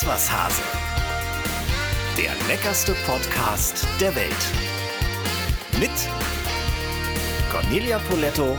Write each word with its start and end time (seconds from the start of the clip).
Ist 0.00 0.06
Hase. 0.06 0.62
Der 2.16 2.30
leckerste 2.46 2.94
Podcast 3.04 3.84
der 4.00 4.14
Welt. 4.14 4.32
Mit 5.80 5.90
Cornelia 7.50 7.98
Poletto 8.08 8.56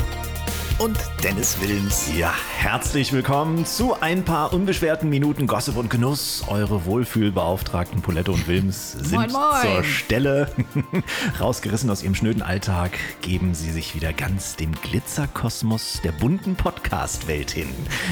und 0.80 0.98
Dennis 1.23 1.59
Wilms. 1.59 2.09
Ja, 2.18 2.34
herzlich 2.57 3.11
willkommen 3.11 3.66
zu 3.66 4.00
ein 4.00 4.23
paar 4.23 4.54
unbeschwerten 4.54 5.09
Minuten 5.09 5.46
Gossip 5.46 5.75
und 5.75 5.89
Genuss. 5.89 6.43
Eure 6.48 6.86
Wohlfühlbeauftragten 6.86 8.02
Poletto 8.02 8.32
und 8.32 8.48
Wilms 8.48 8.93
sind 8.93 9.11
Moin, 9.11 9.32
moin. 9.32 9.61
zur 9.61 9.84
Stelle. 9.84 10.50
Rausgerissen 11.39 11.89
aus 11.89 12.02
ihrem 12.02 12.15
schnöden 12.15 12.42
Alltag 12.42 12.92
geben 13.21 13.54
sie 13.54 13.71
sich 13.71 13.93
wieder 13.93 14.14
ganz 14.14 14.55
dem 14.55 14.71
Glitzerkosmos 14.71 16.00
der 16.04 16.14
bunten 16.14 16.55
Podcast-Welt 16.55 17.52
hin. 17.52 17.68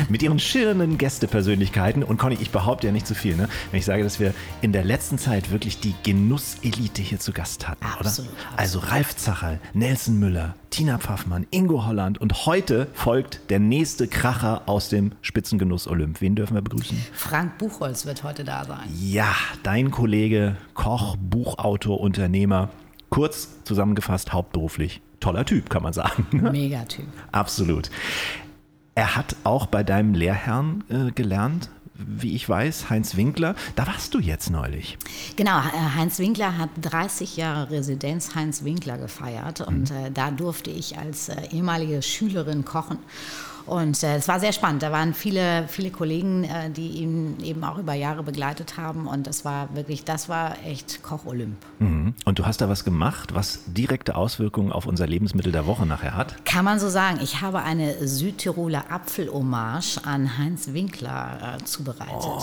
Mit 0.09 0.21
ihren 0.21 0.39
schillernden 0.39 0.97
Gästepersönlichkeiten. 0.97 2.03
Und 2.03 2.17
Conny, 2.17 2.37
ich 2.41 2.51
behaupte 2.51 2.87
ja 2.87 2.93
nicht 2.93 3.07
zu 3.07 3.15
viel, 3.15 3.37
ne? 3.37 3.47
wenn 3.71 3.79
ich 3.79 3.85
sage, 3.85 4.03
dass 4.03 4.19
wir 4.19 4.33
in 4.61 4.73
der 4.73 4.83
letzten 4.83 5.17
Zeit 5.17 5.51
wirklich 5.51 5.79
die 5.79 5.95
Genusselite 6.03 7.01
hier 7.01 7.19
zu 7.19 7.31
Gast 7.31 7.65
hatten, 7.69 7.85
Absolut, 7.85 8.01
oder? 8.01 8.09
absolut. 8.09 8.57
Also 8.57 8.79
Ralf 8.79 9.15
Zacherl, 9.15 9.61
Nelson 9.73 10.19
Müller, 10.19 10.55
Tina 10.69 10.97
Pfaffmann, 10.97 11.47
Ingo 11.51 11.85
Holland 11.85 12.19
und 12.19 12.45
heute 12.45 12.87
folgt 12.93 13.49
der 13.49 13.59
nächste 13.59 14.07
Kracher 14.07 14.63
aus 14.67 14.89
dem 14.89 15.11
Spitzengenuss 15.21 15.87
Olymp. 15.87 16.21
Wen 16.21 16.35
dürfen 16.35 16.55
wir 16.55 16.61
begrüßen? 16.61 16.97
Frank 17.13 17.57
Buchholz 17.57 18.05
wird 18.05 18.23
heute 18.23 18.43
da 18.43 18.65
sein. 18.65 18.87
Ja, 18.99 19.33
dein 19.63 19.91
Kollege, 19.91 20.57
Koch, 20.73 21.15
Buchautor, 21.17 21.99
Unternehmer, 21.99 22.69
kurz 23.09 23.63
zusammengefasst 23.63 24.33
hauptberuflich. 24.33 25.01
Toller 25.19 25.45
Typ, 25.45 25.69
kann 25.69 25.83
man 25.83 25.93
sagen. 25.93 26.27
Megatyp. 26.31 27.07
Absolut. 27.31 27.89
Er 28.93 29.15
hat 29.15 29.35
auch 29.43 29.67
bei 29.67 29.83
deinem 29.83 30.13
Lehrherrn 30.13 30.83
äh, 30.89 31.11
gelernt, 31.11 31.69
wie 31.97 32.35
ich 32.35 32.47
weiß, 32.47 32.89
Heinz 32.89 33.15
Winkler. 33.15 33.55
Da 33.75 33.87
warst 33.87 34.13
du 34.13 34.19
jetzt 34.19 34.49
neulich. 34.49 34.97
Genau, 35.35 35.59
äh, 35.59 35.95
Heinz 35.95 36.19
Winkler 36.19 36.57
hat 36.57 36.69
30 36.81 37.37
Jahre 37.37 37.71
Residenz 37.71 38.35
Heinz 38.35 38.63
Winkler 38.63 38.97
gefeiert 38.97 39.61
und 39.61 39.91
äh, 39.91 40.11
da 40.11 40.31
durfte 40.31 40.69
ich 40.69 40.97
als 40.97 41.29
äh, 41.29 41.35
ehemalige 41.51 42.01
Schülerin 42.01 42.65
kochen. 42.65 42.99
Und 43.67 44.01
äh, 44.03 44.15
es 44.15 44.27
war 44.27 44.39
sehr 44.39 44.53
spannend. 44.53 44.81
Da 44.81 44.91
waren 44.91 45.13
viele, 45.13 45.67
viele 45.67 45.91
Kollegen, 45.91 46.45
äh, 46.45 46.69
die 46.69 46.87
ihn 46.87 47.37
eben 47.43 47.63
auch 47.63 47.77
über 47.77 47.93
Jahre 47.93 48.23
begleitet 48.23 48.77
haben. 48.77 49.07
Und 49.07 49.27
das 49.27 49.45
war 49.45 49.75
wirklich, 49.75 50.05
das 50.05 50.29
war 50.29 50.55
echt 50.65 51.03
Koch-Olymp. 51.03 51.57
Mhm. 51.79 52.15
Und 52.25 52.39
du 52.39 52.45
hast 52.45 52.61
da 52.61 52.69
was 52.69 52.83
gemacht, 52.83 53.33
was 53.33 53.59
direkte 53.67 54.15
Auswirkungen 54.15 54.71
auf 54.71 54.85
unser 54.85 55.05
Lebensmittel 55.05 55.51
der 55.51 55.67
Woche 55.67 55.85
nachher 55.85 56.15
hat. 56.15 56.45
Kann 56.45 56.65
man 56.65 56.79
so 56.79 56.89
sagen. 56.89 57.19
Ich 57.21 57.41
habe 57.41 57.61
eine 57.61 58.07
Südtiroler 58.07 58.85
Apfelhommage 58.89 59.99
an 60.03 60.37
Heinz 60.37 60.69
Winkler 60.71 61.57
äh, 61.59 61.63
zubereitet. 61.65 62.15
Oh, 62.15 62.41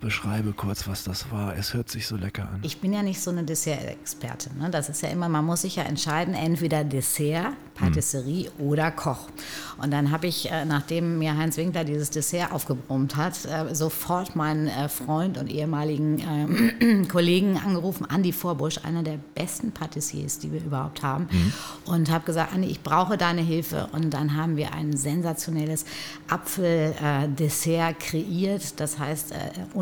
beschreibe 0.00 0.52
kurz, 0.52 0.86
was 0.86 1.04
das 1.04 1.30
war. 1.30 1.56
Es 1.56 1.74
hört 1.74 1.90
sich 1.90 2.06
so 2.06 2.16
lecker 2.16 2.48
an. 2.48 2.60
Ich 2.62 2.80
bin 2.80 2.92
ja 2.92 3.02
nicht 3.02 3.20
so 3.20 3.30
eine 3.30 3.44
Dessert-Expertin. 3.44 4.58
Ne? 4.58 4.70
Das 4.70 4.88
ist 4.88 5.02
ja 5.02 5.08
immer, 5.08 5.28
man 5.28 5.44
muss 5.44 5.62
sich 5.62 5.76
ja 5.76 5.84
entscheiden, 5.84 6.34
entweder 6.34 6.84
Dessert, 6.84 7.52
Patisserie 7.74 8.50
oder 8.58 8.90
Koch. 8.90 9.28
Und 9.78 9.92
dann 9.92 10.10
habe 10.10 10.26
ich, 10.26 10.50
äh, 10.50 10.64
nachdem 10.64 11.18
mir 11.18 11.36
Heinz 11.36 11.56
Winkler 11.56 11.84
dieses 11.84 12.10
Dessert 12.10 12.52
aufgebrummt 12.52 13.16
hat, 13.16 13.44
äh, 13.44 13.74
sofort 13.74 14.34
meinen 14.34 14.68
äh, 14.68 14.88
Freund 14.88 15.38
und 15.38 15.48
ehemaligen 15.48 16.18
ähm, 16.80 17.08
Kollegen 17.08 17.58
angerufen, 17.58 18.06
Andi 18.06 18.32
Vorbusch, 18.32 18.78
einer 18.82 19.02
der 19.02 19.18
besten 19.34 19.72
Patissiers, 19.72 20.38
die 20.38 20.52
wir 20.52 20.64
überhaupt 20.64 21.02
haben, 21.02 21.28
und 21.84 22.10
habe 22.10 22.24
gesagt, 22.24 22.54
Andi, 22.54 22.68
ich 22.68 22.82
brauche 22.82 23.16
deine 23.16 23.42
Hilfe. 23.42 23.88
Und 23.92 24.10
dann 24.10 24.36
haben 24.36 24.56
wir 24.56 24.72
ein 24.72 24.96
sensationelles 24.96 25.84
Apfeldessert 26.28 28.00
kreiert. 28.00 28.80
Das 28.80 28.98
heißt, 28.98 29.32
äh, 29.32 29.36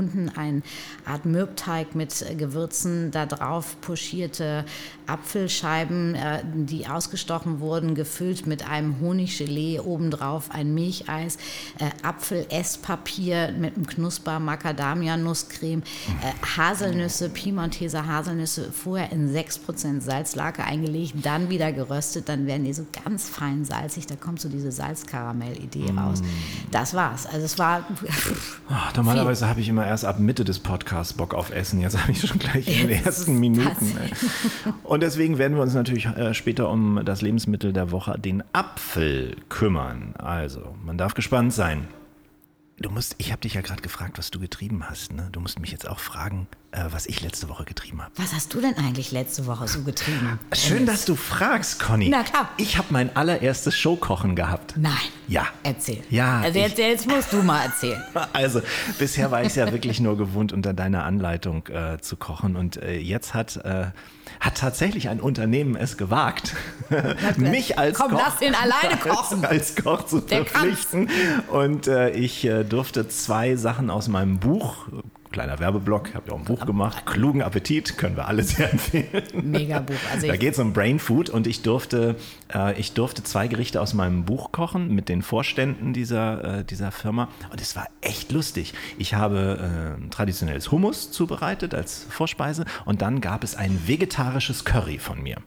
unten 0.05 0.29
eine 0.29 0.63
Art 1.05 1.25
Mürbteig 1.25 1.95
mit 1.95 2.23
äh, 2.23 2.35
Gewürzen, 2.35 3.11
da 3.11 3.27
drauf 3.27 3.77
pochierte 3.81 4.65
Apfelscheiben, 5.07 6.15
äh, 6.15 6.43
die 6.55 6.87
ausgestochen 6.87 7.61
wurden, 7.61 7.95
gefüllt 7.95 8.47
mit 8.47 8.69
einem 8.69 9.01
Honiggelee, 9.01 9.81
obendrauf 9.81 10.51
ein 10.51 10.75
Milcheis, 10.75 11.37
äh, 11.79 11.91
Apfelesspapier 12.03 13.53
mit 13.59 13.77
einem 13.77 13.87
Knusper, 13.87 14.39
Macadamia-Nusscreme, 14.41 15.83
Haselnüsse, 16.57 17.29
Piemonteser 17.31 18.07
Haselnüsse, 18.07 18.71
vorher 18.73 19.13
in 19.13 19.35
6% 19.35 20.01
Salzlake 20.01 20.65
eingelegt, 20.65 21.15
dann 21.23 21.51
wieder 21.51 21.73
geröstet, 21.73 22.29
dann 22.29 22.47
werden 22.47 22.65
die 22.65 22.73
so 22.73 22.87
ganz 23.05 23.29
fein 23.29 23.65
salzig, 23.65 24.07
da 24.07 24.17
kommt 24.17 24.41
so 24.41 24.49
diese 24.49 24.73
Salzkaramell-Idee 24.73 25.93
raus. 25.97 26.23
Das 26.71 26.95
war's. 26.95 27.27
Also 27.27 27.45
es 27.45 27.59
war 27.59 27.85
Ach, 28.69 28.95
normalerweise 28.97 29.49
habe 29.49 29.61
ich 29.61 29.69
immer 29.69 29.85
erst 29.95 30.05
ab 30.05 30.19
Mitte 30.19 30.43
des 30.43 30.59
Podcasts 30.59 31.13
Bock 31.13 31.35
auf 31.35 31.55
Essen. 31.55 31.81
Jetzt 31.81 31.97
habe 32.01 32.11
ich 32.11 32.21
schon 32.21 32.41
gleich 32.41 32.67
in 32.83 32.89
den 32.89 33.05
ersten 33.05 33.39
Minuten. 33.39 33.97
Und 34.83 35.05
deswegen 35.05 35.39
werden 35.39 35.57
wir 35.57 35.63
uns 35.63 35.75
natürlich 35.75 36.07
äh, 36.07 36.35
später 36.35 36.69
um 36.69 37.01
das 37.05 37.23
Lebensmittel 37.23 37.73
der 37.73 37.93
Woche, 37.93 38.19
den 38.19 38.43
Apfel, 38.53 39.37
kümmern. 39.49 40.15
Also, 40.19 40.75
man 40.85 40.99
darf 40.99 41.15
gespannt 41.15 41.53
sein. 41.53 41.87
Du 42.77 42.91
musst, 42.91 43.15
ich 43.19 43.31
habe 43.31 43.41
dich 43.41 43.55
ja 43.55 43.61
gerade 43.61 43.83
gefragt, 43.83 44.19
was 44.19 44.33
du 44.33 44.41
getrieben 44.41 44.89
hast. 44.91 45.13
Ne? 45.13 45.29
Du 45.31 45.39
musst 45.39 45.61
mich 45.61 45.71
jetzt 45.71 45.89
auch 45.89 46.01
fragen, 46.01 46.49
äh, 46.73 46.83
was 46.91 47.07
ich 47.07 47.21
letzte 47.23 47.49
Woche 47.49 47.65
getrieben 47.65 48.03
habe. 48.03 48.11
Was 48.17 48.33
hast 48.35 48.53
du 48.53 48.61
denn 48.61 48.75
eigentlich 48.77 49.13
letzte 49.13 49.47
Woche 49.47 49.69
so 49.69 49.83
getrieben? 49.83 50.41
Schön, 50.53 50.85
dass 50.85 51.05
du 51.05 51.15
fragst, 51.15 51.79
Conny. 51.79 52.09
Na 52.09 52.25
klar. 52.25 52.49
Ich 52.57 52.77
habe 52.77 52.89
mein 52.91 53.15
allererstes 53.15 53.77
Showkochen 53.79 54.35
gehabt. 54.35 54.75
Nein. 54.77 54.93
Ja. 55.29 55.47
Erzähl. 55.63 56.03
Ja, 56.11 56.41
Also 56.41 56.59
ich- 56.59 56.65
jetzt, 56.67 56.79
jetzt 56.79 57.07
musst 57.07 57.33
du 57.33 57.43
mal 57.45 57.63
erzählen. 57.67 58.03
Also, 58.33 58.61
bisher 58.99 59.31
war 59.31 59.43
ich 59.43 59.49
es 59.49 59.55
ja 59.55 59.71
wirklich 59.71 60.01
nur 60.01 60.19
gewohnt, 60.19 60.53
unter 60.53 60.75
deiner 60.75 61.05
Anleitung 61.05 61.69
äh, 61.69 61.99
zu 62.01 62.17
kochen. 62.17 62.57
Und 62.57 62.77
äh, 62.79 62.99
jetzt 62.99 63.35
hat, 63.35 63.55
äh, 63.59 63.93
hat 64.41 64.59
tatsächlich 64.59 65.09
ein 65.09 65.21
Unternehmen 65.21 65.77
es 65.77 65.97
gewagt, 65.97 66.55
mich 67.37 67.79
als 67.79 67.99
Komm, 67.99 68.13
Koch. 68.13 68.21
Als, 69.43 69.45
als 69.45 69.77
Koch 69.77 70.07
zu 70.07 70.21
Der 70.21 70.45
verpflichten. 70.45 71.09
Und 71.49 71.87
äh, 71.87 72.11
ich 72.11 72.45
äh, 72.45 72.65
durfte 72.65 73.09
zwei 73.09 73.57
Sachen 73.57 73.91
aus 73.91 74.09
meinem 74.09 74.39
Buch, 74.39 74.89
kleiner 75.35 75.59
Werbeblock, 75.59 76.15
habe 76.15 76.29
ja 76.29 76.35
auch 76.35 76.39
ein 76.39 76.45
Buch 76.45 76.65
gemacht, 76.65 77.07
Klugen 77.07 77.43
Appetit, 77.43 77.99
können 77.99 78.17
wir 78.17 78.29
alle 78.29 78.45
sehr 78.45 78.71
empfehlen. 78.73 79.25
Mega 79.43 79.81
Buch. 79.81 79.97
Also 80.13 80.29
Da 80.29 80.35
ich, 80.35 80.41
geht 80.41 80.55
es 80.55 80.61
um 80.61 80.73
Brain 80.73 81.01
Food 81.01 81.29
und 81.29 81.49
ich 81.49 81.63
durfte, 81.63 82.15
äh, 82.55 82.79
ich 82.79 82.93
durfte 82.93 83.25
zwei 83.25 83.49
Gerichte 83.49 83.81
aus 83.81 83.95
meinem 83.95 84.25
Buch 84.25 84.53
kochen 84.53 84.95
mit 84.95 85.09
den 85.09 85.23
Vorständen 85.23 85.93
dieser, 85.93 86.61
äh, 86.61 86.65
dieser 86.65 86.93
Firma 86.93 87.29
und 87.51 87.61
es 87.61 87.75
war 87.75 87.89
echt 88.01 88.31
lustig. 88.31 88.75
Ich 88.97 89.15
habe 89.15 89.99
äh, 90.01 90.09
traditionelles 90.11 90.71
Hummus 90.71 91.11
zubereitet 91.11 91.75
als 91.75 92.07
Vorspeise 92.09 92.65
und 92.85 93.03
dann 93.03 93.21
gab 93.21 93.43
es 93.43 93.57
ein 93.57 93.89
vegetarisches 93.89 94.65
Curry 94.65 94.99
von 94.99 95.21
mir. 95.21 95.39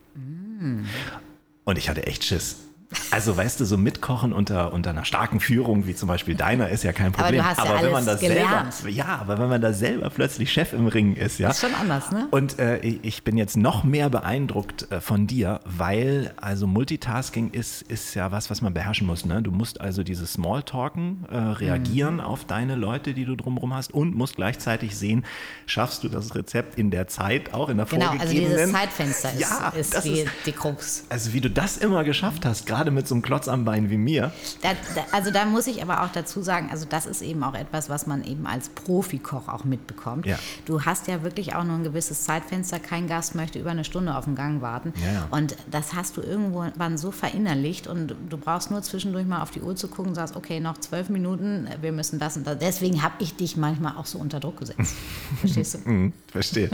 Und 1.63 1.77
ich 1.77 1.89
hatte 1.89 2.05
echt 2.05 2.25
Schiss. 2.25 2.66
Also 3.11 3.35
weißt 3.35 3.59
du, 3.59 3.65
so 3.65 3.77
mitkochen 3.77 4.31
unter, 4.31 4.71
unter 4.71 4.91
einer 4.91 5.03
starken 5.03 5.41
Führung, 5.41 5.87
wie 5.87 5.95
zum 5.95 6.07
Beispiel 6.07 6.35
deiner, 6.35 6.69
ist 6.69 6.83
ja 6.85 6.93
kein 6.93 7.07
Aber 7.07 7.23
Problem. 7.23 7.41
du 7.41 7.45
hast 7.45 7.57
ja 7.57 7.81
wenn 7.81 7.91
man 7.91 8.07
alles 8.07 8.21
da 8.21 8.27
gelernt. 8.27 8.73
selber, 8.73 8.89
ja, 8.95 9.05
aber 9.19 9.37
wenn 9.39 9.49
man 9.49 9.59
da 9.61 9.73
selber 9.73 10.09
plötzlich 10.09 10.53
Chef 10.53 10.71
im 10.71 10.87
Ring 10.87 11.13
ist, 11.15 11.37
ja, 11.37 11.49
ist 11.49 11.59
schon 11.59 11.73
anders, 11.75 12.11
ne? 12.11 12.27
und 12.31 12.59
äh, 12.59 12.77
ich 12.79 13.23
bin 13.25 13.35
jetzt 13.37 13.57
noch 13.57 13.83
mehr 13.83 14.09
beeindruckt 14.09 14.89
äh, 14.89 15.01
von 15.01 15.27
dir, 15.27 15.59
weil 15.65 16.31
also 16.37 16.65
Multitasking 16.65 17.51
ist, 17.51 17.81
ist 17.81 18.13
ja 18.13 18.31
was, 18.31 18.49
was 18.49 18.61
man 18.61 18.73
beherrschen 18.73 19.05
muss. 19.05 19.25
Ne? 19.25 19.41
Du 19.41 19.51
musst 19.51 19.81
also 19.81 20.03
dieses 20.03 20.31
Smalltalken 20.33 21.25
äh, 21.29 21.35
reagieren 21.37 22.15
Mhm. 22.15 22.19
auf 22.21 22.45
deine 22.45 22.75
Leute, 22.75 23.13
die 23.13 23.25
du 23.25 23.35
drumherum 23.35 23.73
hast 23.73 23.93
und 23.93 24.15
musst 24.15 24.37
gleichzeitig 24.37 24.95
sehen, 24.95 25.25
schaffst 25.65 26.05
du 26.05 26.09
das 26.09 26.35
Rezept 26.35 26.77
in 26.79 26.89
der 26.89 27.07
Zeit, 27.07 27.53
auch 27.53 27.67
in 27.67 27.77
der 27.77 27.85
Genau, 27.85 28.11
also 28.17 28.33
dieses 28.33 28.71
Zeitfenster 28.71 29.29
ist, 29.33 29.39
Ja, 29.41 29.69
ist, 29.77 29.93
das 29.93 30.03
die, 30.05 30.21
ist- 30.21 30.31
die 30.45 30.51
Krux. 30.53 31.03
Also 31.09 31.33
wie 31.33 31.41
du 31.41 31.49
das 31.49 31.75
immer 31.77 32.05
geschafft 32.05 32.45
hast, 32.45 32.65
gerade 32.65 32.76
mit 32.85 33.07
so 33.07 33.15
einem 33.15 33.21
Klotz 33.21 33.47
am 33.47 33.65
Bein 33.65 33.89
wie 33.89 33.97
mir. 33.97 34.31
Da, 34.61 34.69
da, 34.95 35.05
also 35.11 35.31
da 35.31 35.45
muss 35.45 35.67
ich 35.67 35.81
aber 35.81 36.03
auch 36.03 36.11
dazu 36.11 36.41
sagen, 36.41 36.69
also 36.71 36.85
das 36.87 37.05
ist 37.05 37.21
eben 37.21 37.43
auch 37.43 37.53
etwas, 37.53 37.89
was 37.89 38.07
man 38.07 38.23
eben 38.23 38.47
als 38.47 38.69
Profikoch 38.69 39.47
auch 39.47 39.63
mitbekommt. 39.63 40.25
Ja. 40.25 40.37
Du 40.65 40.85
hast 40.85 41.07
ja 41.07 41.23
wirklich 41.23 41.55
auch 41.55 41.63
nur 41.63 41.75
ein 41.75 41.83
gewisses 41.83 42.23
Zeitfenster. 42.23 42.79
Kein 42.79 43.07
Gast 43.07 43.35
möchte 43.35 43.59
über 43.59 43.71
eine 43.71 43.83
Stunde 43.83 44.15
auf 44.15 44.25
den 44.25 44.35
Gang 44.35 44.61
warten. 44.61 44.93
Ja, 45.03 45.13
ja. 45.13 45.27
Und 45.31 45.55
das 45.69 45.93
hast 45.93 46.17
du 46.17 46.21
irgendwann 46.21 46.97
so 46.97 47.11
verinnerlicht 47.11 47.87
und 47.87 48.15
du 48.29 48.37
brauchst 48.37 48.71
nur 48.71 48.81
zwischendurch 48.81 49.25
mal 49.25 49.41
auf 49.41 49.51
die 49.51 49.61
Uhr 49.61 49.75
zu 49.75 49.87
gucken 49.87 50.09
und 50.09 50.15
sagst, 50.15 50.35
okay, 50.35 50.59
noch 50.59 50.77
zwölf 50.77 51.09
Minuten, 51.09 51.67
wir 51.81 51.91
müssen 51.91 52.19
das 52.19 52.37
und 52.37 52.45
das. 52.45 52.57
Deswegen 52.59 53.03
habe 53.03 53.15
ich 53.19 53.35
dich 53.35 53.57
manchmal 53.57 53.97
auch 53.97 54.05
so 54.05 54.19
unter 54.19 54.39
Druck 54.39 54.59
gesetzt. 54.59 54.95
Verstehst 55.39 55.75
du? 55.75 55.89
Mhm, 55.89 56.13
verstehe. 56.31 56.69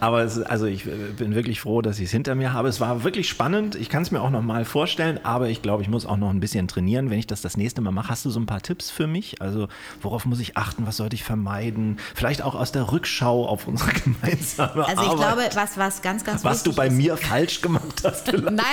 Aber 0.00 0.22
es, 0.22 0.40
also 0.40 0.66
ich 0.66 0.86
äh, 0.86 0.90
bin 1.16 1.34
wirklich 1.34 1.60
froh, 1.60 1.82
dass 1.82 1.98
ich 1.98 2.06
es 2.06 2.10
hinter 2.10 2.34
mir 2.34 2.52
habe. 2.52 2.68
Es 2.68 2.80
war 2.80 3.04
wirklich 3.04 3.28
spannend. 3.28 3.74
Ich 3.74 3.88
kann 3.88 4.02
es 4.02 4.10
mir 4.10 4.20
auch 4.20 4.30
noch 4.30 4.42
mal 4.42 4.64
vorstellen, 4.64 5.20
aber 5.22 5.39
ich 5.48 5.60
ich 5.60 5.62
glaube, 5.62 5.82
ich 5.82 5.90
muss 5.90 6.06
auch 6.06 6.16
noch 6.16 6.30
ein 6.30 6.40
bisschen 6.40 6.68
trainieren, 6.68 7.10
wenn 7.10 7.18
ich 7.18 7.26
das 7.26 7.42
das 7.42 7.58
nächste 7.58 7.82
Mal 7.82 7.90
mache. 7.90 8.08
Hast 8.08 8.24
du 8.24 8.30
so 8.30 8.40
ein 8.40 8.46
paar 8.46 8.62
Tipps 8.62 8.90
für 8.90 9.06
mich? 9.06 9.42
Also 9.42 9.68
worauf 10.00 10.24
muss 10.24 10.40
ich 10.40 10.56
achten? 10.56 10.86
Was 10.86 10.96
sollte 10.96 11.14
ich 11.16 11.22
vermeiden? 11.22 11.98
Vielleicht 12.14 12.40
auch 12.40 12.54
aus 12.54 12.72
der 12.72 12.90
Rückschau 12.92 13.46
auf 13.46 13.68
unsere 13.68 13.90
gemeinsame 14.04 14.86
Also 14.88 15.02
ich 15.02 15.08
Arbeit. 15.10 15.50
glaube, 15.50 15.50
was, 15.54 15.76
was 15.76 16.00
ganz, 16.00 16.24
ganz 16.24 16.44
was 16.44 16.62
du 16.62 16.72
bei 16.72 16.86
ist, 16.86 16.94
mir 16.94 17.18
falsch 17.18 17.60
gemacht 17.60 17.84
hast. 18.04 18.32
Nein, 18.32 18.64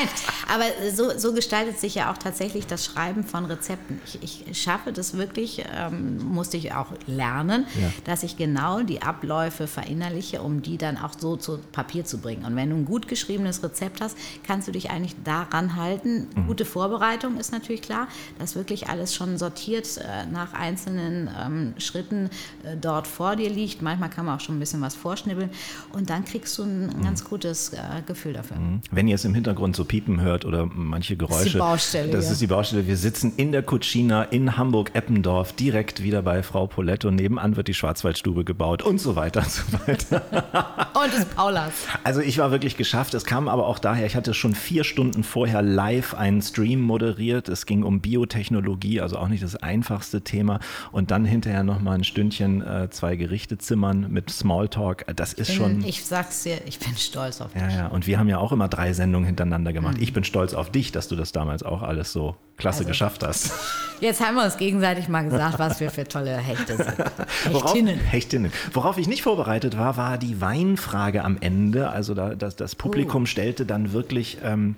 aber 0.54 0.64
so, 0.96 1.18
so 1.18 1.34
gestaltet 1.34 1.78
sich 1.78 1.96
ja 1.96 2.10
auch 2.12 2.18
tatsächlich 2.18 2.66
das 2.68 2.86
Schreiben 2.86 3.26
von 3.26 3.44
Rezepten. 3.46 4.00
Ich, 4.06 4.48
ich 4.48 4.62
schaffe 4.62 4.94
das 4.94 5.18
wirklich, 5.18 5.66
ähm, 5.78 6.20
musste 6.26 6.56
ich 6.56 6.74
auch 6.74 6.94
lernen, 7.06 7.66
Ja. 7.82 7.92
dass 8.06 8.24
ich 8.24 8.38
genau 8.38 8.82
die 8.82 9.02
Abläufe 9.02 9.68
verinnerliche, 9.68 10.42
um 10.42 10.62
die 10.62 10.78
dann 10.78 10.98
auch 10.98 11.12
so 11.20 11.36
zu 11.36 11.60
Papier 11.74 12.06
zu 12.06 12.20
bringen. 12.20 12.46
Und 12.46 12.56
wenn 12.56 12.70
du 12.70 12.78
ein 12.78 12.86
gut 12.86 13.10
geschriebenes 13.10 13.62
Rezept 13.62 14.00
hast, 14.00 14.18
kannst 14.46 14.70
du 14.70 14.72
dich 14.72 14.90
eigentlich 14.90 15.16
daran 15.26 15.76
halten. 15.76 16.28
Mhm. 16.36 16.48
Gute 16.58 16.66
Vorbereitung 16.66 17.38
ist 17.38 17.52
natürlich 17.52 17.84
klar, 17.84 18.08
dass 18.40 18.56
wirklich 18.56 18.90
alles 18.90 19.14
schon 19.14 19.38
sortiert 19.38 19.98
äh, 19.98 20.26
nach 20.32 20.54
einzelnen 20.54 21.30
ähm, 21.40 21.74
Schritten 21.78 22.32
äh, 22.64 22.76
dort 22.82 23.06
vor 23.06 23.36
dir 23.36 23.48
liegt. 23.52 23.84
Manchmal 23.84 24.10
kann 24.10 24.26
man 24.26 24.38
auch 24.38 24.42
schon 24.42 24.56
ein 24.58 24.60
bisschen 24.60 24.82
was 24.82 24.96
vorschnibbeln 24.96 25.52
und 25.94 26.10
dann 26.10 26.26
kriegst 26.26 26.58
du 26.58 26.64
ein 26.64 26.88
Mhm. 26.88 27.04
ganz 27.04 27.24
gutes 27.24 27.74
äh, 27.74 27.78
Gefühl 28.08 28.34
dafür. 28.34 28.58
Wenn 28.90 29.08
ihr 29.08 29.14
es 29.14 29.24
im 29.24 29.36
Hintergrund 29.36 29.76
so 29.76 29.86
piepen 29.86 30.20
hört 30.20 30.46
oder 30.46 30.66
manche 30.66 31.16
Geräusche. 31.16 31.46
ist 31.46 31.54
die 31.54 31.60
Baustelle, 31.60 32.12
Das 32.12 32.26
ja. 32.26 32.32
ist 32.32 32.42
die 32.42 32.48
Baustelle. 32.48 32.88
Wir 32.88 32.98
sitzen 32.98 33.34
in 33.38 33.52
der 33.52 33.62
Cucina 33.62 34.24
in 34.24 34.58
Hamburg-Eppendorf, 34.58 35.54
direkt 35.54 36.02
wieder 36.02 36.24
bei 36.24 36.42
Frau 36.42 36.66
Poletto. 36.66 37.12
Nebenan 37.12 37.56
wird 37.56 37.68
die 37.68 37.76
Schwarzwaldstube 37.76 38.46
gebaut 38.46 38.82
und 38.82 39.00
so 39.00 39.16
weiter 39.16 39.42
und 39.42 39.52
so 39.52 39.62
weiter. 39.86 40.88
Und 40.98 41.14
das 41.14 41.26
Paulas. 41.26 41.74
Also 42.04 42.22
ich 42.22 42.40
war 42.40 42.50
wirklich 42.50 42.76
geschafft. 42.76 43.14
Es 43.14 43.24
kam 43.24 43.48
aber 43.48 43.68
auch 43.68 43.78
daher, 43.78 44.08
ich 44.08 44.16
hatte 44.16 44.34
schon 44.34 44.56
vier 44.56 44.84
Stunden 44.84 45.24
vorher 45.24 45.62
live 45.62 46.16
einen 46.16 46.42
Stream 46.50 46.82
moderiert. 46.82 47.50
Es 47.50 47.66
ging 47.66 47.84
um 47.84 48.00
Biotechnologie, 48.02 49.02
also 49.02 49.18
auch 49.18 49.28
nicht 49.28 49.44
das 49.44 49.56
einfachste 49.56 50.22
Thema. 50.22 50.60
Und 50.92 51.12
dann 51.12 51.26
hinterher 51.26 51.64
nochmal 51.64 51.96
ein 52.00 52.04
Stündchen 52.04 52.62
äh, 52.62 52.90
zwei 52.90 53.16
Gerichte 53.16 53.58
zimmern 53.58 54.08
mit 54.10 54.30
Smalltalk. 54.30 55.06
Das 55.16 55.34
ist 55.34 55.54
schon... 55.54 55.84
Ich 55.84 56.06
sag's 56.06 56.44
dir, 56.44 56.58
ich 56.66 56.80
bin 56.80 56.96
stolz 56.98 57.42
auf 57.42 57.54
dich. 57.54 57.62
Ja, 57.62 57.70
ja, 57.70 57.88
und 57.88 58.08
wir 58.08 58.20
haben 58.20 58.30
ja 58.30 58.38
auch 58.38 58.52
immer 58.52 58.68
drei 58.68 58.94
Sendungen 58.94 59.26
hintereinander 59.26 59.74
gemacht. 59.74 59.98
Mhm. 59.98 60.04
Ich 60.04 60.14
bin 60.14 60.24
stolz 60.24 60.54
auf 60.54 60.72
dich, 60.72 60.92
dass 60.92 61.08
du 61.08 61.16
das 61.16 61.32
damals 61.32 61.64
auch 61.64 61.82
alles 61.82 62.12
so 62.14 62.36
klasse 62.58 62.80
Also- 62.80 62.88
geschafft 62.90 63.24
hast. 63.24 63.52
Jetzt 64.00 64.24
haben 64.24 64.36
wir 64.36 64.44
uns 64.44 64.58
gegenseitig 64.58 65.08
mal 65.10 65.24
gesagt, 65.24 65.58
was 65.60 65.80
wir 65.80 65.90
für 65.90 66.04
tolle 66.08 66.38
Hechte 66.38 66.78
sind. 66.78 66.88
Worauf, 67.52 67.72
Hechtinnen. 67.74 68.00
Hechtinnen. 68.00 68.52
Worauf 68.74 68.98
ich 69.00 69.08
nicht 69.08 69.24
vorbereitet 69.24 69.78
war, 69.78 69.98
war 69.98 70.18
die 70.18 70.40
Weinfrage 70.42 71.24
am 71.24 71.38
Ende. 71.40 71.90
Also 71.90 72.14
da, 72.14 72.36
das, 72.36 72.56
das 72.56 72.76
Publikum 72.76 73.24
Oh. 73.24 73.26
stellte 73.26 73.66
dann 73.66 73.94
wirklich. 73.94 74.38
Ähm, 74.44 74.76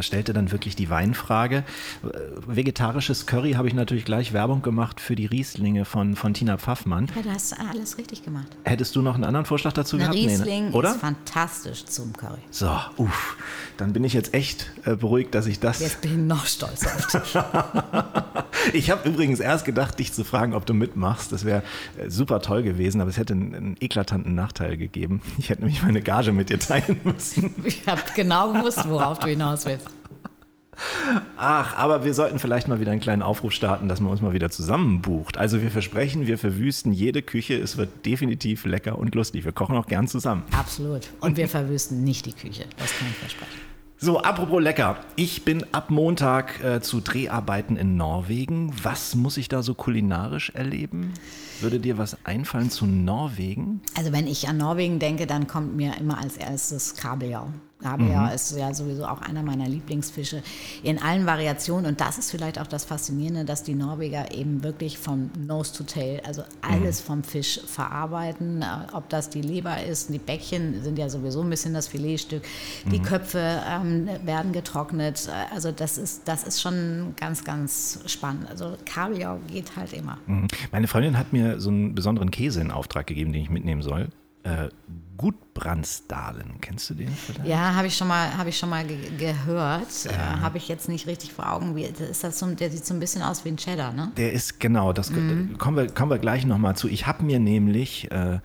stellte 0.00 0.32
dann 0.32 0.52
wirklich 0.52 0.76
die 0.76 0.90
Weinfrage. 0.90 1.64
Äh, 2.02 2.08
Vegetarisches 2.46 3.26
Curry 3.26 3.52
habe 3.52 3.68
ich 3.68 3.74
natürlich 3.74 4.04
gleich 4.04 4.32
Werbung 4.32 4.62
gemacht 4.62 5.00
für 5.00 5.16
die 5.16 5.26
Rieslinge 5.26 5.84
von, 5.84 6.16
von 6.16 6.34
Tina 6.34 6.58
Pfaffmann. 6.58 7.10
Ja, 7.16 7.22
du 7.22 7.30
hast 7.30 7.58
alles 7.58 7.98
richtig 7.98 8.22
gemacht. 8.22 8.48
Hättest 8.64 8.94
du 8.96 9.02
noch 9.02 9.14
einen 9.14 9.24
anderen 9.24 9.46
Vorschlag 9.46 9.72
dazu 9.72 9.96
Ein 9.96 10.00
gehabt? 10.00 10.14
Nee, 10.14 10.26
ne? 10.26 10.32
Riesling 10.32 10.72
Oder? 10.72 10.90
ist 10.90 11.00
fantastisch 11.00 11.84
zum 11.86 12.12
Curry. 12.12 12.40
So, 12.50 12.70
uff. 12.96 13.36
Dann 13.80 13.94
bin 13.94 14.04
ich 14.04 14.12
jetzt 14.12 14.34
echt 14.34 14.70
äh, 14.84 14.94
beruhigt, 14.94 15.34
dass 15.34 15.46
ich 15.46 15.58
das. 15.58 15.80
Jetzt 15.80 16.02
bin 16.02 16.10
ich 16.12 16.18
noch 16.18 16.44
stolz 16.44 16.86
auf 16.86 17.06
dich. 17.06 17.34
Ich 18.74 18.90
habe 18.90 19.08
übrigens 19.08 19.40
erst 19.40 19.64
gedacht, 19.64 19.98
dich 19.98 20.12
zu 20.12 20.22
fragen, 20.22 20.52
ob 20.52 20.66
du 20.66 20.74
mitmachst. 20.74 21.32
Das 21.32 21.46
wäre 21.46 21.62
äh, 21.96 22.10
super 22.10 22.42
toll 22.42 22.62
gewesen, 22.62 23.00
aber 23.00 23.08
es 23.08 23.16
hätte 23.16 23.32
einen, 23.32 23.54
einen 23.54 23.76
eklatanten 23.80 24.34
Nachteil 24.34 24.76
gegeben. 24.76 25.22
Ich 25.38 25.48
hätte 25.48 25.62
nämlich 25.62 25.82
meine 25.82 26.02
Gage 26.02 26.32
mit 26.32 26.50
dir 26.50 26.58
teilen 26.58 27.00
müssen. 27.02 27.54
Ich 27.64 27.86
habe 27.86 28.02
genau 28.14 28.52
gewusst, 28.52 28.86
worauf 28.86 29.18
du 29.18 29.28
hinaus 29.28 29.64
willst. 29.64 29.86
Ach, 31.38 31.76
aber 31.76 32.04
wir 32.04 32.12
sollten 32.12 32.38
vielleicht 32.38 32.68
mal 32.68 32.80
wieder 32.80 32.92
einen 32.92 33.00
kleinen 33.00 33.22
Aufruf 33.22 33.52
starten, 33.52 33.88
dass 33.88 34.00
man 34.00 34.12
uns 34.12 34.20
mal 34.20 34.34
wieder 34.34 34.50
zusammenbucht. 34.50 35.38
Also 35.38 35.62
wir 35.62 35.70
versprechen, 35.70 36.26
wir 36.26 36.36
verwüsten 36.36 36.92
jede 36.92 37.22
Küche. 37.22 37.54
Es 37.54 37.76
wird 37.78 38.04
definitiv 38.04 38.66
lecker 38.66 38.98
und 38.98 39.14
lustig. 39.14 39.44
Wir 39.44 39.52
kochen 39.52 39.76
auch 39.76 39.86
gern 39.86 40.06
zusammen. 40.06 40.42
Absolut. 40.52 41.08
Und 41.20 41.36
wir 41.38 41.48
verwüsten 41.48 42.04
nicht 42.04 42.26
die 42.26 42.32
Küche. 42.32 42.66
Das 42.76 42.96
kann 42.98 43.08
ich 43.10 43.16
versprechen. 43.16 43.69
So, 44.02 44.18
apropos 44.18 44.62
lecker. 44.62 44.96
Ich 45.16 45.44
bin 45.44 45.62
ab 45.74 45.90
Montag 45.90 46.64
äh, 46.64 46.80
zu 46.80 47.02
Dreharbeiten 47.02 47.76
in 47.76 47.98
Norwegen. 47.98 48.72
Was 48.82 49.14
muss 49.14 49.36
ich 49.36 49.48
da 49.48 49.62
so 49.62 49.74
kulinarisch 49.74 50.48
erleben? 50.54 51.12
Würde 51.60 51.80
dir 51.80 51.98
was 51.98 52.16
einfallen 52.24 52.70
zu 52.70 52.86
Norwegen? 52.86 53.82
Also 53.94 54.10
wenn 54.10 54.26
ich 54.26 54.48
an 54.48 54.56
Norwegen 54.56 55.00
denke, 55.00 55.26
dann 55.26 55.46
kommt 55.46 55.76
mir 55.76 55.98
immer 55.98 56.16
als 56.16 56.38
erstes 56.38 56.94
Kabeljau. 56.94 57.48
Kabeljau 57.82 58.26
Mhm. 58.26 58.32
ist 58.34 58.56
ja 58.56 58.72
sowieso 58.74 59.04
auch 59.06 59.20
einer 59.22 59.42
meiner 59.42 59.68
Lieblingsfische 59.68 60.42
in 60.82 61.00
allen 61.02 61.26
Variationen. 61.26 61.86
Und 61.86 62.00
das 62.00 62.18
ist 62.18 62.30
vielleicht 62.30 62.58
auch 62.60 62.66
das 62.66 62.84
Faszinierende, 62.84 63.44
dass 63.44 63.62
die 63.62 63.74
Norweger 63.74 64.32
eben 64.32 64.62
wirklich 64.62 64.98
vom 64.98 65.30
Nose 65.46 65.72
to 65.72 65.84
Tail, 65.84 66.20
also 66.26 66.42
alles 66.62 67.00
vom 67.00 67.22
Fisch 67.24 67.60
verarbeiten. 67.66 68.62
Äh, 68.62 68.66
Ob 68.92 69.08
das 69.08 69.30
die 69.30 69.42
Leber 69.42 69.82
ist, 69.82 70.10
die 70.12 70.18
Bäckchen 70.18 70.82
sind 70.82 70.98
ja 70.98 71.08
sowieso 71.08 71.42
ein 71.42 71.50
bisschen 71.50 71.74
das 71.74 71.88
Filetstück. 71.88 72.42
Die 72.90 73.00
Köpfe 73.00 73.62
ähm, 73.68 74.08
werden 74.24 74.52
getrocknet. 74.52 75.28
Äh, 75.28 75.54
Also 75.54 75.72
das 75.72 75.98
ist, 75.98 76.26
das 76.28 76.44
ist 76.44 76.60
schon 76.60 77.14
ganz, 77.16 77.44
ganz 77.44 78.00
spannend. 78.06 78.48
Also 78.50 78.76
Kabeljau 78.84 79.38
geht 79.48 79.76
halt 79.76 79.92
immer. 79.92 80.18
Mhm. 80.26 80.46
Meine 80.72 80.86
Freundin 80.88 81.16
hat 81.18 81.32
mir 81.32 81.60
so 81.60 81.70
einen 81.70 81.94
besonderen 81.94 82.30
Käse 82.30 82.60
in 82.60 82.70
Auftrag 82.70 83.06
gegeben, 83.06 83.32
den 83.32 83.42
ich 83.42 83.50
mitnehmen 83.50 83.82
soll. 83.82 84.08
Äh, 84.42 84.68
Gutbrandsdalen, 85.16 86.62
kennst 86.62 86.88
du 86.88 86.94
den 86.94 87.10
vielleicht? 87.10 87.46
Ja, 87.46 87.74
habe 87.74 87.88
ich 87.88 87.96
schon 87.96 88.08
mal, 88.08 88.34
habe 88.38 88.48
ich 88.48 88.56
schon 88.56 88.70
mal 88.70 88.86
ge 88.86 88.96
gehört. 89.18 90.06
Äh, 90.06 90.14
habe 90.14 90.56
ich 90.56 90.66
jetzt 90.66 90.88
nicht 90.88 91.06
richtig 91.06 91.34
vor 91.34 91.52
Augen. 91.52 91.76
Wie, 91.76 91.82
ist 91.82 92.24
das 92.24 92.38
so, 92.38 92.46
der 92.46 92.70
sieht 92.70 92.86
so 92.86 92.94
ein 92.94 93.00
bisschen 93.00 93.20
aus 93.20 93.44
wie 93.44 93.50
ein 93.50 93.58
Cheddar, 93.58 93.92
ne? 93.92 94.12
Der 94.16 94.32
ist 94.32 94.58
genau, 94.60 94.94
das 94.94 95.12
kommen, 95.12 95.76
wir, 95.76 95.88
kommen 95.88 96.10
wir 96.10 96.18
gleich 96.18 96.46
nochmal 96.46 96.74
zu. 96.74 96.88
Ich 96.88 97.06
habe 97.06 97.22
mir 97.22 97.38
nämlich, 97.38 98.10
äh, 98.10 98.38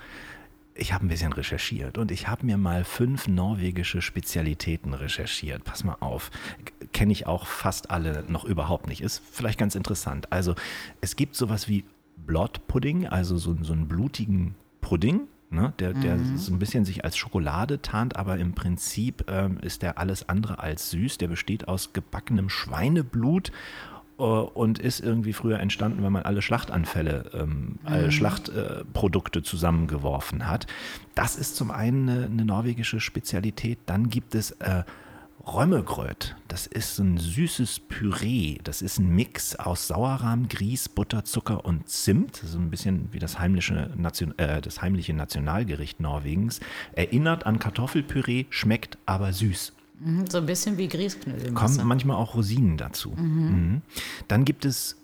ich 0.73 0.91
habe 0.91 1.05
ein 1.05 1.07
bisschen 1.07 1.31
recherchiert 1.31 1.97
und 1.97 2.11
ich 2.11 2.27
habe 2.27 2.45
mir 2.45 2.57
mal 2.57 2.83
fünf 2.83 3.29
norwegische 3.29 4.01
Spezialitäten 4.01 4.93
recherchiert. 4.93 5.63
Pass 5.63 5.85
mal 5.85 5.95
auf, 6.01 6.29
kenne 6.91 7.13
ich 7.13 7.25
auch 7.25 7.47
fast 7.47 7.89
alle 7.89 8.25
noch 8.27 8.43
überhaupt 8.43 8.87
nicht. 8.87 8.99
Ist 8.99 9.21
vielleicht 9.31 9.57
ganz 9.57 9.75
interessant. 9.75 10.29
Also 10.33 10.55
es 10.99 11.15
gibt 11.15 11.37
sowas 11.37 11.69
wie 11.69 11.85
Blood 12.17 12.67
Pudding, 12.67 13.07
also 13.07 13.37
so, 13.37 13.55
so 13.61 13.71
einen 13.71 13.87
blutigen 13.87 14.55
Pudding. 14.81 15.21
Ne, 15.51 15.73
der, 15.79 15.93
der 15.93 16.17
so 16.37 16.51
ein 16.51 16.59
bisschen 16.59 16.85
sich 16.85 17.05
als 17.05 17.15
Schokolade 17.15 17.81
tarnt, 17.81 18.15
aber 18.15 18.39
im 18.39 18.53
Prinzip 18.53 19.25
ähm, 19.29 19.59
ist 19.61 19.83
der 19.83 19.99
alles 19.99 20.27
andere 20.27 20.59
als 20.59 20.89
süß. 20.89 21.19
Der 21.19 21.27
besteht 21.27 21.67
aus 21.67 21.93
gebackenem 21.93 22.49
Schweineblut 22.49 23.51
äh, 24.17 24.23
und 24.23 24.79
ist 24.79 25.01
irgendwie 25.01 25.33
früher 25.33 25.59
entstanden, 25.59 26.03
wenn 26.03 26.11
man 26.11 26.23
alle 26.23 26.41
Schlachtanfälle, 26.41 27.29
ähm, 27.33 27.77
alle 27.83 28.11
Schlachtprodukte 28.11 29.43
zusammengeworfen 29.43 30.47
hat. 30.47 30.65
Das 31.13 31.35
ist 31.35 31.55
zum 31.55 31.69
einen 31.69 32.09
eine, 32.09 32.25
eine 32.25 32.45
norwegische 32.45 32.99
Spezialität. 32.99 33.77
Dann 33.85 34.09
gibt 34.09 34.35
es 34.35 34.51
äh, 34.51 34.83
Römmegröt. 35.45 36.35
Das 36.47 36.65
ist 36.65 36.97
ein 36.99 37.17
süßes 37.17 37.79
Püree. 37.87 38.57
Das 38.63 38.81
ist 38.81 38.97
ein 38.97 39.09
Mix 39.09 39.55
aus 39.55 39.87
Sauerrahm, 39.87 40.47
Grieß, 40.47 40.89
Butter, 40.89 41.23
Zucker 41.23 41.65
und 41.65 41.87
Zimt. 41.87 42.37
So 42.37 42.57
ein 42.57 42.69
bisschen 42.71 43.09
wie 43.11 43.19
das 43.19 43.37
heimliche, 43.39 43.91
Nation, 43.95 44.37
äh, 44.39 44.61
das 44.61 44.81
heimliche 44.81 45.13
Nationalgericht 45.13 45.99
Norwegens. 45.99 46.61
Erinnert 46.93 47.45
an 47.45 47.59
Kartoffelpüree, 47.59 48.45
schmeckt 48.49 48.97
aber 49.05 49.33
süß. 49.33 49.73
Mhm, 49.99 50.25
So 50.29 50.39
ein 50.39 50.45
bisschen 50.47 50.77
wie 50.77 50.87
Grießknödel. 50.87 51.53
Kommen 51.53 51.79
manchmal 51.85 52.17
auch 52.17 52.33
Rosinen 52.35 52.77
dazu. 52.77 53.11
Mhm. 53.11 53.81
Dann 54.27 54.45
gibt 54.45 54.65
es 54.65 54.97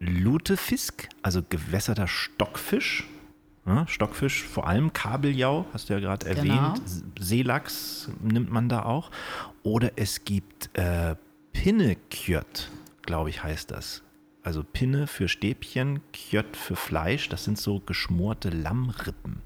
Lutefisk, 0.00 1.08
also 1.22 1.40
gewässerter 1.48 2.08
Stockfisch. 2.08 3.04
Ja, 3.66 3.86
Stockfisch, 3.86 4.42
vor 4.42 4.66
allem 4.66 4.92
Kabeljau, 4.92 5.64
hast 5.72 5.88
du 5.88 5.94
ja 5.94 6.00
gerade 6.00 6.26
Genau. 6.34 6.54
erwähnt. 6.54 6.82
Seelachs 7.18 8.10
nimmt 8.22 8.50
man 8.50 8.68
da 8.68 8.82
auch. 8.84 9.10
Oder 9.62 9.92
es 9.96 10.24
gibt 10.24 10.70
äh, 10.78 11.16
Pinnekjött, 11.54 12.70
glaube 13.02 13.30
ich, 13.30 13.42
heißt 13.42 13.70
das. 13.70 14.02
Also 14.42 14.62
Pinne 14.62 15.06
für 15.06 15.28
Stäbchen, 15.28 16.00
Kjött 16.12 16.56
für 16.58 16.76
Fleisch. 16.76 17.30
Das 17.30 17.44
sind 17.44 17.56
so 17.56 17.80
geschmorte 17.80 18.50
Lammrippen. 18.50 19.40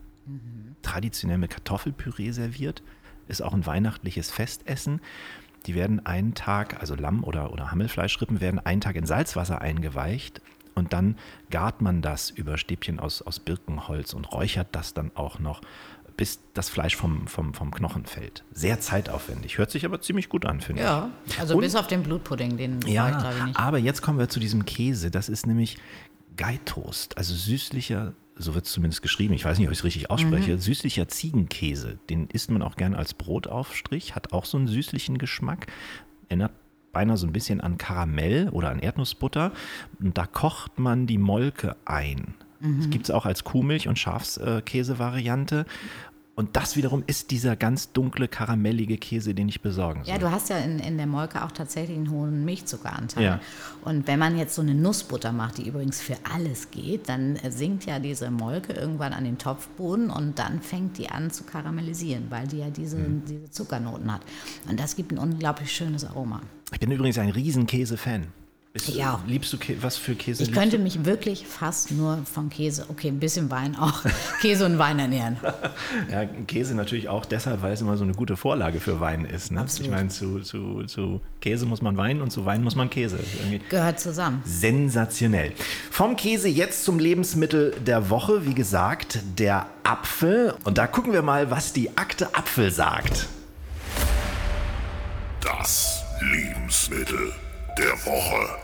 Traditionell 0.83 1.39
mit 1.39 1.51
Kartoffelpüree 1.51 2.33
serviert. 2.33 2.83
Ist 3.29 3.41
auch 3.43 3.55
ein 3.55 3.65
weihnachtliches 3.67 4.33
Festessen. 4.33 5.01
Die 5.67 5.75
werden 5.77 6.05
einen 6.05 6.35
Tag, 6.35 6.81
also 6.81 6.97
Lamm- 6.97 7.23
oder, 7.23 7.53
oder 7.53 7.71
Hammelfleischrippen, 7.71 8.41
werden 8.41 8.59
einen 8.59 8.81
Tag 8.81 8.97
in 8.97 9.07
Salzwasser 9.07 9.61
eingeweicht 9.61 10.41
und 10.79 10.93
dann 10.93 11.17
gart 11.51 11.83
man 11.83 12.01
das 12.03 12.31
über 12.31 12.57
Stäbchen 12.57 12.99
aus, 13.01 13.21
aus 13.23 13.39
Birkenholz 13.41 14.15
und 14.15 14.25
räuchert 14.33 14.69
das 14.73 14.95
dann 14.95 15.11
auch 15.15 15.39
noch, 15.39 15.61
bis 16.17 16.41
das 16.55 16.69
Fleisch 16.69 16.97
vom, 16.97 17.27
vom, 17.29 17.55
vom 17.55 17.71
Knochen 17.71 18.05
fällt. 18.07 18.43
Sehr 18.53 18.81
zeitaufwendig, 18.81 19.59
hört 19.59 19.71
sich 19.71 19.85
aber 19.85 20.01
ziemlich 20.01 20.29
gut 20.29 20.47
an, 20.47 20.61
finde 20.61 20.83
ich. 20.83 20.89
Ja, 20.89 21.11
also 21.39 21.55
Und- 21.55 21.61
bis 21.61 21.77
auf 21.77 21.87
den 21.87 22.03
Blutpudding, 22.03 22.57
den 22.57 22.83
war 22.83 22.89
ich 22.89 22.95
Ja, 22.95 23.11
glaube 23.21 23.35
ich 23.39 23.45
nicht. 23.45 23.59
aber 23.59 23.79
jetzt 23.79 24.03
kommen 24.03 24.19
wir 24.19 24.29
zu 24.29 24.41
diesem 24.41 24.65
Käse. 24.65 25.11
Das 25.13 25.29
ist 25.29 25.47
nämlich 25.47 25.77
Geitoast, 26.37 27.17
also 27.19 27.35
süßlicher, 27.35 28.15
so 28.37 28.55
wird 28.55 28.67
es 28.67 28.73
zumindest 28.73 29.03
geschrieben, 29.03 29.35
ich 29.35 29.45
weiß 29.45 29.59
nicht, 29.59 29.67
ob 29.67 29.73
ich 29.73 29.79
es 29.79 29.85
richtig 29.85 30.11
ausspreche, 30.11 30.53
Mhm. 30.55 30.59
süßlicher 30.61 31.09
Ziegenkäse. 31.09 31.99
Den 32.11 32.29
isst 32.29 32.51
man 32.51 32.63
auch 32.63 32.77
gern 32.77 32.95
als 32.95 33.15
Brotaufstrich, 33.15 34.15
hat 34.15 34.33
auch 34.33 34.45
so 34.45 34.57
einen 34.57 34.69
süßlichen 34.69 35.19
Geschmack, 35.19 35.67
erinnert 36.29 36.53
beinahe 36.99 37.17
so 37.17 37.29
ein 37.29 37.33
bisschen 37.33 37.61
an 37.61 37.79
Karamell 37.79 38.49
oder 38.49 38.71
an 38.71 38.81
Erdnussbutter. 38.81 39.53
Und 40.01 40.19
da 40.19 40.27
kocht 40.27 40.81
man 40.81 41.07
die 41.07 41.17
Molke 41.19 41.77
ein. 41.85 42.35
Das 42.61 42.91
gibt 42.91 43.05
es 43.05 43.13
auch 43.13 43.25
als 43.25 43.45
Kuhmilch- 43.45 43.87
und 43.87 44.01
Schafskäse-Variante. 44.01 45.65
Und 46.39 46.55
das 46.55 46.77
wiederum 46.77 47.03
ist 47.09 47.33
dieser 47.33 47.57
ganz 47.57 47.91
dunkle, 47.91 48.29
karamellige 48.29 48.97
Käse, 48.97 49.35
den 49.35 49.49
ich 49.49 49.61
besorgen 49.61 50.05
soll. 50.05 50.15
Ja, 50.15 50.21
du 50.21 50.31
hast 50.31 50.51
ja 50.51 50.59
in, 50.59 50.79
in 50.79 50.97
der 50.97 51.09
Molke 51.09 51.45
auch 51.45 51.51
tatsächlich 51.51 51.97
einen 51.97 52.11
hohen 52.13 52.45
Milchzuckeranteil. 52.45 53.25
Ja. 53.25 53.41
Und 53.85 54.07
wenn 54.07 54.21
man 54.21 54.39
jetzt 54.39 54.55
so 54.55 54.63
eine 54.63 54.73
Nussbutter 54.73 55.33
macht, 55.33 55.59
die 55.59 55.67
übrigens 55.67 56.01
für 56.01 56.17
alles 56.33 56.71
geht, 56.71 57.09
dann 57.09 57.41
sinkt 57.49 57.87
ja 57.87 57.99
diese 57.99 58.31
Molke 58.31 58.73
irgendwann 58.73 59.15
an 59.15 59.25
den 59.25 59.37
Topfboden 59.39 60.11
und 60.11 60.39
dann 60.39 60.63
fängt 60.63 60.97
die 60.99 61.09
an 61.09 61.33
zu 61.33 61.43
karamellisieren, 61.43 62.27
weil 62.31 62.47
die 62.47 62.59
ja 62.59 62.71
diese, 62.71 62.99
Mhm. 62.99 63.25
diese 63.29 63.51
Zuckernoten 63.51 64.13
hat. 64.13 64.23
Und 64.71 64.79
das 64.79 64.95
gibt 64.95 65.11
ein 65.11 65.19
unglaublich 65.19 65.73
schönes 65.73 66.05
Aroma. 66.05 66.41
Ich 66.73 66.79
bin 66.79 66.93
übrigens 66.93 67.19
ein 67.19 67.31
riesen 67.31 67.67
Du- 68.87 69.03
auch. 69.03 69.19
Liebst 69.27 69.53
du 69.53 69.57
Kä 69.59 69.77
was 69.81 69.97
für 69.97 70.15
Käse? 70.15 70.43
Ich 70.45 70.53
könnte 70.53 70.79
mich 70.79 71.05
wirklich 71.05 71.47
fast 71.47 71.91
nur 71.91 72.19
von 72.33 72.49
Käse, 72.49 72.85
okay, 72.89 73.09
ein 73.09 73.19
bisschen 73.19 73.51
Wein 73.51 73.75
auch, 73.77 74.03
Käse 74.41 74.67
und 74.67 74.79
Wein 74.79 74.99
ernähren. 74.99 75.37
du? 75.43 75.49
Ja, 76.13 76.25
Käse 76.47 76.75
natürlich 76.77 77.09
auch 77.09 77.25
deshalb, 77.25 77.63
weil 77.63 77.73
es 77.73 77.81
immer 77.81 77.97
so 77.97 78.05
eine 78.05 78.13
gute 78.15 78.37
Vorlage 78.37 78.79
für 78.79 79.01
Wein 79.01 79.25
ist. 79.25 79.51
Ne? 79.51 79.61
Absolut. 79.61 79.87
Ich 79.91 79.97
meine, 79.97 80.09
zu, 80.11 80.41
zu, 80.41 80.85
zu 80.85 81.21
Käse 81.41 81.67
muss 81.67 81.83
man 81.83 81.97
Wein 81.97 82.21
und 82.21 82.31
zu 82.31 82.45
Wein 82.47 82.63
muss 82.63 82.77
man 82.77 82.89
Käse. 82.89 83.17
Ist 83.17 83.69
Gehört 83.71 83.99
zusammen. 83.99 84.43
sensationell. 84.45 85.53
Vom 85.91 86.15
Käse 86.17 86.49
jetzt 86.49 86.85
zum 86.85 86.99
Lebensmittel 87.01 87.75
der 87.85 88.11
Woche. 88.11 88.47
Wie 88.47 88.55
gesagt, 88.55 89.19
der 89.39 89.67
Apfel. 89.83 90.55
Und 90.65 90.79
da 90.79 90.87
gucken 90.87 91.13
wir 91.13 91.23
mal, 91.23 91.51
was 91.51 91.73
die 91.73 91.97
Akte 91.97 92.33
Apfel 92.35 92.71
sagt. 92.71 93.27
Das 95.41 96.03
Lebensmittel 96.21 97.33
der 97.79 97.93
Woche. 98.05 98.59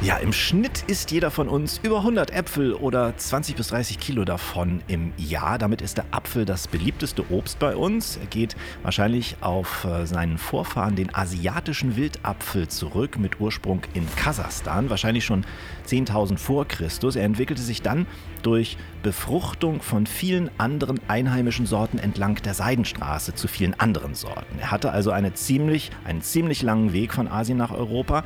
Ja, 0.00 0.16
im 0.18 0.32
Schnitt 0.32 0.84
isst 0.86 1.10
jeder 1.10 1.32
von 1.32 1.48
uns 1.48 1.80
über 1.82 1.98
100 1.98 2.30
Äpfel 2.30 2.72
oder 2.72 3.16
20 3.16 3.56
bis 3.56 3.66
30 3.66 3.98
Kilo 3.98 4.24
davon 4.24 4.80
im 4.86 5.12
Jahr. 5.16 5.58
Damit 5.58 5.82
ist 5.82 5.96
der 5.96 6.04
Apfel 6.12 6.44
das 6.44 6.68
beliebteste 6.68 7.24
Obst 7.32 7.58
bei 7.58 7.74
uns. 7.74 8.16
Er 8.16 8.26
geht 8.26 8.54
wahrscheinlich 8.84 9.38
auf 9.40 9.84
äh, 9.84 10.06
seinen 10.06 10.38
Vorfahren, 10.38 10.94
den 10.94 11.12
asiatischen 11.12 11.96
Wildapfel, 11.96 12.68
zurück 12.68 13.18
mit 13.18 13.40
Ursprung 13.40 13.82
in 13.92 14.06
Kasachstan, 14.14 14.88
wahrscheinlich 14.88 15.24
schon 15.24 15.44
10.000 15.88 16.38
vor 16.38 16.68
Christus. 16.68 17.16
Er 17.16 17.24
entwickelte 17.24 17.62
sich 17.62 17.82
dann 17.82 18.06
durch 18.42 18.76
Befruchtung 19.02 19.82
von 19.82 20.06
vielen 20.06 20.48
anderen 20.58 21.00
einheimischen 21.08 21.66
Sorten 21.66 21.98
entlang 21.98 22.36
der 22.36 22.54
Seidenstraße 22.54 23.34
zu 23.34 23.48
vielen 23.48 23.74
anderen 23.80 24.14
Sorten. 24.14 24.60
Er 24.60 24.70
hatte 24.70 24.92
also 24.92 25.10
eine 25.10 25.34
ziemlich, 25.34 25.90
einen 26.04 26.22
ziemlich 26.22 26.62
langen 26.62 26.92
Weg 26.92 27.12
von 27.12 27.26
Asien 27.26 27.58
nach 27.58 27.72
Europa. 27.72 28.22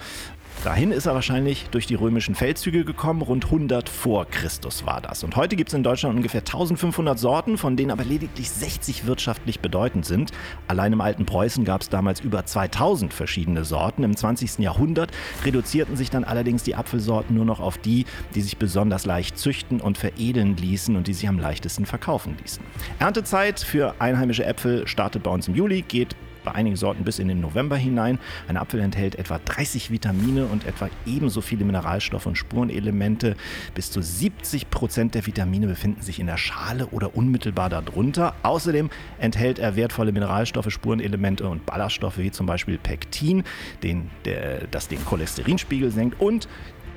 Dahin 0.65 0.93
ist 0.93 1.07
er 1.07 1.15
wahrscheinlich 1.15 1.67
durch 1.73 1.89
die 1.89 1.97
römischen 1.97 2.37
Feldzüge 2.37 2.85
gekommen, 2.85 3.21
rund 3.21 3.47
100 3.47 3.89
vor 3.89 4.27
Christus 4.27 4.87
war 4.87 5.01
das. 5.01 5.25
Und 5.25 5.35
heute 5.35 5.57
gibt 5.57 5.71
es 5.71 5.75
in 5.75 5.83
Deutschland 5.83 6.15
ungefähr 6.15 6.43
1500 6.43 7.19
Sorten, 7.19 7.59
von 7.59 7.77
denen 7.77 7.91
aber 7.91 8.05
lediglich 8.05 8.49
60 8.49 9.05
wirtschaftlich 9.05 9.59
bedeutend 9.59 10.07
sind. 10.07 10.31
Allein 10.69 10.93
im 10.93 11.01
alten 11.01 11.27
Preußen 11.27 11.65
gab 11.65 11.81
es 11.81 11.89
damals 11.89 12.21
über 12.21 12.47
2000 12.47 13.13
verschiedene 13.13 13.65
Sorten. 13.65 14.05
Im 14.05 14.17
20. 14.17 14.61
Jahrhundert 14.61 15.11
reduzierten 15.45 15.97
sich 15.97 16.11
dann 16.11 16.23
allerdings 16.23 16.63
die 16.63 16.77
Apfelsorten 16.77 17.35
nur 17.35 17.45
noch 17.45 17.59
auf 17.59 17.77
die, 17.77 18.07
die 18.37 18.41
sich 18.41 18.57
besonders 18.57 19.05
leicht 19.05 19.39
züchten 19.39 19.81
und 19.81 19.99
veredeln 19.99 20.57
ließen 20.57 20.95
und 20.95 21.09
die 21.09 21.15
sich 21.15 21.29
am 21.29 21.41
leichtesten 21.41 21.87
verkaufen 21.87 22.37
ließen. 22.41 22.63
Erntezeit 23.01 23.59
für 23.59 23.97
einheimische 23.99 24.45
Äpfel 24.45 24.87
startet 24.87 25.25
bei 25.25 25.31
uns 25.33 25.49
im 25.49 25.57
Juli, 25.57 25.83
geht 25.83 26.15
bei 26.45 26.53
einigen 26.53 26.77
Sorten 26.77 27.05
bis 27.05 27.19
in 27.19 27.29
den 27.29 27.41
November 27.41 27.77
hinein. 27.77 28.19
Ein 28.49 28.57
Apfel 28.57 28.81
enthält 28.81 29.17
etwa 29.17 29.39
30 29.39 29.91
Vitamine 29.91 30.47
und 30.47 30.67
etwa 30.67 30.89
ebenso 31.07 31.41
viele 31.41 31.65
Mineralstoffe 31.65 32.27
und 32.27 32.37
Spurenelemente. 32.37 33.37
Bis 33.75 33.91
zu 33.91 34.03
70 34.03 34.71
Prozent 34.71 35.15
der 35.15 35.27
Vitamine 35.27 35.67
befinden 35.67 36.03
sich 36.03 36.21
in 36.21 36.27
der 36.27 36.37
Schale 36.37 36.87
oder 36.89 37.17
unmittelbar 37.17 37.69
darunter. 37.71 38.35
Außerdem 38.43 38.91
enthält 39.19 39.59
er 39.59 39.77
wertvolle 39.77 40.13
Mineralstoffe, 40.13 40.71
Spurenelemente 40.71 41.49
und 41.49 41.67
Ballaststoffe 41.67 42.19
wie 42.19 42.31
zum 42.31 42.47
Beispiel 42.47 42.79
Pektin, 42.79 43.45
den, 43.83 44.11
der, 44.25 44.67
das 44.67 44.89
den 44.89 45.05
Cholesterinspiegel 45.05 45.91
senkt 45.91 46.21
und 46.21 46.49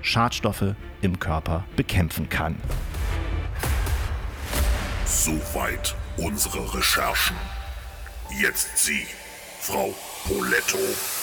Schadstoffe 0.01 0.75
im 1.01 1.19
Körper 1.19 1.65
bekämpfen 1.75 2.29
kann. 2.29 2.55
Soweit 5.05 5.95
unsere 6.17 6.73
Recherchen. 6.73 7.35
Jetzt 8.39 8.77
Sie, 8.77 9.05
Frau 9.65 9.91
Poletto. 10.27 11.14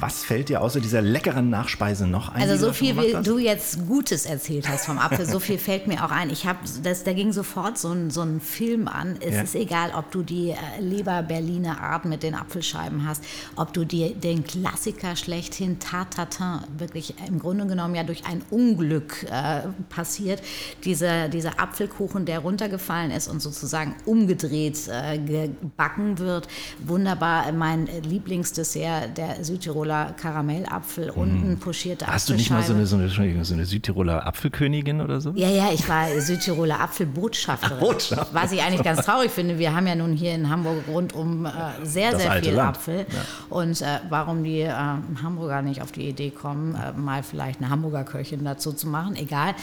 Was 0.00 0.24
fällt 0.24 0.48
dir 0.48 0.62
außer 0.62 0.80
dieser 0.80 1.02
leckeren 1.02 1.50
Nachspeise 1.50 2.06
noch 2.06 2.30
ein? 2.30 2.40
Also 2.48 2.66
so 2.68 2.72
viel, 2.72 2.96
wie 2.96 3.14
hast? 3.14 3.26
du 3.26 3.38
jetzt 3.38 3.86
Gutes 3.86 4.24
erzählt 4.24 4.66
hast 4.66 4.86
vom 4.86 4.98
Apfel, 4.98 5.26
so 5.26 5.38
viel 5.40 5.58
fällt 5.58 5.86
mir 5.86 6.02
auch 6.04 6.10
ein. 6.10 6.30
Ich 6.30 6.46
habe, 6.46 6.58
das, 6.82 7.04
da 7.04 7.12
ging 7.12 7.32
sofort 7.34 7.76
so 7.76 7.90
ein, 7.92 8.10
so 8.10 8.22
ein 8.22 8.40
Film 8.40 8.88
an. 8.88 9.16
Es 9.20 9.34
Ja. 9.34 9.42
ist 9.42 9.54
egal, 9.54 9.92
ob 9.94 10.10
du 10.10 10.22
die 10.22 10.50
äh, 10.50 10.56
Leber 10.80 11.22
Berliner 11.22 11.82
Art 11.82 12.06
mit 12.06 12.22
den 12.22 12.34
Apfelscheiben 12.34 13.06
hast, 13.06 13.22
ob 13.56 13.74
du 13.74 13.84
dir 13.84 14.14
den 14.14 14.42
Klassiker 14.44 15.16
schlechthin 15.16 15.78
Tatatin, 15.78 16.60
wirklich 16.78 17.14
im 17.28 17.38
Grunde 17.38 17.66
genommen 17.66 17.94
ja 17.94 18.04
durch 18.04 18.24
ein 18.26 18.42
Unglück 18.50 19.24
äh, 19.30 19.68
passiert, 19.90 20.42
dieser, 20.84 21.28
dieser 21.28 21.60
Apfelkuchen, 21.60 22.24
der 22.24 22.38
runtergefallen 22.38 23.10
ist 23.10 23.28
und 23.28 23.40
sozusagen 23.40 23.94
umgedreht 24.06 24.88
äh, 24.88 25.18
gebacken 25.18 26.18
wird. 26.18 26.48
Wunderbar, 26.86 27.52
mein 27.52 27.86
Lieblingsdessert, 28.02 29.16
der 29.18 29.44
Südtiroler 29.74 30.14
Karamellapfel, 30.16 31.10
unten 31.10 31.58
pochierte 31.58 32.04
Mhm. 32.04 32.10
Hast 32.10 32.28
du 32.28 32.34
nicht 32.34 32.50
mal 32.50 32.62
so 32.62 32.74
eine, 32.74 32.86
so 32.86 32.96
eine, 32.96 33.44
so 33.44 33.54
eine 33.54 33.64
Südtiroler 33.64 34.24
Apfelkönigin 34.24 35.00
oder 35.00 35.20
so? 35.20 35.32
Ja, 35.34 35.48
ja, 35.48 35.72
ich 35.72 35.88
war 35.88 36.08
Südtiroler 36.20 36.80
Apfelbotschafterin. 36.80 37.80
Botschafterin. 37.80 38.28
Was 38.32 38.52
ich 38.52 38.62
eigentlich 38.62 38.84
ganz 38.84 39.04
traurig 39.04 39.32
finde. 39.32 39.58
Wir 39.58 39.74
haben 39.74 39.86
ja 39.86 39.96
nun 39.96 40.12
hier 40.12 40.34
in 40.34 40.48
Hamburg 40.48 40.84
rundum 40.86 41.46
äh, 41.46 41.50
sehr, 41.82 42.12
Das 42.12 42.22
sehr 42.22 42.32
viel 42.32 42.52
Land. 42.52 42.76
Apfel. 42.76 43.06
Und 43.50 43.82
äh, 43.82 43.98
warum 44.08 44.44
die 44.44 44.60
äh, 44.60 44.70
Hamburger 44.70 45.62
nicht 45.62 45.82
auf 45.82 45.90
die 45.90 46.08
Idee 46.08 46.30
kommen, 46.30 46.76
äh, 46.76 46.92
mal 46.92 47.22
vielleicht 47.22 47.60
eine 47.60 47.70
Hamburger 47.70 48.04
Köchin 48.04 48.44
dazu 48.44 48.72
zu 48.72 48.86
machen, 48.86 49.16
egal. 49.16 49.54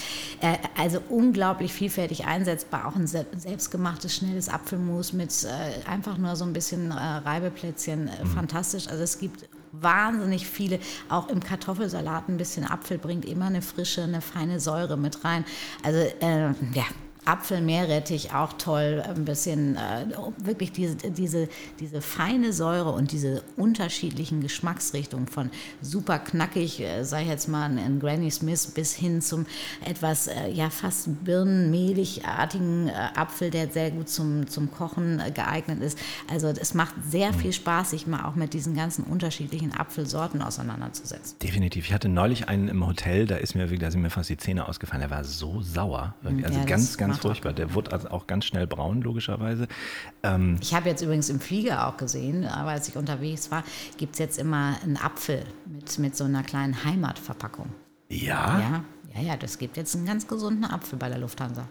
Äh, 0.41 0.57
also 0.77 0.99
unglaublich 1.09 1.71
vielfältig 1.71 2.25
einsetzbar. 2.25 2.87
Auch 2.87 2.95
ein 2.95 3.07
se 3.07 3.25
selbstgemachtes, 3.37 4.15
schnelles 4.15 4.49
Apfelmus 4.49 5.13
mit 5.13 5.31
äh, 5.43 5.89
einfach 5.89 6.17
nur 6.17 6.35
so 6.35 6.43
ein 6.43 6.53
bisschen 6.53 6.91
Reibeplätzchen. 6.91 8.07
Äh, 8.07 8.25
Fantastisch. 8.25 8.87
Also 8.87 9.03
es 9.03 9.19
gibt 9.19 9.45
wahnsinnig 9.71 10.47
viele. 10.47 10.79
Auch 11.09 11.29
im 11.29 11.39
Kartoffelsalat 11.41 12.29
ein 12.29 12.37
bisschen 12.37 12.65
Apfel 12.65 12.97
bringt 12.97 13.25
immer 13.25 13.45
eine 13.45 13.61
frische, 13.61 14.03
eine 14.03 14.21
feine 14.21 14.59
Säure 14.59 14.97
mit 14.97 15.23
rein. 15.23 15.45
Also 15.83 15.99
äh, 15.99 16.49
ja. 16.73 16.85
Apfel, 17.25 17.61
Meerrettich, 17.61 18.33
auch 18.33 18.53
toll, 18.53 19.03
ein 19.07 19.25
bisschen 19.25 19.75
äh, 19.75 20.05
wirklich 20.37 20.71
diese, 20.71 20.95
diese, 20.95 21.49
diese 21.79 22.01
feine 22.01 22.51
Säure 22.51 22.91
und 22.91 23.11
diese 23.11 23.43
unterschiedlichen 23.57 24.41
Geschmacksrichtungen 24.41 25.27
von 25.27 25.51
super 25.81 26.17
knackig, 26.19 26.79
äh, 26.79 27.03
sei 27.03 27.25
jetzt 27.25 27.47
mal 27.47 27.65
ein, 27.65 27.99
Granny 27.99 28.31
Smith, 28.31 28.67
bis 28.73 28.93
hin 28.93 29.21
zum 29.21 29.45
etwas, 29.85 30.27
äh, 30.27 30.49
ja 30.49 30.69
fast 30.69 31.23
birnenmehligartigen 31.23 32.87
äh, 32.87 32.93
Apfel, 33.15 33.51
der 33.51 33.69
sehr 33.69 33.91
gut 33.91 34.09
zum, 34.09 34.47
zum 34.47 34.71
Kochen 34.71 35.19
äh, 35.19 35.31
geeignet 35.31 35.81
ist. 35.81 35.99
Also 36.29 36.47
es 36.47 36.73
macht 36.73 36.95
sehr 37.07 37.33
viel 37.33 37.53
Spaß, 37.53 37.91
sich 37.91 38.07
mal 38.07 38.25
auch 38.25 38.35
mit 38.35 38.53
diesen 38.53 38.75
ganzen 38.75 39.03
unterschiedlichen 39.03 39.73
Apfelsorten 39.73 40.41
auseinanderzusetzen. 40.41 41.37
Definitiv. 41.39 41.85
Ich 41.85 41.93
hatte 41.93 42.09
neulich 42.09 42.49
einen 42.49 42.67
im 42.67 42.85
Hotel, 42.85 43.27
da 43.27 43.35
ist 43.35 43.55
mir 43.55 43.67
da 43.67 43.91
sind 43.91 44.01
mir 44.01 44.09
fast 44.09 44.29
die 44.29 44.37
Zähne 44.37 44.67
ausgefallen. 44.67 45.01
Der 45.01 45.11
war 45.11 45.23
so 45.23 45.61
sauer. 45.61 46.15
Wirklich. 46.21 46.45
Also 46.45 46.59
Ja, 46.59 46.65
das 46.65 46.97
ganz, 46.97 47.10
ganz 47.11 47.21
furchtbar. 47.21 47.53
Der 47.53 47.73
wurde 47.73 47.91
also 47.91 48.09
auch 48.09 48.27
ganz 48.27 48.45
schnell 48.45 48.67
braun, 48.67 49.01
logischerweise. 49.01 49.67
Ähm, 50.23 50.57
Ich 50.61 50.73
habe 50.73 50.89
jetzt 50.89 51.01
übrigens 51.01 51.29
im 51.29 51.39
Flieger 51.39 51.87
auch 51.87 51.97
gesehen, 51.97 52.45
aber 52.45 52.71
als 52.71 52.87
ich 52.87 52.97
unterwegs 52.97 53.51
war, 53.51 53.63
gibt 53.97 54.13
es 54.13 54.19
jetzt 54.19 54.37
immer 54.37 54.75
einen 54.83 54.97
Apfel 54.97 55.43
mit, 55.65 55.97
mit 55.99 56.15
so 56.17 56.23
einer 56.23 56.43
kleinen 56.43 56.83
Heimatverpackung. 56.83 57.69
ja, 58.09 58.59
Ja, 58.59 58.83
ja, 59.15 59.21
ja, 59.21 59.37
das 59.37 59.57
gibt 59.57 59.77
jetzt 59.77 59.95
einen 59.95 60.05
ganz 60.05 60.27
gesunden 60.27 60.65
Apfel 60.65 60.97
bei 60.97 61.09
der 61.09 61.17
Lufthansa. 61.17 61.67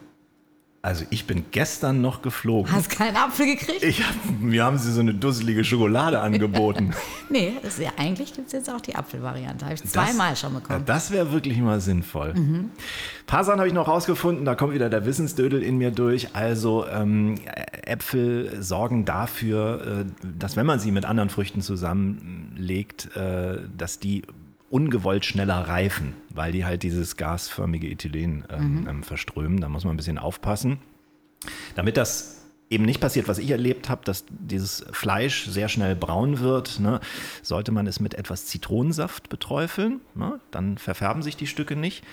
Also 0.83 1.05
ich 1.11 1.27
bin 1.27 1.45
gestern 1.51 2.01
noch 2.01 2.23
geflogen. 2.23 2.73
Hast 2.73 2.89
keinen 2.89 3.15
Apfel 3.15 3.55
gekriegt? 3.55 3.83
Ich 3.83 4.03
hab, 4.03 4.15
mir 4.41 4.65
haben 4.65 4.79
sie 4.79 4.91
so 4.91 5.01
eine 5.01 5.13
dusselige 5.13 5.63
Schokolade 5.65 6.21
angeboten. 6.21 6.95
Nee, 7.33 7.53
das 7.63 7.79
ja, 7.79 7.91
eigentlich 7.97 8.35
gibt 8.35 8.49
es 8.49 8.53
jetzt 8.55 8.69
auch 8.69 8.81
die 8.81 8.97
Apfelvariante. 8.97 9.65
Habe 9.65 9.77
ich 9.77 9.85
zweimal 9.85 10.35
schon 10.35 10.53
bekommen. 10.53 10.83
Das 10.85 11.13
wäre 11.13 11.31
wirklich 11.31 11.59
mal 11.59 11.81
sinnvoll. 11.81 12.31
Ein 12.35 12.73
paar 13.29 13.45
Sachen 13.45 13.61
habe 13.61 13.69
ich 13.69 13.75
noch 13.75 13.87
rausgefunden, 13.87 14.45
da 14.45 14.57
kommt 14.57 14.75
wieder 14.75 14.91
der 14.91 15.07
Wissensdödel 15.07 15.63
in 15.63 15.79
mir 15.79 15.93
durch. 15.93 16.35
Also 16.35 16.89
ähm, 16.89 17.37
Äpfel 17.85 18.61
sorgen 18.61 19.05
dafür, 19.05 20.05
äh, 20.05 20.27
dass 20.39 20.57
wenn 20.57 20.67
man 20.67 20.81
sie 20.81 20.91
mit 20.91 21.05
anderen 21.05 21.31
Früchten 21.31 21.61
zusammenlegt, 21.61 23.15
äh, 23.15 23.59
dass 23.77 24.01
die 24.01 24.23
ungewollt 24.71 25.25
schneller 25.25 25.69
reifen, 25.69 26.15
weil 26.31 26.53
die 26.53 26.65
halt 26.65 26.83
dieses 26.83 27.17
gasförmige 27.17 27.89
Ethylen 27.89 28.45
ähm, 28.49 28.87
ähm, 28.89 29.03
verströmen. 29.03 29.61
Da 29.61 29.69
muss 29.69 29.85
man 29.85 29.95
ein 29.95 29.97
bisschen 29.97 30.19
aufpassen. 30.19 30.79
Damit 31.75 31.97
das 31.97 32.41
eben 32.71 32.85
nicht 32.85 33.01
passiert, 33.01 33.27
was 33.27 33.39
ich 33.39 33.51
erlebt 33.51 33.89
habe, 33.89 34.03
dass 34.05 34.25
dieses 34.29 34.87
Fleisch 34.93 35.47
sehr 35.47 35.69
schnell 35.69 35.97
braun 35.97 36.39
wird, 36.39 36.79
ne, 36.79 37.01
sollte 37.43 37.73
man 37.73 37.89
es 37.89 37.99
mit 37.99 38.15
etwas 38.15 38.47
Zitronensaft 38.47 39.29
beträufeln. 39.29 40.01
Ne, 40.15 40.39
dann 40.53 40.79
verfärben 40.79 41.23
sich 41.23 41.37
die 41.37 41.49
Stücke 41.49 41.75
nicht. 41.75 42.05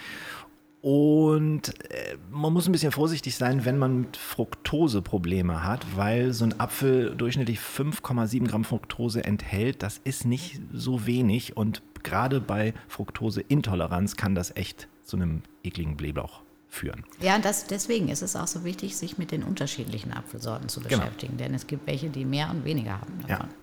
Und 0.82 1.70
äh, 1.92 2.18
man 2.30 2.54
muss 2.54 2.68
ein 2.68 2.72
bisschen 2.72 2.92
vorsichtig 2.92 3.36
sein, 3.36 3.66
wenn 3.66 3.78
man 3.78 4.02
mit 4.02 4.18
Fructose 4.18 5.02
Probleme 5.02 5.64
hat, 5.64 5.86
weil 5.98 6.34
so 6.34 6.46
ein 6.46 6.60
Apfel 6.60 7.16
durchschnittlich 7.16 7.60
5,7 7.60 8.48
Gramm 8.48 8.64
Fructose 8.64 9.24
enthält. 9.24 9.82
Das 9.84 10.00
ist 10.04 10.26
nicht 10.26 10.60
so 10.72 11.06
wenig 11.08 11.58
und 11.58 11.82
gerade 12.04 12.40
bei 12.40 12.74
Fructoseintoleranz 12.88 14.16
kann 14.16 14.36
das 14.36 14.56
echt 14.56 14.88
zu 15.04 15.18
einem 15.18 15.42
ekligen 15.64 15.98
Blähbauch 15.98 16.42
führen. 16.70 17.04
Ja, 17.22 17.36
und 17.36 17.44
das, 17.46 17.66
deswegen 17.66 18.10
ist 18.10 18.22
es 18.22 18.36
auch 18.36 18.48
so 18.48 18.64
wichtig, 18.64 18.96
sich 18.98 19.18
mit 19.18 19.32
den 19.32 19.44
unterschiedlichen 19.44 20.14
Apfelsorten 20.14 20.70
zu 20.70 20.80
Genau. 20.82 20.98
beschäftigen, 20.98 21.38
denn 21.38 21.54
es 21.54 21.66
gibt 21.68 21.88
welche, 21.88 22.10
die 22.10 22.24
mehr 22.26 22.50
und 22.52 22.66
weniger 22.66 23.02
haben 23.02 23.14
davon. 23.28 23.48
Ja. 23.48 23.54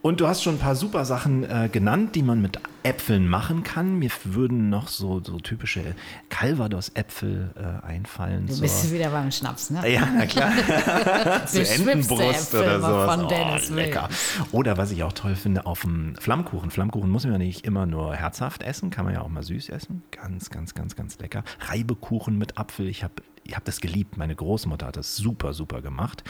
Und 0.00 0.20
du 0.20 0.26
hast 0.26 0.42
schon 0.42 0.56
ein 0.56 0.58
paar 0.58 0.74
super 0.74 1.04
Sachen 1.04 1.44
äh, 1.44 1.68
genannt, 1.70 2.14
die 2.14 2.22
man 2.22 2.42
mit 2.42 2.58
Äpfeln 2.82 3.28
machen 3.28 3.62
kann. 3.62 3.98
Mir 3.98 4.10
würden 4.24 4.68
noch 4.68 4.88
so, 4.88 5.22
so 5.24 5.38
typische 5.38 5.94
Calvados-Äpfel 6.28 7.50
äh, 7.54 7.86
einfallen. 7.86 8.46
Du 8.46 8.60
bist 8.60 8.92
wieder 8.92 9.10
beim 9.10 9.30
Schnaps, 9.30 9.70
ne? 9.70 9.88
Ja, 9.88 10.08
na 10.12 10.26
klar. 10.26 10.52
so 11.46 11.60
Entenbrust 11.60 12.54
oder 12.54 12.80
sowas. 12.80 13.14
von 13.14 13.28
Dennis 13.28 13.70
oh, 13.70 13.74
lecker. 13.74 14.08
Oder 14.50 14.76
was 14.76 14.90
ich 14.90 15.04
auch 15.04 15.12
toll 15.12 15.36
finde, 15.36 15.66
auf 15.66 15.82
dem 15.82 16.16
Flammkuchen. 16.16 16.70
Flammkuchen 16.70 17.10
muss 17.10 17.24
man 17.24 17.34
ja 17.34 17.38
nicht 17.38 17.64
immer 17.64 17.86
nur 17.86 18.14
herzhaft 18.14 18.62
essen, 18.62 18.90
kann 18.90 19.04
man 19.04 19.14
ja 19.14 19.20
auch 19.20 19.28
mal 19.28 19.42
süß 19.42 19.68
essen. 19.68 20.02
Ganz, 20.10 20.50
ganz, 20.50 20.74
ganz, 20.74 20.96
ganz 20.96 21.18
lecker. 21.18 21.44
Reibekuchen 21.60 22.36
mit 22.36 22.58
Apfel. 22.58 22.88
Ich 22.88 23.04
habe 23.04 23.14
ich 23.44 23.56
hab 23.56 23.64
das 23.64 23.80
geliebt. 23.80 24.16
Meine 24.16 24.34
Großmutter 24.34 24.86
hat 24.86 24.96
das 24.96 25.16
super, 25.16 25.52
super 25.52 25.82
gemacht. 25.82 26.24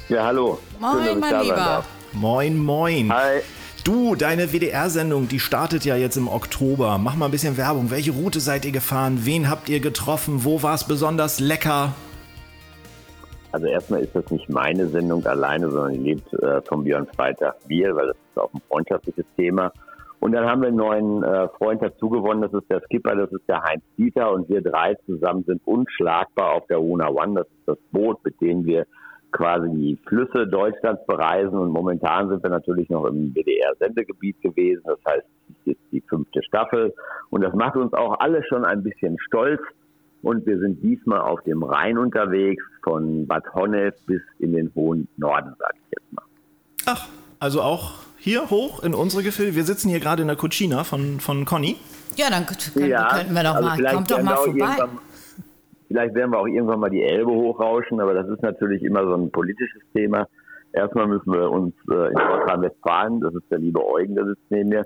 Ja, 0.08 0.24
hallo. 0.24 0.58
Moin, 0.80 1.06
ich 1.06 1.16
mein 1.16 1.42
Lieber. 1.42 1.84
Moin, 2.12 2.58
moin. 2.58 3.12
Hi. 3.12 3.42
Du, 3.84 4.14
deine 4.14 4.52
WDR-Sendung, 4.52 5.28
die 5.28 5.40
startet 5.40 5.86
ja 5.86 5.96
jetzt 5.96 6.16
im 6.16 6.28
Oktober. 6.28 6.98
Mach 6.98 7.16
mal 7.16 7.26
ein 7.26 7.30
bisschen 7.30 7.56
Werbung. 7.56 7.90
Welche 7.90 8.10
Route 8.12 8.38
seid 8.38 8.64
ihr 8.66 8.72
gefahren? 8.72 9.20
Wen 9.24 9.48
habt 9.48 9.68
ihr 9.70 9.80
getroffen? 9.80 10.44
Wo 10.44 10.62
war 10.62 10.74
es 10.74 10.84
besonders 10.84 11.40
lecker? 11.40 11.94
Also 13.52 13.66
erstmal 13.66 14.00
ist 14.00 14.14
das 14.14 14.30
nicht 14.30 14.48
meine 14.50 14.86
Sendung 14.88 15.24
alleine, 15.24 15.70
sondern 15.70 15.94
die 15.94 16.10
lebt 16.10 16.32
äh, 16.34 16.60
von 16.62 16.84
Björn 16.84 17.06
Freitag 17.16 17.56
Bier, 17.66 17.96
weil 17.96 18.08
das 18.08 18.16
ist 18.16 18.38
auch 18.38 18.52
ein 18.52 18.60
freundschaftliches 18.68 19.24
Thema. 19.36 19.72
Und 20.20 20.32
dann 20.32 20.44
haben 20.44 20.60
wir 20.60 20.68
einen 20.68 20.76
neuen 20.76 21.22
äh, 21.22 21.48
Freund 21.56 21.82
dazu 21.82 22.10
gewonnen, 22.10 22.42
das 22.42 22.52
ist 22.52 22.70
der 22.70 22.82
Skipper, 22.82 23.16
das 23.16 23.32
ist 23.32 23.48
der 23.48 23.62
Heinz 23.62 23.82
Dieter 23.96 24.30
und 24.30 24.48
wir 24.50 24.60
drei 24.60 24.94
zusammen 25.06 25.44
sind 25.46 25.62
unschlagbar 25.66 26.52
auf 26.52 26.66
der 26.66 26.80
Una 26.82 27.08
One. 27.08 27.34
Das 27.36 27.46
ist 27.46 27.66
das 27.66 27.78
Boot, 27.90 28.22
mit 28.24 28.38
dem 28.42 28.66
wir 28.66 28.86
quasi 29.32 29.68
die 29.70 29.98
Flüsse 30.06 30.46
Deutschlands 30.46 31.04
bereisen 31.06 31.56
und 31.58 31.70
momentan 31.70 32.28
sind 32.28 32.42
wir 32.42 32.50
natürlich 32.50 32.88
noch 32.90 33.04
im 33.06 33.32
WDR-Sendegebiet 33.34 34.40
gewesen. 34.42 34.82
Das 34.84 34.98
heißt, 35.06 35.24
es 35.24 35.56
ist 35.56 35.66
jetzt 35.66 35.92
die 35.92 36.00
fünfte 36.08 36.42
Staffel 36.42 36.94
und 37.30 37.42
das 37.42 37.54
macht 37.54 37.76
uns 37.76 37.92
auch 37.92 38.18
alle 38.20 38.42
schon 38.44 38.64
ein 38.64 38.82
bisschen 38.82 39.16
stolz. 39.26 39.60
Und 40.22 40.44
wir 40.46 40.58
sind 40.58 40.82
diesmal 40.82 41.20
auf 41.20 41.40
dem 41.44 41.62
Rhein 41.62 41.96
unterwegs, 41.96 42.62
von 42.84 43.26
Bad 43.26 43.44
Honnef 43.54 43.94
bis 44.06 44.20
in 44.38 44.52
den 44.52 44.70
hohen 44.74 45.08
Norden, 45.16 45.54
sage 45.58 45.76
ich 45.76 45.98
jetzt 45.98 46.12
mal. 46.12 46.24
Ach, 46.86 47.08
also 47.38 47.62
auch 47.62 47.94
hier 48.18 48.50
hoch 48.50 48.82
in 48.82 48.94
unsere 48.94 49.22
Gefilde. 49.22 49.54
Wir 49.54 49.64
sitzen 49.64 49.88
hier 49.88 50.00
gerade 50.00 50.20
in 50.20 50.28
der 50.28 50.36
Cucina 50.36 50.84
von, 50.84 51.20
von 51.20 51.46
Conny. 51.46 51.76
Ja, 52.16 52.28
dann 52.28 52.44
könnten, 52.44 52.72
könnten 52.74 53.34
wir 53.34 53.42
doch 53.42 53.54
also 53.54 53.68
mal, 53.68 53.94
kommt 53.94 54.10
doch 54.10 54.22
mal 54.22 54.36
vorbei. 54.36 54.76
Vielleicht 55.90 56.14
werden 56.14 56.30
wir 56.30 56.38
auch 56.38 56.46
irgendwann 56.46 56.78
mal 56.78 56.88
die 56.88 57.02
Elbe 57.02 57.32
hochrauschen, 57.32 58.00
aber 58.00 58.14
das 58.14 58.28
ist 58.28 58.42
natürlich 58.42 58.84
immer 58.84 59.02
so 59.02 59.14
ein 59.14 59.28
politisches 59.32 59.82
Thema. 59.92 60.28
Erstmal 60.72 61.08
müssen 61.08 61.32
wir 61.32 61.50
uns 61.50 61.74
äh, 61.90 62.10
in 62.10 62.12
Nordrhein-Westfalen, 62.12 63.20
das 63.20 63.34
ist 63.34 63.50
der 63.50 63.58
liebe 63.58 63.84
Eugen, 63.84 64.14
der 64.14 64.24
sitzt 64.24 64.50
neben 64.50 64.68
mir, 64.68 64.84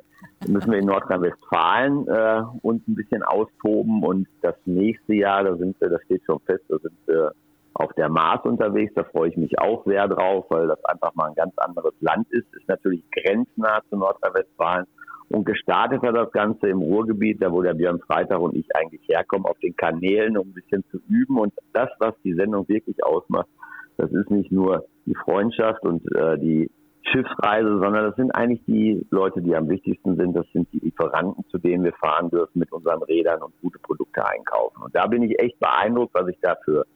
müssen 0.49 0.73
wir 0.73 0.79
in 0.79 0.87
Nordrhein-Westfalen 0.87 2.09
äh, 2.09 2.43
uns 2.63 2.89
ein 2.89 2.95
bisschen 2.95 3.23
austoben 3.23 4.03
und 4.03 4.27
das 4.41 4.55
nächste 4.65 5.13
Jahr, 5.13 5.45
da 5.45 5.55
sind 5.57 5.79
wir, 5.79 5.91
das 5.91 6.01
steht 6.05 6.23
schon 6.25 6.41
fest, 6.47 6.65
da 6.71 6.79
sind 6.79 6.97
wir 7.05 7.33
auf 7.75 7.93
der 7.99 8.09
Mars 8.09 8.43
unterwegs, 8.47 8.95
da 8.95 9.05
freue 9.05 9.29
ich 9.29 9.37
mich 9.37 9.59
auch 9.59 9.85
sehr 9.85 10.09
drauf, 10.09 10.47
weil 10.49 10.69
das 10.69 10.83
einfach 10.87 11.15
mal 11.17 11.29
ein 11.29 11.35
ganz 11.35 11.53
anderes 11.59 11.93
Land 12.01 12.27
ist, 12.31 12.47
ist 12.55 12.67
natürlich 12.67 13.03
grenznah 13.11 13.83
zu 13.91 13.99
Nordrhein-Westfalen 13.99 14.87
und 15.31 15.45
gestartet 15.45 16.03
hat 16.03 16.17
das 16.17 16.31
Ganze 16.33 16.69
im 16.69 16.79
Ruhrgebiet, 16.79 17.43
da 17.43 17.51
wo 17.51 17.63
der 17.63 17.75
Björn 17.75 18.01
Freitag 18.01 18.41
und 18.41 18.55
ich 18.55 18.67
eigentlich 18.77 19.03
herkommen, 19.09 19.47
auf 19.47 19.59
den 19.59 19.77
Kanälen, 19.77 20.37
um 20.37 20.49
ein 20.49 20.55
bisschen 20.55 20.85
zu 20.91 20.99
üben. 21.09 21.39
Und 21.39 21.53
das, 21.73 21.89
was 21.99 22.15
die 22.23 22.35
Sendung 22.35 22.69
wirklich 22.69 23.03
ausmacht, 23.05 23.49
das 23.97 24.11
ist 24.13 24.31
nicht 24.31 24.53
nur 24.53 24.85
die 25.07 25.15
Freundschaft 25.15 25.83
und 25.83 26.03
äh, 26.15 26.39
die 26.39 26.71
Schiffsreise, 27.03 27.79
sondern 27.79 28.07
das 28.07 28.17
sind 28.17 28.35
eigentlich 28.35 28.65
die 28.67 29.07
Leute, 29.11 29.43
die 29.43 29.55
am 29.55 29.69
wichtigsten 29.69 30.17
sind. 30.17 30.35
Das 30.35 30.47
sind 30.53 30.73
die 30.73 30.79
Lieferanten, 30.79 31.45
zu 31.51 31.59
denen 31.59 31.85
wir 31.85 31.93
fahren 31.93 32.31
dürfen 32.31 32.59
mit 32.59 32.73
unseren 32.73 33.03
Rädern 33.03 33.43
und 33.43 33.53
gute 33.61 33.79
Produkte 33.79 34.27
einkaufen. 34.27 34.83
Und 34.83 34.95
da 34.95 35.07
bin 35.07 35.23
ich 35.23 35.39
echt 35.39 35.59
beeindruckt, 35.61 36.15
was 36.15 36.29
ich 36.29 36.39
da 36.41 36.57
für 36.65 36.87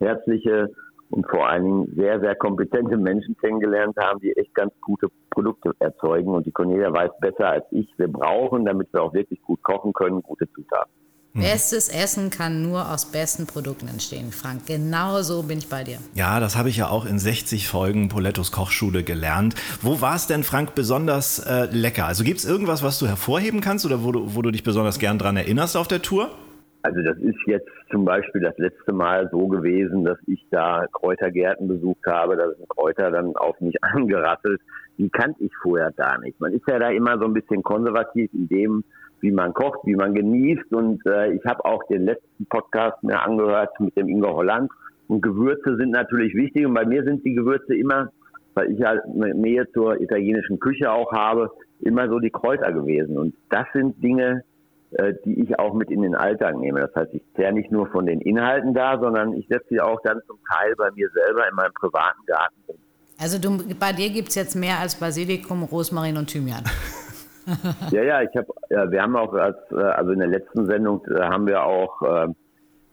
herzliche 0.00 0.70
und 1.10 1.26
vor 1.28 1.48
allen 1.48 1.64
Dingen 1.64 1.92
sehr, 1.96 2.20
sehr 2.20 2.34
kompetente 2.34 2.96
Menschen 2.96 3.36
kennengelernt 3.38 3.96
haben, 3.98 4.20
die 4.20 4.32
echt 4.36 4.54
ganz 4.54 4.72
gute 4.80 5.08
Produkte 5.30 5.72
erzeugen. 5.78 6.34
Und 6.34 6.46
die 6.46 6.52
Cornelia 6.52 6.92
weiß 6.92 7.10
besser 7.20 7.48
als 7.48 7.64
ich, 7.70 7.88
wir 7.96 8.08
brauchen, 8.08 8.64
damit 8.64 8.92
wir 8.92 9.02
auch 9.02 9.14
wirklich 9.14 9.40
gut 9.42 9.62
kochen 9.62 9.92
können, 9.92 10.22
gute 10.22 10.50
Zutaten. 10.52 10.92
Bestes 11.34 11.88
Essen 11.88 12.30
kann 12.30 12.62
nur 12.62 12.90
aus 12.90 13.06
besten 13.06 13.46
Produkten 13.46 13.86
entstehen, 13.86 14.32
Frank. 14.32 14.66
Genau 14.66 15.22
so 15.22 15.42
bin 15.42 15.58
ich 15.58 15.68
bei 15.68 15.84
dir. 15.84 15.98
Ja, 16.14 16.40
das 16.40 16.56
habe 16.56 16.68
ich 16.68 16.78
ja 16.78 16.88
auch 16.88 17.04
in 17.04 17.18
60 17.18 17.68
Folgen 17.68 18.08
Polettos 18.08 18.50
Kochschule 18.50 19.04
gelernt. 19.04 19.54
Wo 19.80 20.00
war 20.00 20.16
es 20.16 20.26
denn, 20.26 20.42
Frank, 20.42 20.74
besonders 20.74 21.38
äh, 21.38 21.66
lecker? 21.70 22.06
Also 22.06 22.24
gibt 22.24 22.38
es 22.38 22.44
irgendwas, 22.44 22.82
was 22.82 22.98
du 22.98 23.06
hervorheben 23.06 23.60
kannst 23.60 23.86
oder 23.86 24.02
wo 24.02 24.10
du, 24.10 24.34
wo 24.34 24.42
du 24.42 24.50
dich 24.50 24.64
besonders 24.64 24.98
gern 24.98 25.18
dran 25.18 25.36
erinnerst 25.36 25.76
auf 25.76 25.86
der 25.86 26.02
Tour? 26.02 26.30
Also 26.82 27.02
das 27.02 27.18
ist 27.18 27.38
jetzt 27.46 27.68
zum 27.90 28.04
Beispiel 28.04 28.40
das 28.40 28.56
letzte 28.58 28.92
Mal 28.92 29.28
so 29.30 29.48
gewesen, 29.48 30.04
dass 30.04 30.18
ich 30.26 30.44
da 30.50 30.86
Kräutergärten 30.92 31.66
besucht 31.66 32.06
habe. 32.06 32.36
Da 32.36 32.48
sind 32.50 32.68
Kräuter 32.68 33.10
dann 33.10 33.34
auf 33.36 33.60
mich 33.60 33.76
angerasselt. 33.82 34.60
Die 34.96 35.10
kannte 35.10 35.42
ich 35.42 35.52
vorher 35.62 35.92
gar 35.92 36.20
nicht. 36.20 36.40
Man 36.40 36.52
ist 36.52 36.68
ja 36.68 36.78
da 36.78 36.90
immer 36.90 37.18
so 37.18 37.24
ein 37.24 37.34
bisschen 37.34 37.62
konservativ 37.62 38.32
in 38.32 38.48
dem, 38.48 38.84
wie 39.20 39.32
man 39.32 39.52
kocht, 39.54 39.80
wie 39.84 39.96
man 39.96 40.14
genießt. 40.14 40.72
Und 40.72 41.04
äh, 41.06 41.32
ich 41.32 41.44
habe 41.44 41.64
auch 41.64 41.82
den 41.88 42.04
letzten 42.04 42.46
Podcast 42.46 43.02
mir 43.02 43.20
angehört 43.20 43.78
mit 43.80 43.96
dem 43.96 44.08
Ingo 44.08 44.34
Holland. 44.34 44.70
Und 45.08 45.22
Gewürze 45.22 45.76
sind 45.76 45.90
natürlich 45.90 46.34
wichtig. 46.34 46.64
Und 46.64 46.74
bei 46.74 46.84
mir 46.84 47.02
sind 47.02 47.24
die 47.24 47.34
Gewürze 47.34 47.74
immer, 47.74 48.12
weil 48.54 48.70
ich 48.70 48.78
ja 48.78 48.90
eine 48.90 49.34
Nähe 49.34 49.68
zur 49.72 50.00
italienischen 50.00 50.60
Küche 50.60 50.90
auch 50.92 51.12
habe, 51.12 51.50
immer 51.80 52.08
so 52.08 52.18
die 52.20 52.30
Kräuter 52.30 52.72
gewesen. 52.72 53.18
Und 53.18 53.34
das 53.50 53.66
sind 53.72 54.02
Dinge, 54.02 54.44
die 55.26 55.42
ich 55.42 55.58
auch 55.58 55.74
mit 55.74 55.90
in 55.90 56.02
den 56.02 56.14
Alltag 56.14 56.56
nehme. 56.56 56.80
Das 56.80 56.94
heißt, 56.94 57.12
ich 57.12 57.22
kläre 57.34 57.52
nicht 57.52 57.70
nur 57.70 57.88
von 57.88 58.06
den 58.06 58.20
Inhalten 58.20 58.72
da, 58.72 58.98
sondern 58.98 59.34
ich 59.34 59.46
setze 59.48 59.66
sie 59.68 59.80
auch 59.80 60.00
dann 60.02 60.20
zum 60.26 60.38
Teil 60.50 60.74
bei 60.76 60.90
mir 60.92 61.08
selber 61.10 61.46
in 61.48 61.54
meinem 61.54 61.72
privaten 61.74 62.24
Garten 62.26 62.56
um. 62.68 62.76
Also 63.20 63.38
du, 63.38 63.58
bei 63.78 63.92
dir 63.92 64.10
gibt 64.10 64.28
es 64.28 64.36
jetzt 64.36 64.54
mehr 64.54 64.78
als 64.78 64.94
Basilikum, 64.94 65.64
Rosmarin 65.64 66.16
und 66.16 66.28
Thymian. 66.28 66.62
ja, 67.90 68.02
ja, 68.02 68.22
ich 68.22 68.34
habe, 68.36 68.46
ja, 68.70 68.90
wir 68.90 69.02
haben 69.02 69.16
auch 69.16 69.32
als, 69.34 69.56
äh, 69.72 69.74
also 69.74 70.12
in 70.12 70.20
der 70.20 70.28
letzten 70.28 70.66
Sendung 70.66 71.04
äh, 71.06 71.20
haben 71.22 71.46
wir 71.46 71.64
auch 71.64 72.00
äh, 72.02 72.28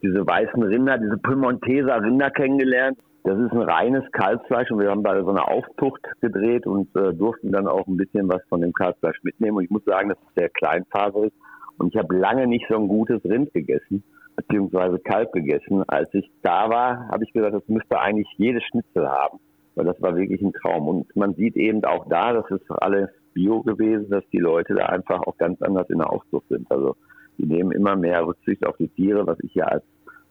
diese 0.02 0.26
weißen 0.26 0.64
Rinder, 0.64 0.98
diese 0.98 1.18
Piemonteser 1.18 2.02
Rinder 2.02 2.32
kennengelernt. 2.32 2.98
Das 3.24 3.38
ist 3.40 3.52
ein 3.52 3.62
reines 3.62 4.04
Kalbsfleisch 4.12 4.72
und 4.72 4.80
wir 4.80 4.90
haben 4.90 5.04
da 5.04 5.20
so 5.24 5.30
eine 5.30 5.48
Aufzucht 5.48 6.02
gedreht 6.22 6.66
und 6.66 6.96
äh, 6.96 7.14
durften 7.14 7.52
dann 7.52 7.68
auch 7.68 7.86
ein 7.88 7.98
bisschen 7.98 8.30
was 8.30 8.42
von 8.50 8.62
dem 8.62 8.74
Kalbsfleisch 8.74 9.22
mitnehmen. 9.24 9.58
Und 9.58 9.64
ich 9.64 9.70
muss 9.72 9.84
sagen, 9.86 10.10
das 10.10 10.18
ist 10.20 10.36
sehr 10.36 10.50
kleinfaserig. 10.50 11.34
Und 11.78 11.94
ich 11.94 12.00
habe 12.00 12.16
lange 12.16 12.48
nicht 12.48 12.66
so 12.70 12.76
ein 12.76 12.88
gutes 12.88 13.24
Rind 13.26 13.54
gegessen, 13.54 14.04
beziehungsweise 14.36 15.00
Kalb 15.00 15.32
gegessen. 15.34 15.84
Als 15.88 16.14
ich 16.14 16.30
da 16.42 16.70
war, 16.70 17.08
habe 17.10 17.24
ich 17.24 17.34
gesagt, 17.34 17.56
das 17.56 17.68
müsste 17.68 18.00
eigentlich 18.00 18.28
jedes 18.38 18.64
Schnitzel 18.64 19.08
haben. 19.08 19.40
Weil 19.76 19.86
das 19.86 20.02
war 20.02 20.16
wirklich 20.16 20.42
ein 20.42 20.54
Traum. 20.54 20.88
Und 20.88 21.16
man 21.16 21.36
sieht 21.36 21.56
eben 21.58 21.84
auch 21.84 22.08
da, 22.08 22.34
das 22.34 22.50
ist 22.50 22.70
alles 22.70 23.10
Bio 23.34 23.62
gewesen, 23.62 24.10
dass 24.10 24.24
die 24.32 24.40
Leute 24.40 24.76
da 24.76 24.86
einfach 24.86 25.22
auch 25.28 25.38
ganz 25.38 25.62
anders 25.62 25.90
in 25.90 25.98
der 25.98 26.10
Aufzucht 26.10 26.48
sind. 26.50 26.72
Also 26.72 26.96
die 27.38 27.46
nehmen 27.46 27.72
immer 27.72 27.96
mehr 27.96 28.26
Rücksicht 28.26 28.66
auf 28.66 28.78
die 28.78 28.88
Tiere, 28.88 29.28
was 29.28 29.38
ich 29.42 29.54
ja 29.54 29.66
als 29.66 29.84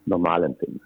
normal 0.07 0.45
empfinde. 0.45 0.81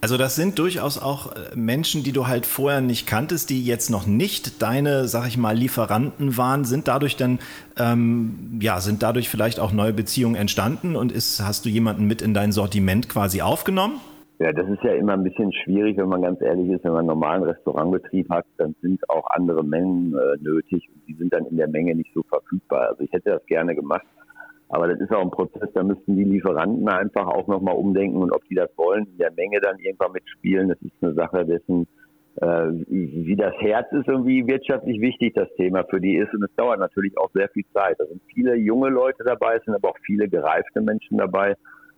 Also 0.00 0.16
das 0.16 0.36
sind 0.36 0.60
durchaus 0.60 1.02
auch 1.02 1.32
äh, 1.32 1.56
Menschen, 1.56 2.04
die 2.04 2.12
du 2.12 2.28
halt 2.28 2.46
vorher 2.46 2.80
nicht 2.80 3.08
kanntest, 3.08 3.50
die 3.50 3.64
jetzt 3.64 3.90
noch 3.90 4.06
nicht 4.06 4.62
deine, 4.62 5.08
sag 5.08 5.26
ich 5.26 5.36
mal, 5.36 5.56
Lieferanten 5.56 6.36
waren. 6.36 6.64
Sind 6.64 6.86
dadurch 6.86 7.16
dann, 7.16 7.40
ähm, 7.76 8.58
ja, 8.62 8.78
sind 8.78 9.02
dadurch 9.02 9.28
vielleicht 9.28 9.58
auch 9.58 9.72
neue 9.72 9.92
Beziehungen 9.92 10.36
entstanden 10.36 10.94
und 10.94 11.10
ist, 11.10 11.44
hast 11.44 11.64
du 11.64 11.68
jemanden 11.68 12.06
mit 12.06 12.22
in 12.22 12.32
dein 12.32 12.52
Sortiment 12.52 13.08
quasi 13.08 13.42
aufgenommen? 13.42 14.00
Ja, 14.38 14.52
das 14.52 14.68
ist 14.68 14.84
ja 14.84 14.92
immer 14.92 15.14
ein 15.14 15.24
bisschen 15.24 15.52
schwierig, 15.52 15.96
wenn 15.96 16.08
man 16.08 16.22
ganz 16.22 16.40
ehrlich 16.40 16.70
ist. 16.70 16.84
Wenn 16.84 16.92
man 16.92 17.00
einen 17.00 17.08
normalen 17.08 17.42
Restaurantbetrieb 17.42 18.30
hat, 18.30 18.46
dann 18.56 18.76
sind 18.80 19.00
auch 19.10 19.28
andere 19.30 19.64
Mengen 19.64 20.14
äh, 20.14 20.36
nötig 20.40 20.88
und 20.94 21.02
die 21.08 21.14
sind 21.14 21.32
dann 21.32 21.44
in 21.46 21.56
der 21.56 21.66
Menge 21.66 21.96
nicht 21.96 22.14
so 22.14 22.22
verfügbar. 22.22 22.90
Also 22.90 23.02
ich 23.02 23.12
hätte 23.12 23.30
das 23.30 23.44
gerne 23.46 23.74
gemacht, 23.74 24.06
aber 24.68 24.88
das 24.88 25.00
ist 25.00 25.12
auch 25.12 25.22
ein 25.22 25.30
Prozess, 25.30 25.70
da 25.74 25.82
müssten 25.82 26.16
die 26.16 26.24
Lieferanten 26.24 26.88
einfach 26.88 27.26
auch 27.26 27.46
nochmal 27.46 27.74
umdenken 27.74 28.18
und 28.18 28.32
ob 28.32 28.44
die 28.44 28.54
das 28.54 28.70
wollen, 28.76 29.06
in 29.06 29.18
der 29.18 29.32
Menge 29.32 29.60
dann 29.60 29.78
irgendwann 29.78 30.12
mitspielen, 30.12 30.68
das 30.68 30.78
ist 30.82 30.92
eine 31.00 31.14
Sache 31.14 31.44
dessen, 31.46 31.86
äh, 32.40 32.70
wie 32.88 33.34
das 33.34 33.54
Herz 33.58 33.90
ist 33.92 34.08
und 34.08 34.26
wie 34.26 34.46
wirtschaftlich 34.46 35.00
wichtig 35.00 35.34
das 35.34 35.48
Thema 35.56 35.84
für 35.84 36.00
die 36.00 36.16
ist. 36.16 36.32
Und 36.34 36.44
es 36.44 36.54
dauert 36.56 36.78
natürlich 36.78 37.16
auch 37.18 37.30
sehr 37.32 37.48
viel 37.48 37.64
Zeit. 37.72 37.96
Da 37.98 38.06
sind 38.06 38.22
viele 38.32 38.54
junge 38.54 38.90
Leute 38.90 39.24
dabei, 39.24 39.56
es 39.56 39.64
sind 39.64 39.74
aber 39.74 39.88
auch 39.88 39.98
viele 40.04 40.28
gereifte 40.28 40.80
Menschen 40.80 41.18
dabei, 41.18 41.56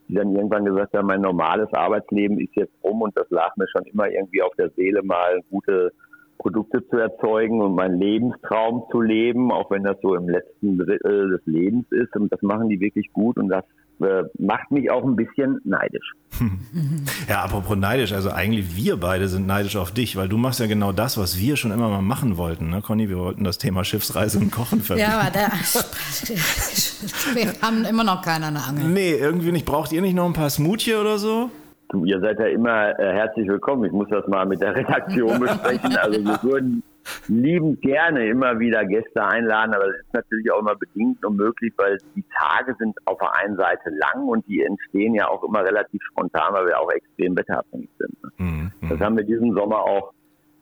die 0.09 0.15
dann 0.15 0.35
irgendwann 0.35 0.65
gesagt 0.65 0.95
haben, 0.95 1.09
mein 1.09 1.21
normales 1.21 1.73
Arbeitsleben 1.75 2.39
ist 2.41 2.55
jetzt 2.57 2.73
rum 2.83 3.03
und 3.03 3.17
das 3.17 3.29
lag 3.31 3.55
mir 3.57 3.67
schon 3.69 3.85
immer 3.85 4.09
irgendwie 4.09 4.43
auf 4.43 4.55
der 4.57 4.71
Seele 4.71 5.03
mal 5.03 5.41
gute 5.51 5.93
Produkte 6.41 6.87
zu 6.89 6.97
erzeugen 6.97 7.61
und 7.61 7.75
meinen 7.75 8.01
Lebenstraum 8.01 8.85
zu 8.91 9.01
leben, 9.03 9.53
auch 9.53 9.71
wenn 9.71 9.85
das 9.85 9.99
so 10.01 10.15
im 10.15 10.29
letzten 10.29 10.79
Drittel 10.79 11.31
des 11.31 11.43
Lebens 11.45 11.87
ist. 11.91 12.17
Und 12.17 12.33
das 12.33 12.41
machen 12.41 12.71
die 12.71 12.81
wirklich 12.81 13.13
gut 13.13 13.37
und 13.37 13.49
das 13.51 13.65
äh, 14.01 14.23
macht 14.39 14.71
mich 14.71 14.91
auch 14.91 15.05
ein 15.05 15.17
bisschen 15.17 15.61
neidisch. 15.65 16.13
Ja, 17.29 17.43
apropos 17.43 17.77
neidisch, 17.77 18.13
also 18.13 18.31
eigentlich 18.31 18.77
wir 18.77 18.97
beide 18.97 19.29
sind 19.29 19.47
neidisch 19.47 19.77
auf 19.77 19.93
dich, 19.93 20.17
weil 20.17 20.29
du 20.29 20.37
machst 20.37 20.59
ja 20.59 20.67
genau 20.67 20.91
das, 20.91 21.17
was 21.17 21.39
wir 21.39 21.57
schon 21.57 21.71
immer 21.71 21.89
mal 21.89 22.03
machen 22.03 22.37
wollten, 22.37 22.71
ne, 22.71 22.81
Conny? 22.83 23.09
Wir 23.09 23.19
wollten 23.19 23.45
das 23.45 23.59
Thema 23.59 23.85
Schiffsreise 23.85 24.39
und 24.39 24.51
Kochen 24.51 24.81
verbinden. 24.81 25.11
Ja, 25.11 25.21
aber 25.21 25.31
da, 25.31 25.49
wir 27.35 27.53
haben 27.63 27.85
immer 27.85 28.03
noch 28.03 28.23
keiner 28.23 28.49
eine 28.49 28.65
Angel. 28.65 28.89
Nee, 28.89 29.13
irgendwie 29.13 29.53
nicht. 29.53 29.65
Braucht 29.67 29.93
ihr 29.93 30.01
nicht 30.01 30.15
noch 30.15 30.27
ein 30.27 30.33
paar 30.33 30.51
Smoothie 30.51 30.95
oder 30.95 31.19
so? 31.19 31.51
Du, 31.91 32.05
ihr 32.05 32.21
seid 32.21 32.39
ja 32.39 32.47
immer 32.47 32.97
äh, 33.01 33.13
herzlich 33.13 33.49
willkommen. 33.49 33.85
Ich 33.85 33.93
muss 33.93 34.09
das 34.11 34.27
mal 34.29 34.47
mit 34.47 34.61
der 34.61 34.77
Redaktion 34.77 35.41
besprechen. 35.41 35.97
Also 35.97 36.25
wir 36.25 36.43
würden 36.43 36.85
liebend 37.27 37.81
gerne 37.83 38.29
immer 38.29 38.61
wieder 38.61 38.85
Gäste 38.85 39.25
einladen, 39.25 39.75
aber 39.75 39.87
das 39.87 39.97
ist 39.97 40.15
natürlich 40.15 40.53
auch 40.53 40.61
immer 40.61 40.77
bedingt 40.77 41.25
und 41.25 41.37
möglich, 41.37 41.73
weil 41.79 41.99
die 42.15 42.25
Tage 42.39 42.77
sind 42.79 42.97
auf 43.07 43.19
der 43.19 43.35
einen 43.37 43.57
Seite 43.57 43.91
lang 43.91 44.29
und 44.29 44.47
die 44.47 44.63
entstehen 44.63 45.15
ja 45.15 45.29
auch 45.29 45.43
immer 45.43 45.65
relativ 45.65 46.01
spontan, 46.13 46.53
weil 46.53 46.67
wir 46.67 46.81
auch 46.81 46.93
extrem 46.93 47.37
wetterabhängig 47.37 47.91
sind. 47.99 48.17
Mhm. 48.39 48.71
Das 48.89 49.01
haben 49.01 49.17
wir 49.17 49.25
diesen 49.25 49.53
Sommer 49.55 49.81
auch 49.81 50.13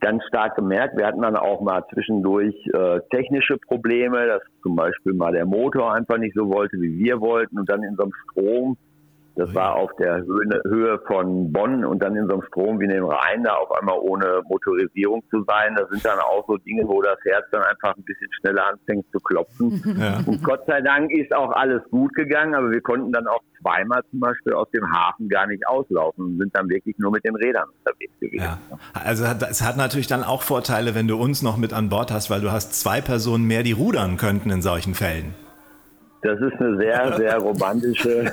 ganz 0.01 0.25
stark 0.29 0.57
gemerkt. 0.57 0.97
Wir 0.97 1.07
hatten 1.07 1.21
dann 1.21 1.37
auch 1.37 1.61
mal 1.61 1.85
zwischendurch 1.93 2.55
äh, 2.73 3.01
technische 3.11 3.59
Probleme, 3.59 4.27
dass 4.27 4.43
zum 4.63 4.77
Beispiel 4.77 5.13
mal 5.13 5.33
der 5.33 5.45
Motor 5.45 5.93
einfach 5.93 6.17
nicht 6.17 6.35
so 6.35 6.49
wollte, 6.49 6.81
wie 6.81 6.97
wir 6.99 7.21
wollten 7.21 7.59
und 7.59 7.69
dann 7.69 7.83
in 7.83 7.97
so 7.97 8.05
einem 8.05 8.13
Strom 8.31 8.79
das 9.39 9.55
war 9.55 9.77
auf 9.77 9.91
der 10.01 10.17
Höhe, 10.17 10.61
Höhe 10.67 10.99
von 11.07 11.53
Bonn 11.53 11.85
und 11.85 12.03
dann 12.03 12.17
in 12.17 12.27
so 12.27 12.35
einem 12.35 12.43
Strom 12.43 12.81
wie 12.81 12.87
in 12.87 12.91
dem 12.91 13.05
Rhein 13.05 13.45
da 13.45 13.55
auf 13.55 13.71
einmal 13.71 13.97
ohne 14.01 14.43
Motorisierung 14.49 15.23
zu 15.31 15.45
sein. 15.45 15.77
Da 15.77 15.87
sind 15.87 16.05
dann 16.05 16.19
auch 16.19 16.45
so 16.49 16.57
Dinge, 16.57 16.83
wo 16.89 17.01
das 17.03 17.19
Herz 17.25 17.45
dann 17.53 17.63
einfach 17.63 17.97
ein 17.97 18.03
bisschen 18.03 18.29
schneller 18.41 18.67
anfängt 18.67 19.07
zu 19.13 19.21
klopfen. 19.21 19.83
Ja. 19.99 20.21
Und 20.27 20.45
Gott 20.45 20.65
sei 20.67 20.81
Dank 20.81 21.11
ist 21.11 21.35
auch 21.35 21.51
alles 21.51 21.83
gut 21.91 22.15
gegangen, 22.15 22.55
aber 22.55 22.71
wir 22.71 22.81
konnten 22.81 23.11
dann 23.11 23.27
auch 23.27 23.41
zweimal 23.61 24.03
zum 24.11 24.21
Beispiel 24.21 24.53
aus 24.53 24.71
dem 24.71 24.85
Hafen 24.93 25.29
gar 25.29 25.47
nicht 25.47 25.67
auslaufen 25.67 26.25
und 26.25 26.39
sind 26.39 26.55
dann 26.55 26.69
wirklich 26.69 26.97
nur 26.99 27.11
mit 27.11 27.25
den 27.25 27.35
Rädern 27.35 27.69
unterwegs 27.79 28.13
gewesen. 28.21 28.45
Ja. 28.45 28.59
Also 28.93 29.25
es 29.25 29.63
hat 29.65 29.77
natürlich 29.77 30.07
dann 30.07 30.23
auch 30.23 30.43
Vorteile, 30.43 30.95
wenn 30.95 31.09
du 31.09 31.17
uns 31.17 31.43
noch 31.43 31.57
mit 31.57 31.73
an 31.73 31.89
Bord 31.89 32.13
hast, 32.13 32.31
weil 32.31 32.41
du 32.41 32.53
hast 32.53 32.81
zwei 32.81 33.01
Personen 33.01 33.47
mehr, 33.47 33.63
die 33.63 33.73
rudern 33.73 34.17
könnten 34.19 34.51
in 34.51 34.63
solchen 34.63 34.95
Fällen. 34.95 35.35
Das 36.23 36.41
ist 36.41 36.61
eine 36.61 36.77
sehr, 36.77 37.13
sehr 37.17 37.39
romantische 37.39 38.33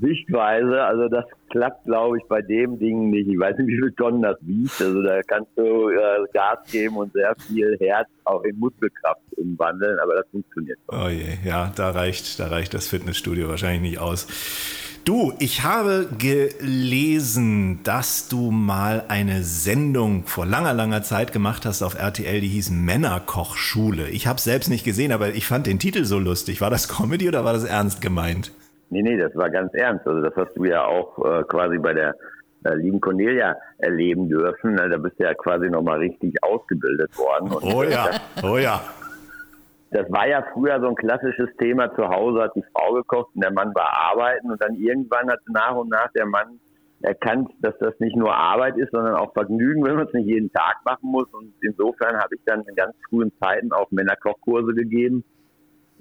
Sichtweise. 0.00 0.82
Also 0.82 1.08
das 1.08 1.24
klappt, 1.50 1.84
glaube 1.84 2.18
ich, 2.18 2.24
bei 2.28 2.42
dem 2.42 2.78
Ding 2.78 3.10
nicht. 3.10 3.28
Ich 3.28 3.38
weiß 3.38 3.56
nicht, 3.58 3.68
wie 3.68 3.78
viel 3.78 3.92
Tonnen 3.92 4.22
das 4.22 4.36
wiegt. 4.42 4.80
Also 4.80 5.02
da 5.02 5.20
kannst 5.22 5.50
du 5.56 5.90
äh, 5.90 5.98
Gas 6.32 6.58
geben 6.70 6.96
und 6.96 7.12
sehr 7.12 7.34
viel 7.46 7.76
Herz 7.80 8.08
auch 8.24 8.42
in 8.42 8.58
Muskelkraft 8.58 9.22
umwandeln, 9.36 9.98
aber 10.00 10.16
das 10.16 10.26
funktioniert. 10.30 10.78
Oh 10.88 11.08
je, 11.08 11.38
ja, 11.44 11.72
da 11.76 11.90
reicht, 11.90 12.40
da 12.40 12.48
reicht 12.48 12.74
das 12.74 12.88
Fitnessstudio 12.88 13.48
wahrscheinlich 13.48 13.82
nicht 13.92 13.98
aus. 13.98 14.26
Du, 15.04 15.34
ich 15.38 15.62
habe 15.62 16.06
gelesen, 16.18 17.80
dass 17.84 18.26
du 18.30 18.50
mal 18.50 19.04
eine 19.08 19.42
Sendung 19.42 20.22
vor 20.24 20.46
langer, 20.46 20.72
langer 20.72 21.02
Zeit 21.02 21.30
gemacht 21.30 21.66
hast 21.66 21.82
auf 21.82 21.94
RTL, 21.94 22.40
die 22.40 22.48
hieß 22.48 22.70
Männerkochschule. 22.70 24.08
Ich 24.08 24.26
habe 24.26 24.38
es 24.38 24.44
selbst 24.44 24.70
nicht 24.70 24.82
gesehen, 24.82 25.12
aber 25.12 25.28
ich 25.28 25.46
fand 25.46 25.66
den 25.66 25.78
Titel 25.78 26.04
so 26.04 26.18
lustig. 26.18 26.62
War 26.62 26.70
das 26.70 26.88
Comedy 26.88 27.28
oder 27.28 27.44
war 27.44 27.52
das 27.52 27.64
ernst 27.64 28.00
gemeint? 28.00 28.50
Nee, 28.88 29.02
nee, 29.02 29.18
das 29.18 29.36
war 29.36 29.50
ganz 29.50 29.74
ernst. 29.74 30.06
Also 30.06 30.22
das 30.22 30.34
hast 30.36 30.56
du 30.56 30.64
ja 30.64 30.86
auch 30.86 31.18
äh, 31.18 31.42
quasi 31.42 31.76
bei 31.76 31.92
der 31.92 32.16
äh, 32.64 32.74
lieben 32.74 32.98
Cornelia 32.98 33.56
erleben 33.76 34.30
dürfen. 34.30 34.76
Da 34.76 34.96
bist 34.96 35.20
du 35.20 35.24
ja 35.24 35.34
quasi 35.34 35.68
nochmal 35.68 35.98
richtig 35.98 36.42
ausgebildet 36.42 37.10
worden. 37.18 37.52
Und 37.52 37.62
oh 37.62 37.82
ja, 37.82 38.08
oh 38.42 38.56
ja 38.56 38.80
das 39.94 40.10
war 40.10 40.26
ja 40.26 40.44
früher 40.52 40.80
so 40.80 40.88
ein 40.88 40.96
klassisches 40.96 41.48
Thema. 41.56 41.94
Zu 41.94 42.08
Hause 42.08 42.42
hat 42.42 42.56
die 42.56 42.64
Frau 42.74 42.94
gekocht 42.94 43.30
und 43.36 43.44
der 43.44 43.52
Mann 43.52 43.72
war 43.76 43.96
arbeiten 44.10 44.50
und 44.50 44.60
dann 44.60 44.74
irgendwann 44.74 45.30
hat 45.30 45.38
nach 45.46 45.76
und 45.76 45.88
nach 45.88 46.10
der 46.12 46.26
Mann 46.26 46.58
erkannt, 47.02 47.50
dass 47.60 47.78
das 47.78 47.94
nicht 48.00 48.16
nur 48.16 48.34
Arbeit 48.34 48.76
ist, 48.76 48.90
sondern 48.90 49.14
auch 49.14 49.32
Vergnügen, 49.34 49.84
wenn 49.84 49.94
man 49.94 50.08
es 50.08 50.12
nicht 50.12 50.26
jeden 50.26 50.50
Tag 50.52 50.78
machen 50.84 51.12
muss. 51.12 51.32
Und 51.32 51.54
insofern 51.60 52.16
habe 52.16 52.34
ich 52.34 52.40
dann 52.44 52.62
in 52.62 52.74
ganz 52.74 52.96
frühen 53.08 53.30
Zeiten 53.40 53.72
auch 53.72 53.88
Männerkochkurse 53.92 54.74
gegeben, 54.74 55.22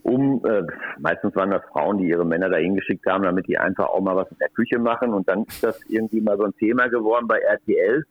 um, 0.01 0.43
äh, 0.43 0.63
meistens 0.97 1.35
waren 1.35 1.51
das 1.51 1.63
Frauen, 1.71 1.99
die 1.99 2.07
ihre 2.07 2.25
Männer 2.25 2.49
dahin 2.49 2.75
geschickt 2.75 3.05
haben, 3.05 3.23
damit 3.23 3.47
die 3.47 3.59
einfach 3.59 3.89
auch 3.89 4.01
mal 4.01 4.15
was 4.15 4.29
in 4.31 4.37
der 4.39 4.49
Küche 4.49 4.79
machen. 4.79 5.13
Und 5.13 5.29
dann 5.29 5.43
ist 5.43 5.63
das 5.63 5.79
irgendwie 5.87 6.19
mal 6.19 6.35
so 6.37 6.45
ein 6.45 6.55
Thema 6.55 6.87
geworden 6.87 7.27
bei 7.27 7.37
RTL. 7.37 8.03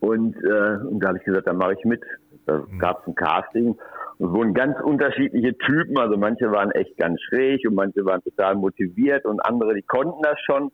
Und, 0.00 0.36
äh, 0.44 0.76
und 0.86 1.00
da 1.00 1.08
habe 1.08 1.18
ich 1.18 1.24
gesagt, 1.24 1.46
dann 1.46 1.56
mache 1.56 1.74
ich 1.74 1.84
mit. 1.86 2.02
Da 2.46 2.62
gab 2.78 3.00
es 3.00 3.08
ein 3.08 3.14
Casting 3.14 3.76
es 4.20 4.26
wurden 4.26 4.52
ganz 4.52 4.76
unterschiedliche 4.82 5.56
Typen, 5.58 5.96
also 5.96 6.16
manche 6.16 6.50
waren 6.50 6.72
echt 6.72 6.96
ganz 6.96 7.20
schräg 7.22 7.64
und 7.68 7.74
manche 7.74 8.04
waren 8.04 8.20
total 8.22 8.56
motiviert 8.56 9.24
und 9.24 9.40
andere, 9.40 9.74
die 9.74 9.82
konnten 9.82 10.22
das 10.22 10.38
schon. 10.44 10.72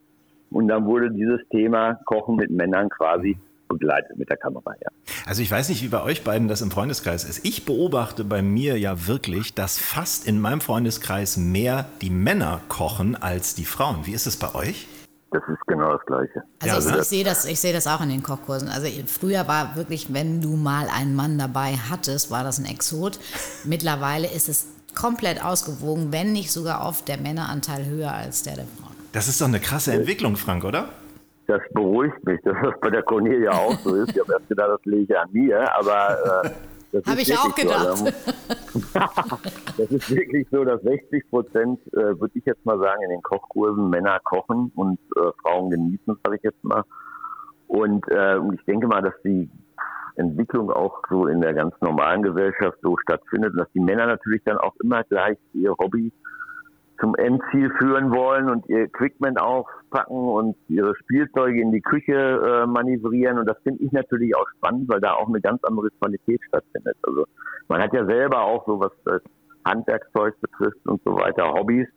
Und 0.51 0.69
dann 0.69 0.87
wurde 0.87 1.11
dieses 1.11 1.41
Thema 1.51 1.99
Kochen 2.07 2.37
mit 2.37 2.51
Männern 2.51 2.89
quasi 2.89 3.37
begleitet 3.69 4.17
mit 4.17 4.31
der 4.31 4.37
Kamera, 4.37 4.73
ja. 4.81 4.89
Also 5.27 5.43
ich 5.43 5.51
weiß 5.51 5.69
nicht, 5.69 5.83
wie 5.83 5.89
bei 5.89 6.03
euch 6.03 6.23
beiden 6.23 6.49
das 6.49 6.63
im 6.63 6.71
Freundeskreis 6.71 7.25
ist. 7.25 7.45
Ich 7.45 7.65
beobachte 7.67 8.25
bei 8.25 8.41
mir 8.41 8.79
ja 8.79 9.07
wirklich, 9.07 9.55
dass 9.55 9.79
fast 9.79 10.27
in 10.27 10.41
meinem 10.41 10.61
Freundeskreis 10.61 11.37
mehr 11.37 11.87
die 12.01 12.11
Männer 12.11 12.61
kochen 12.69 13.17
als 13.17 13.55
die 13.55 13.65
Frauen. 13.65 14.07
Wie 14.07 14.13
ist 14.13 14.27
es 14.27 14.39
bei 14.39 14.55
euch? 14.55 14.87
Das 15.35 15.42
ist 15.49 15.66
genau 15.66 15.90
das 15.90 16.07
Gleiche. 16.07 16.44
Also 16.61 16.90
ja, 16.90 16.94
ich, 16.94 17.01
ich 17.03 17.09
sehe 17.09 17.25
das, 17.25 17.44
ich 17.44 17.61
sehe 17.61 17.73
das 17.73 17.88
auch 17.88 18.01
in 18.01 18.09
den 18.09 18.23
Kochkursen. 18.23 18.68
Also 18.68 18.87
früher 19.09 19.49
war 19.49 19.75
wirklich, 19.75 20.14
wenn 20.14 20.40
du 20.40 20.55
mal 20.55 20.87
einen 20.88 21.16
Mann 21.16 21.38
dabei 21.38 21.73
hattest, 21.90 22.31
war 22.31 22.44
das 22.44 22.61
ein 22.61 22.66
Exot. 22.66 23.18
Mittlerweile 23.64 24.29
ist 24.29 24.49
es 24.49 24.68
komplett 24.94 25.44
ausgewogen, 25.44 26.12
wenn 26.12 26.33
nicht 26.33 26.53
sogar 26.53 26.87
oft 26.87 27.09
der 27.09 27.16
Männeranteil 27.16 27.85
höher 27.85 28.12
als 28.12 28.44
der 28.44 28.55
der 28.55 28.64
Frauen. 28.66 28.94
Das 29.11 29.27
ist 29.27 29.40
doch 29.40 29.49
eine 29.49 29.59
krasse 29.59 29.92
Entwicklung, 29.92 30.37
Frank, 30.37 30.62
oder? 30.62 30.90
Das 31.49 31.61
beruhigt 31.73 32.25
mich, 32.25 32.40
dass 32.44 32.55
das 32.62 32.75
bei 32.81 32.90
der 32.90 33.03
Cornelia 33.03 33.51
auch 33.51 33.77
so 33.81 33.97
ist. 33.97 34.11
Ich 34.12 34.20
habe 34.20 34.35
erst 34.35 34.49
gedacht, 34.49 34.70
das 34.70 34.85
lege 34.85 35.03
ich 35.03 35.18
an 35.18 35.29
mir, 35.33 35.77
aber 35.77 36.44
äh, 36.44 36.51
Habe 37.07 37.21
ich 37.21 37.37
auch 37.37 37.55
gedacht. 37.55 37.97
So. 37.97 38.05
das 39.79 39.91
ist 39.91 40.11
wirklich 40.11 40.47
so, 40.51 40.65
dass 40.65 40.81
60 40.83 41.31
Prozent, 41.31 41.81
äh, 41.93 42.19
würde 42.21 42.33
ich 42.35 42.45
jetzt 42.45 42.65
mal 42.65 42.79
sagen, 42.79 43.03
in 43.03 43.11
den 43.11 43.23
Kochkursen 43.23 43.91
Männer 43.91 44.21
kochen 44.25 44.71
und 44.75 44.99
äh, 45.17 45.31
Frauen 45.43 45.71
genießen, 45.71 46.17
sage 46.25 46.37
ich 46.37 46.43
jetzt 46.43 46.63
mal. 46.63 46.85
Und 47.67 48.07
äh, 48.09 48.39
ich 48.55 48.65
denke 48.67 48.87
mal, 48.87 49.03
dass 49.03 49.15
die 49.25 49.51
Entwicklung 50.17 50.71
auch 50.71 51.01
so 51.09 51.27
in 51.27 51.41
der 51.41 51.55
ganz 51.55 51.75
normalen 51.81 52.23
Gesellschaft 52.23 52.79
so 52.83 52.97
stattfindet 52.99 53.53
und 53.53 53.59
dass 53.59 53.73
die 53.73 53.81
Männer 53.81 54.07
natürlich 54.07 54.43
dann 54.45 54.59
auch 54.59 54.75
immer 54.83 55.03
gleich 55.05 55.39
ihr 55.55 55.73
Hobby 55.73 56.13
zum 57.01 57.15
Endziel 57.17 57.71
führen 57.79 58.11
wollen 58.11 58.49
und 58.49 58.69
ihr 58.69 58.85
Equipment 58.85 59.41
aufpacken 59.41 60.17
und 60.17 60.57
ihre 60.69 60.95
Spielzeuge 60.97 61.61
in 61.61 61.73
die 61.73 61.81
Küche 61.81 62.13
äh, 62.13 62.67
manövrieren. 62.67 63.39
Und 63.39 63.47
das 63.47 63.57
finde 63.63 63.83
ich 63.83 63.93
natürlich 63.93 64.35
auch 64.37 64.47
spannend, 64.57 64.89
weil 64.89 65.01
da 65.01 65.15
auch 65.15 65.29
eine 65.29 65.41
ganz 65.41 65.63
andere 65.65 65.91
Qualität 66.01 66.41
stattfindet. 66.49 66.97
Also 67.03 67.25
man 67.69 67.83
hat 67.83 67.93
ja 67.93 68.05
selber 68.07 68.43
auch 68.43 68.65
so 68.67 68.81
was 68.81 68.93
äh, 69.13 69.21
Handwerkszeug 69.65 70.41
betrifft 70.41 70.87
und 70.87 71.01
so 71.05 71.15
weiter, 71.17 71.53
Hobbys 71.53 71.89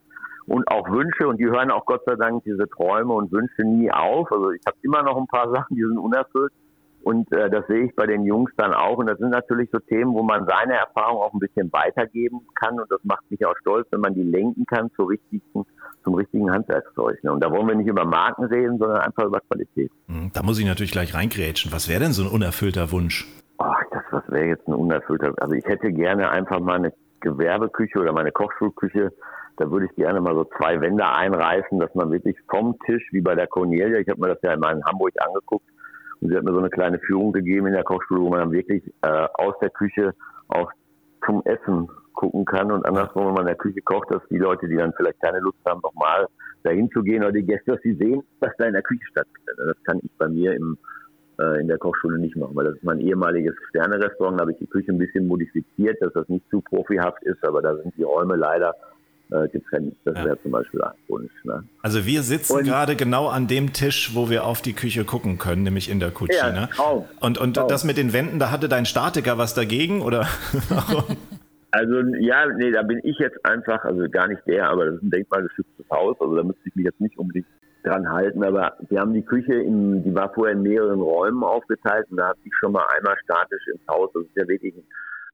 und 0.47 0.67
auch 0.69 0.89
Wünsche 0.89 1.27
und 1.27 1.37
die 1.39 1.45
hören 1.45 1.71
auch 1.71 1.85
Gott 1.85 2.01
sei 2.05 2.15
Dank 2.15 2.43
diese 2.45 2.67
Träume 2.69 3.13
und 3.13 3.31
Wünsche 3.31 3.63
nie 3.63 3.91
auf. 3.91 4.31
Also 4.31 4.51
ich 4.51 4.61
habe 4.65 4.77
immer 4.81 5.03
noch 5.03 5.17
ein 5.17 5.27
paar 5.27 5.49
Sachen, 5.53 5.75
die 5.75 5.83
sind 5.83 5.97
unerfüllt. 5.97 6.51
Und 7.07 7.31
äh, 7.31 7.49
das 7.49 7.65
sehe 7.67 7.85
ich 7.85 7.95
bei 7.95 8.05
den 8.05 8.25
Jungs 8.25 8.51
dann 8.57 8.73
auch. 8.73 8.97
Und 8.97 9.07
das 9.07 9.17
sind 9.17 9.29
natürlich 9.29 9.69
so 9.71 9.79
Themen, 9.79 10.13
wo 10.13 10.23
man 10.23 10.45
seine 10.45 10.73
Erfahrung 10.73 11.21
auch 11.21 11.31
ein 11.31 11.39
bisschen 11.39 11.71
weitergeben 11.71 12.41
kann. 12.55 12.77
Und 12.77 12.91
das 12.91 12.99
macht 13.03 13.23
mich 13.31 13.45
auch 13.45 13.55
stolz, 13.61 13.87
wenn 13.91 14.01
man 14.01 14.13
die 14.13 14.23
lenken 14.23 14.65
kann 14.65 14.91
zur 14.93 15.11
richtigen, 15.11 15.65
zum 16.03 16.15
richtigen 16.15 16.51
Handwerkszeug. 16.51 17.23
Ne? 17.23 17.31
Und 17.31 17.41
da 17.41 17.49
wollen 17.49 17.65
wir 17.65 17.75
nicht 17.75 17.87
über 17.87 18.03
Marken 18.03 18.43
reden, 18.43 18.77
sondern 18.77 18.99
einfach 18.99 19.23
über 19.23 19.39
Qualität. 19.39 19.89
Hm, 20.07 20.31
da 20.33 20.43
muss 20.43 20.59
ich 20.59 20.65
natürlich 20.65 20.91
gleich 20.91 21.13
reingrätschen. 21.13 21.71
Was 21.71 21.87
wäre 21.87 22.01
denn 22.01 22.11
so 22.11 22.23
ein 22.23 22.29
unerfüllter 22.29 22.91
Wunsch? 22.91 23.25
Ach, 23.57 23.79
das 23.91 24.03
was 24.11 24.23
wäre 24.27 24.47
jetzt 24.47 24.67
ein 24.67 24.73
unerfüllter. 24.73 25.31
Also 25.37 25.53
ich 25.53 25.63
hätte 25.63 25.93
gerne 25.93 26.29
einfach 26.29 26.59
mal 26.59 26.75
eine 26.75 26.91
Gewerbeküche 27.21 27.99
oder 27.99 28.11
meine 28.11 28.33
Kochschulküche. 28.33 29.13
Da 29.55 29.71
würde 29.71 29.85
ich 29.85 29.95
gerne 29.95 30.19
mal 30.19 30.35
so 30.35 30.43
zwei 30.57 30.81
Wände 30.81 31.07
einreißen, 31.07 31.79
dass 31.79 31.95
man 31.95 32.11
wirklich 32.11 32.35
vom 32.49 32.77
Tisch, 32.85 33.07
wie 33.13 33.21
bei 33.21 33.33
der 33.33 33.47
Cornelia, 33.47 33.97
ich 33.97 34.09
habe 34.09 34.19
mir 34.19 34.27
das 34.27 34.41
ja 34.41 34.51
in 34.51 34.83
Hamburg 34.83 35.13
angeguckt, 35.25 35.63
und 36.21 36.29
sie 36.29 36.35
hat 36.35 36.43
mir 36.43 36.51
so 36.53 36.59
eine 36.59 36.69
kleine 36.69 36.99
Führung 36.99 37.31
gegeben 37.31 37.67
in 37.67 37.73
der 37.73 37.83
Kochschule, 37.83 38.21
wo 38.21 38.29
man 38.29 38.39
dann 38.39 38.51
wirklich 38.51 38.83
äh, 39.01 39.27
aus 39.35 39.55
der 39.61 39.69
Küche 39.69 40.13
auch 40.49 40.71
zum 41.25 41.41
Essen 41.45 41.89
gucken 42.13 42.45
kann 42.45 42.71
und 42.71 42.85
andersrum, 42.85 43.27
wenn 43.27 43.33
man 43.33 43.41
in 43.43 43.47
der 43.47 43.55
Küche 43.55 43.81
kocht, 43.81 44.09
dass 44.11 44.21
die 44.29 44.37
Leute, 44.37 44.67
die 44.67 44.75
dann 44.75 44.93
vielleicht 44.97 45.21
keine 45.21 45.39
Lust 45.39 45.59
haben, 45.65 45.81
nochmal 45.81 46.27
dahin 46.63 46.89
zu 46.91 47.03
gehen 47.03 47.23
oder 47.23 47.31
die 47.31 47.45
Gäste, 47.45 47.73
dass 47.73 47.81
sie 47.81 47.93
sehen, 47.93 48.23
was 48.39 48.51
da 48.57 48.65
in 48.65 48.73
der 48.73 48.81
Küche 48.81 49.05
stattfindet. 49.11 49.55
Das 49.57 49.83
kann 49.83 49.99
ich 50.03 50.11
bei 50.17 50.27
mir 50.27 50.53
im, 50.53 50.77
äh, 51.39 51.61
in 51.61 51.67
der 51.67 51.77
Kochschule 51.77 52.17
nicht 52.17 52.35
machen, 52.35 52.55
weil 52.55 52.65
das 52.65 52.75
ist 52.75 52.83
mein 52.83 52.99
ehemaliges 52.99 53.55
Sterne-Restaurant, 53.69 54.39
da 54.39 54.41
habe 54.41 54.53
ich 54.53 54.57
die 54.57 54.67
Küche 54.67 54.91
ein 54.91 54.97
bisschen 54.97 55.27
modifiziert, 55.27 56.01
dass 56.01 56.13
das 56.13 56.27
nicht 56.27 56.49
zu 56.49 56.61
profihaft 56.61 57.21
ist, 57.23 57.45
aber 57.45 57.61
da 57.61 57.75
sind 57.75 57.95
die 57.95 58.03
Räume 58.03 58.35
leider 58.35 58.73
äh, 59.31 59.47
getrennt. 59.49 59.95
Das 60.05 60.17
ja. 60.17 60.25
wäre 60.25 60.41
zum 60.41 60.51
Beispiel 60.51 60.81
ein 60.81 60.91
Wunsch. 61.07 61.31
Ne? 61.43 61.63
Also 61.81 62.05
wir 62.05 62.23
sitzen 62.23 62.63
gerade 62.63 62.95
genau 62.95 63.27
an 63.27 63.47
dem 63.47 63.73
Tisch, 63.73 64.11
wo 64.13 64.29
wir 64.29 64.45
auf 64.45 64.61
die 64.61 64.73
Küche 64.73 65.05
gucken 65.05 65.37
können, 65.37 65.63
nämlich 65.63 65.89
in 65.89 65.99
der 65.99 66.11
Kutsche. 66.11 66.37
Ja, 66.37 66.51
ne? 66.51 66.69
Und, 67.19 67.37
und 67.37 67.57
das 67.57 67.83
mit 67.83 67.97
den 67.97 68.13
Wänden, 68.13 68.39
da 68.39 68.51
hatte 68.51 68.69
dein 68.69 68.85
Statiker 68.85 69.37
was 69.37 69.53
dagegen 69.53 70.01
oder 70.01 70.27
Also 71.71 71.99
ja, 72.19 72.45
nee, 72.47 72.71
da 72.71 72.81
bin 72.81 72.99
ich 73.03 73.17
jetzt 73.19 73.37
einfach, 73.45 73.83
also 73.83 74.09
gar 74.09 74.27
nicht 74.27 74.41
der, 74.47 74.69
aber 74.69 74.85
das 74.85 74.95
ist 74.95 75.03
ein 75.03 75.11
denkmalgeschütztes 75.11 75.85
Haus, 75.91 76.15
also 76.19 76.35
da 76.35 76.43
müsste 76.43 76.61
ich 76.65 76.75
mich 76.75 76.85
jetzt 76.85 77.01
nicht 77.01 77.17
unbedingt 77.17 77.45
dran 77.83 78.09
halten, 78.09 78.43
aber 78.43 78.77
wir 78.89 78.99
haben 78.99 79.13
die 79.13 79.23
Küche, 79.23 79.53
in, 79.53 80.03
die 80.03 80.15
war 80.15 80.33
vorher 80.33 80.55
in 80.55 80.61
mehreren 80.61 81.01
Räumen 81.01 81.43
aufgeteilt 81.43 82.07
und 82.09 82.17
da 82.17 82.29
habe 82.29 82.39
ich 82.43 82.51
schon 82.59 82.71
mal 82.71 82.85
einmal 82.95 83.15
statisch 83.23 83.67
ins 83.67 83.87
Haus. 83.89 84.09
Das 84.13 84.23
ist 84.23 84.35
ja 84.35 84.47
wirklich 84.47 84.75
ein, 84.75 84.83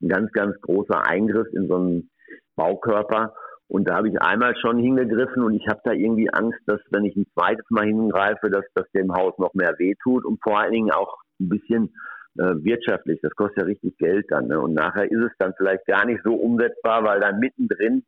ein 0.02 0.10
ganz, 0.10 0.32
ganz 0.34 0.60
großer 0.62 1.06
Eingriff 1.08 1.48
in 1.54 1.68
so 1.68 1.76
einen 1.76 2.10
Baukörper. 2.56 3.34
Und 3.68 3.88
da 3.88 3.96
habe 3.96 4.10
ich 4.10 4.22
einmal 4.22 4.56
schon 4.58 4.78
hingegriffen 4.78 5.44
und 5.44 5.54
ich 5.54 5.68
habe 5.68 5.82
da 5.84 5.94
irgendwie 5.94 6.30
Angst, 6.32 6.60
dass 6.68 6.80
wenn 6.92 7.06
ich 7.06 7.16
ein 7.16 7.26
zweites 7.34 7.66
Mal 7.70 7.86
hingreife, 7.86 8.50
dass 8.50 8.66
das 8.76 8.86
dem 8.92 9.14
Haus 9.14 9.34
noch 9.38 9.54
mehr 9.54 9.74
wehtut 9.78 10.26
und 10.26 10.42
vor 10.44 10.60
allen 10.60 10.74
Dingen 10.74 10.92
auch 10.92 11.18
ein 11.40 11.50
bisschen 11.50 11.94
äh, 12.38 12.56
wirtschaftlich. 12.64 13.20
Das 13.22 13.34
kostet 13.36 13.60
ja 13.60 13.64
richtig 13.66 13.98
Geld 13.98 14.26
dann. 14.30 14.48
Ne? 14.48 14.60
Und 14.60 14.74
nachher 14.74 15.10
ist 15.10 15.20
es 15.20 15.32
dann 15.40 15.54
vielleicht 15.58 15.86
gar 15.86 16.06
nicht 16.06 16.22
so 16.24 16.34
umsetzbar, 16.34 17.04
weil 17.04 17.20
dann 17.20 17.40
mittendrin 17.40 18.04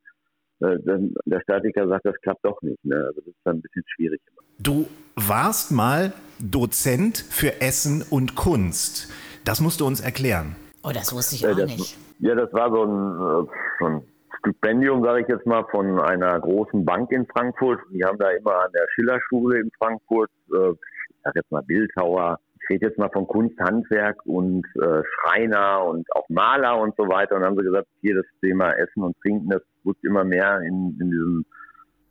äh, 0.59 0.77
dann 0.83 1.13
der 1.25 1.41
Statiker 1.41 1.87
sagt, 1.87 2.05
das 2.05 2.15
klappt 2.21 2.43
doch 2.43 2.61
nicht. 2.61 2.83
Ne? 2.83 2.95
Also 2.95 3.21
das 3.21 3.27
ist 3.27 3.41
dann 3.43 3.57
ein 3.57 3.61
bisschen 3.61 3.83
schwierig. 3.87 4.21
Du 4.59 4.87
warst 5.15 5.71
mal 5.71 6.13
Dozent 6.39 7.17
für 7.17 7.61
Essen 7.61 8.03
und 8.09 8.35
Kunst. 8.35 9.11
Das 9.45 9.61
musst 9.61 9.81
du 9.81 9.85
uns 9.85 10.01
erklären. 10.01 10.55
Oh, 10.83 10.91
das 10.93 11.13
wusste 11.13 11.35
ich 11.35 11.47
auch 11.47 11.55
das, 11.55 11.69
nicht. 11.69 11.97
Ja, 12.19 12.35
das 12.35 12.51
war 12.53 12.69
so 12.71 12.83
ein, 12.83 13.45
äh, 13.45 13.51
so 13.79 13.85
ein 13.85 14.01
Stipendium, 14.45 15.03
sage 15.03 15.21
ich 15.21 15.27
jetzt 15.27 15.45
mal, 15.45 15.65
von 15.71 15.99
einer 15.99 16.39
großen 16.39 16.85
Bank 16.85 17.11
in 17.11 17.25
Frankfurt. 17.25 17.79
Die 17.91 18.03
haben 18.03 18.19
da 18.19 18.29
immer 18.29 18.63
an 18.63 18.71
der 18.73 18.85
Schillerschule 18.93 19.59
in 19.59 19.71
Frankfurt, 19.79 20.29
äh, 20.53 20.71
ich 20.71 21.21
sage 21.23 21.39
jetzt 21.39 21.51
mal 21.51 21.63
Bildhauer, 21.63 22.39
ich 22.61 22.69
rede 22.69 22.87
jetzt 22.87 22.99
mal 22.99 23.09
von 23.09 23.27
Kunst, 23.27 23.59
Handwerk 23.59 24.17
und 24.25 24.65
äh, 24.75 25.01
Schreiner 25.03 25.83
und 25.85 26.05
auch 26.15 26.27
Maler 26.29 26.79
und 26.79 26.95
so 26.95 27.07
weiter. 27.07 27.35
Und 27.35 27.41
dann 27.41 27.51
haben 27.51 27.57
sie 27.57 27.65
gesagt, 27.65 27.87
hier 28.01 28.15
das 28.15 28.25
Thema 28.41 28.71
Essen 28.73 29.03
und 29.03 29.15
Trinken, 29.21 29.49
das 29.49 29.61
wird 29.83 29.97
immer 30.03 30.23
mehr 30.23 30.59
in, 30.61 30.95
in 30.99 31.09
diesem 31.09 31.45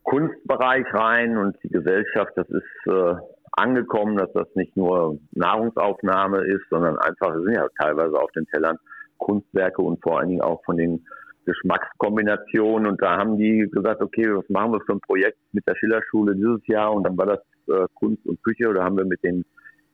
Kunstbereich 0.03 0.85
rein 0.93 1.37
und 1.37 1.57
die 1.63 1.69
Gesellschaft, 1.69 2.31
das 2.35 2.47
ist 2.49 2.87
äh, 2.87 3.15
angekommen, 3.53 4.17
dass 4.17 4.31
das 4.33 4.47
nicht 4.55 4.75
nur 4.75 5.17
Nahrungsaufnahme 5.31 6.45
ist, 6.45 6.63
sondern 6.69 6.97
einfach, 6.99 7.33
sind 7.35 7.55
ja 7.55 7.67
teilweise 7.79 8.19
auf 8.19 8.31
den 8.33 8.45
Tellern 8.47 8.77
Kunstwerke 9.17 9.81
und 9.81 10.01
vor 10.03 10.19
allen 10.19 10.29
Dingen 10.29 10.41
auch 10.41 10.63
von 10.65 10.77
den 10.77 11.05
Geschmackskombination. 11.45 12.85
Und 12.85 13.01
da 13.01 13.17
haben 13.17 13.37
die 13.37 13.67
gesagt, 13.71 14.01
okay, 14.01 14.25
was 14.35 14.47
machen 14.49 14.73
wir 14.73 14.81
für 14.81 14.93
ein 14.93 15.01
Projekt 15.01 15.37
mit 15.51 15.67
der 15.67 15.75
Schillerschule 15.75 16.35
dieses 16.35 16.65
Jahr? 16.67 16.93
Und 16.93 17.03
dann 17.03 17.17
war 17.17 17.25
das 17.25 17.39
äh, 17.67 17.87
Kunst 17.95 18.25
und 18.25 18.41
Küche. 18.43 18.67
Oder 18.69 18.83
haben 18.83 18.97
wir 18.97 19.05
mit 19.05 19.23
den 19.23 19.45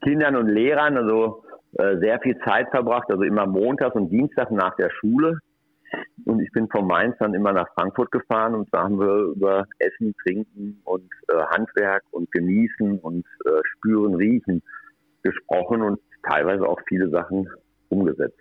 Kindern 0.03 0.35
und 0.35 0.47
Lehrern 0.47 0.97
also 0.97 1.43
äh, 1.77 1.97
sehr 1.99 2.19
viel 2.19 2.37
Zeit 2.39 2.69
verbracht, 2.69 3.09
also 3.09 3.23
immer 3.23 3.45
montags 3.45 3.95
und 3.95 4.09
dienstags 4.09 4.51
nach 4.51 4.75
der 4.75 4.89
Schule. 4.89 5.39
Und 6.25 6.41
ich 6.41 6.51
bin 6.51 6.69
von 6.69 6.87
Mainz 6.87 7.15
dann 7.19 7.33
immer 7.33 7.51
nach 7.51 7.67
Frankfurt 7.73 8.11
gefahren. 8.11 8.55
Und 8.55 8.69
da 8.71 8.83
haben 8.83 8.99
wir 8.99 9.33
über 9.35 9.65
Essen, 9.79 10.13
Trinken 10.23 10.81
und 10.85 11.09
äh, 11.27 11.41
Handwerk 11.55 12.03
und 12.11 12.31
Genießen 12.31 12.99
und 12.99 13.25
äh, 13.45 13.49
Spüren, 13.75 14.15
Riechen 14.15 14.61
gesprochen 15.23 15.81
und 15.81 15.99
teilweise 16.23 16.67
auch 16.67 16.79
viele 16.87 17.09
Sachen 17.09 17.47
umgesetzt 17.89 18.39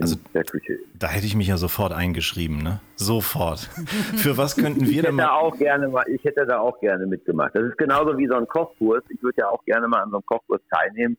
also, 0.00 0.16
der 0.32 0.44
Küche. 0.44 0.78
Da 0.94 1.08
hätte 1.08 1.26
ich 1.26 1.34
mich 1.34 1.48
ja 1.48 1.56
sofort 1.56 1.92
eingeschrieben, 1.92 2.62
ne? 2.62 2.80
Sofort. 2.96 3.60
Für 4.16 4.36
was 4.36 4.56
könnten 4.56 4.86
wir 4.86 5.02
denn 5.02 5.16
mal? 5.16 5.30
Auch 5.30 5.56
gerne 5.58 5.88
mal? 5.88 6.04
Ich 6.08 6.22
hätte 6.24 6.46
da 6.46 6.60
auch 6.60 6.78
gerne 6.80 7.06
mitgemacht. 7.06 7.54
Das 7.54 7.64
ist 7.64 7.78
genauso 7.78 8.16
wie 8.16 8.28
so 8.28 8.34
ein 8.34 8.46
Kochkurs. 8.46 9.02
Ich 9.08 9.22
würde 9.22 9.38
ja 9.38 9.48
auch 9.48 9.64
gerne 9.64 9.88
mal 9.88 10.02
an 10.02 10.10
so 10.10 10.16
einem 10.16 10.26
Kochkurs 10.26 10.60
teilnehmen. 10.70 11.16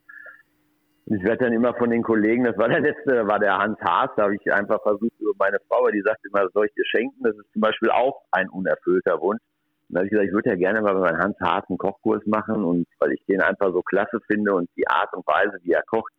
Ich 1.12 1.24
werde 1.24 1.45
dann 1.45 1.54
immer 1.54 1.74
von 1.74 1.89
den 1.89 2.04
Kollegen, 2.04 2.43
das 2.43 2.56
war 2.58 2.69
der 2.69 2.82
letzte, 2.82 3.15
da 3.15 3.28
war 3.28 3.39
der 3.39 3.58
Hans 3.58 3.80
Haas, 3.82 4.12
da 4.15 4.24
habe 4.24 4.36
ich 4.36 4.54
einfach 4.54 4.80
versucht 4.84 5.19
über 5.19 5.32
meine 5.39 5.58
Frau, 5.67 5.84
weil 5.84 5.93
die 5.93 6.04
sagt 6.06 6.24
immer, 6.24 6.48
soll 6.54 6.67
ich 6.67 6.74
dir 6.76 6.86
schenken? 6.86 7.24
Das 7.24 7.36
ist 7.36 7.52
zum 7.52 7.62
Beispiel 7.62 7.89
auch 7.89 8.22
ein 8.32 8.48
unerfüllter 8.50 9.19
Wunsch. 9.19 9.41
Und 9.89 9.95
da 9.95 10.00
habe 10.00 10.06
ich 10.06 10.12
gesagt, 10.12 10.28
ich 10.28 10.34
würde 10.34 10.52
ja 10.52 10.56
gerne 10.56 10.82
mal 10.84 10.93
bei 10.93 11.17
Hans 11.17 11.36
Haas 11.41 11.63
einen 11.67 11.80
Kochkurs 11.80 12.24
machen 12.28 12.63
und 12.63 12.86
weil 13.00 13.13
ich 13.13 13.26
den 13.26 13.41
einfach 13.41 13.74
so 13.74 13.82
klasse 13.82 14.19
finde 14.28 14.54
und 14.54 14.69
die 14.78 14.88
Art 14.88 15.12
und 15.13 15.26
Weise, 15.26 15.58
wie 15.63 15.72
er 15.72 15.82
kocht, 15.88 16.13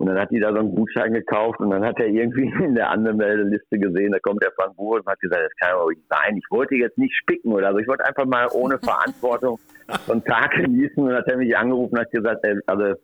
und 0.00 0.06
dann 0.06 0.18
hat 0.18 0.30
die 0.30 0.40
da 0.40 0.50
so 0.50 0.60
einen 0.60 0.74
Gutschein 0.74 1.12
gekauft 1.12 1.60
und 1.60 1.70
dann 1.70 1.84
hat 1.84 2.00
er 2.00 2.06
irgendwie 2.06 2.50
in 2.64 2.74
der 2.74 2.88
Anmeldeliste 2.88 3.78
gesehen, 3.78 4.12
da 4.12 4.18
kommt 4.18 4.42
der 4.42 4.50
Frank 4.52 4.74
Buhr 4.74 4.96
und 4.96 5.06
hat 5.06 5.20
gesagt, 5.20 5.42
das 5.42 5.56
kann 5.56 5.78
aber 5.78 5.90
nicht 5.90 6.00
sein. 6.08 6.38
Ich 6.38 6.46
wollte 6.48 6.74
jetzt 6.74 6.96
nicht 6.96 7.14
spicken 7.14 7.52
oder 7.52 7.70
so. 7.72 7.80
Ich 7.80 7.86
wollte 7.86 8.06
einfach 8.06 8.24
mal 8.24 8.48
ohne 8.54 8.78
Verantwortung 8.82 9.58
so 10.06 10.12
einen 10.12 10.24
Tag 10.24 10.52
genießen 10.52 10.96
und 10.96 11.10
dann 11.10 11.18
hat 11.18 11.28
er 11.28 11.36
mich 11.36 11.54
angerufen 11.54 11.92
und 11.92 12.00
hat 12.00 12.10
gesagt, 12.12 12.42
also 12.66 12.94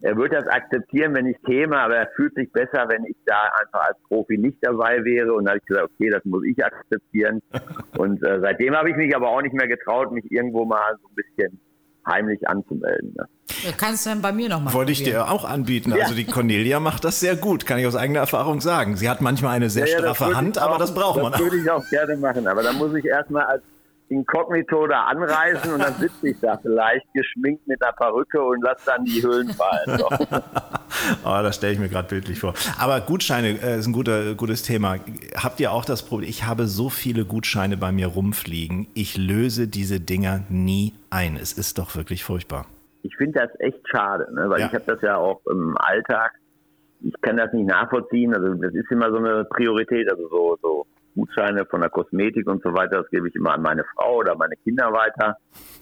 er 0.00 0.16
wird 0.16 0.32
das 0.32 0.46
akzeptieren, 0.48 1.14
wenn 1.14 1.26
ich 1.26 1.36
käme, 1.42 1.76
aber 1.78 1.96
er 1.96 2.08
fühlt 2.16 2.34
sich 2.34 2.50
besser, 2.50 2.86
wenn 2.88 3.04
ich 3.04 3.16
da 3.26 3.50
einfach 3.60 3.88
als 3.88 3.98
Profi 4.08 4.38
nicht 4.38 4.56
dabei 4.62 5.04
wäre. 5.04 5.34
Und 5.34 5.44
dann 5.44 5.52
habe 5.52 5.58
ich 5.58 5.66
gesagt, 5.66 5.90
okay, 5.92 6.08
das 6.08 6.24
muss 6.24 6.42
ich 6.46 6.64
akzeptieren. 6.64 7.42
Und 7.98 8.22
äh, 8.26 8.40
seitdem 8.40 8.74
habe 8.74 8.88
ich 8.88 8.96
mich 8.96 9.14
aber 9.14 9.28
auch 9.28 9.42
nicht 9.42 9.54
mehr 9.54 9.68
getraut, 9.68 10.10
mich 10.10 10.30
irgendwo 10.30 10.64
mal 10.64 10.96
so 11.02 11.08
ein 11.08 11.14
bisschen 11.14 11.60
heimlich 12.06 12.48
anzumelden. 12.48 13.14
Ne? 13.16 13.26
Kannst 13.76 14.06
du 14.06 14.10
dann 14.10 14.22
bei 14.22 14.32
mir 14.32 14.48
nochmal 14.48 14.72
Wollte 14.72 14.92
ich 14.92 15.02
dir 15.02 15.30
auch 15.30 15.44
anbieten. 15.44 15.92
Also 15.92 16.14
die 16.14 16.24
Cornelia 16.24 16.80
macht 16.80 17.04
das 17.04 17.20
sehr 17.20 17.36
gut, 17.36 17.66
kann 17.66 17.78
ich 17.78 17.86
aus 17.86 17.96
eigener 17.96 18.20
Erfahrung 18.20 18.60
sagen. 18.60 18.96
Sie 18.96 19.08
hat 19.08 19.20
manchmal 19.20 19.56
eine 19.56 19.70
sehr 19.70 19.86
ja, 19.86 19.92
ja, 19.92 19.98
straffe 19.98 20.36
Hand, 20.36 20.58
auch, 20.58 20.62
aber 20.62 20.78
das 20.78 20.94
braucht 20.94 21.16
das 21.16 21.22
man 21.22 21.34
auch. 21.34 21.38
Das 21.38 21.46
würde 21.46 21.58
ich 21.58 21.70
auch 21.70 21.88
gerne 21.88 22.16
machen, 22.16 22.46
aber 22.46 22.62
da 22.62 22.72
muss 22.72 22.94
ich 22.94 23.04
erstmal 23.04 23.44
als 23.44 23.62
Inkognito 24.08 24.86
da 24.86 25.04
anreisen 25.04 25.72
und 25.72 25.80
dann 25.80 25.94
sitze 25.94 26.28
ich 26.28 26.40
da 26.40 26.58
vielleicht 26.58 27.06
geschminkt 27.12 27.66
mit 27.66 27.82
einer 27.82 27.92
Perücke 27.92 28.42
und 28.42 28.62
lasse 28.62 28.86
dann 28.86 29.04
die 29.04 29.22
Höhlen 29.22 29.48
fallen. 29.50 29.98
So. 29.98 30.08
oh, 31.24 31.42
das 31.42 31.56
stelle 31.56 31.72
ich 31.72 31.78
mir 31.78 31.88
gerade 31.88 32.08
bildlich 32.08 32.38
vor. 32.38 32.54
Aber 32.78 33.00
Gutscheine 33.00 33.58
äh, 33.60 33.78
ist 33.78 33.86
ein 33.86 33.92
guter, 33.92 34.34
gutes 34.34 34.62
Thema. 34.62 34.96
Habt 35.36 35.60
ihr 35.60 35.72
auch 35.72 35.84
das 35.84 36.04
Problem? 36.04 36.28
Ich 36.28 36.44
habe 36.44 36.66
so 36.66 36.88
viele 36.88 37.24
Gutscheine 37.24 37.76
bei 37.76 37.92
mir 37.92 38.08
rumfliegen. 38.08 38.86
Ich 38.94 39.16
löse 39.16 39.68
diese 39.68 40.00
Dinger 40.00 40.40
nie 40.48 40.94
ein. 41.10 41.36
Es 41.36 41.52
ist 41.52 41.78
doch 41.78 41.96
wirklich 41.96 42.24
furchtbar. 42.24 42.66
Ich 43.02 43.16
finde 43.16 43.40
das 43.40 43.50
echt 43.60 43.88
schade, 43.88 44.32
ne? 44.34 44.48
weil 44.48 44.60
ja. 44.60 44.66
ich 44.66 44.74
habe 44.74 44.84
das 44.86 45.00
ja 45.02 45.16
auch 45.16 45.40
im 45.46 45.76
Alltag 45.78 46.32
ich 47.00 47.20
kann 47.20 47.36
das 47.36 47.52
nicht 47.52 47.66
nachvollziehen. 47.66 48.34
Also 48.34 48.54
das 48.54 48.72
ist 48.74 48.90
immer 48.90 49.10
so 49.10 49.18
eine 49.18 49.44
Priorität. 49.44 50.10
Also 50.10 50.28
so, 50.28 50.58
so 50.62 50.86
Gutscheine 51.16 51.64
von 51.66 51.80
der 51.80 51.90
Kosmetik 51.90 52.48
und 52.48 52.62
so 52.62 52.72
weiter, 52.72 52.98
das 52.98 53.10
gebe 53.10 53.28
ich 53.28 53.34
immer 53.34 53.54
an 53.54 53.62
meine 53.62 53.84
Frau 53.94 54.18
oder 54.18 54.36
meine 54.36 54.54
Kinder 54.62 54.92
weiter. 54.92 55.38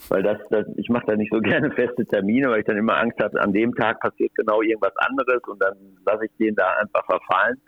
Weil 0.08 0.22
das, 0.22 0.38
das 0.50 0.66
ich 0.76 0.88
mache 0.88 1.06
da 1.06 1.16
nicht 1.16 1.32
so 1.32 1.40
gerne 1.42 1.70
feste 1.72 2.06
Termine, 2.06 2.48
weil 2.48 2.60
ich 2.60 2.66
dann 2.66 2.78
immer 2.78 2.96
Angst 2.96 3.18
habe, 3.20 3.40
an 3.40 3.52
dem 3.52 3.74
Tag 3.74 4.00
passiert 4.00 4.34
genau 4.34 4.62
irgendwas 4.62 4.96
anderes 4.96 5.42
und 5.46 5.62
dann 5.62 5.74
lasse 6.06 6.26
ich 6.26 6.32
den 6.38 6.54
da 6.54 6.72
einfach 6.80 7.04
verfallen. 7.04 7.60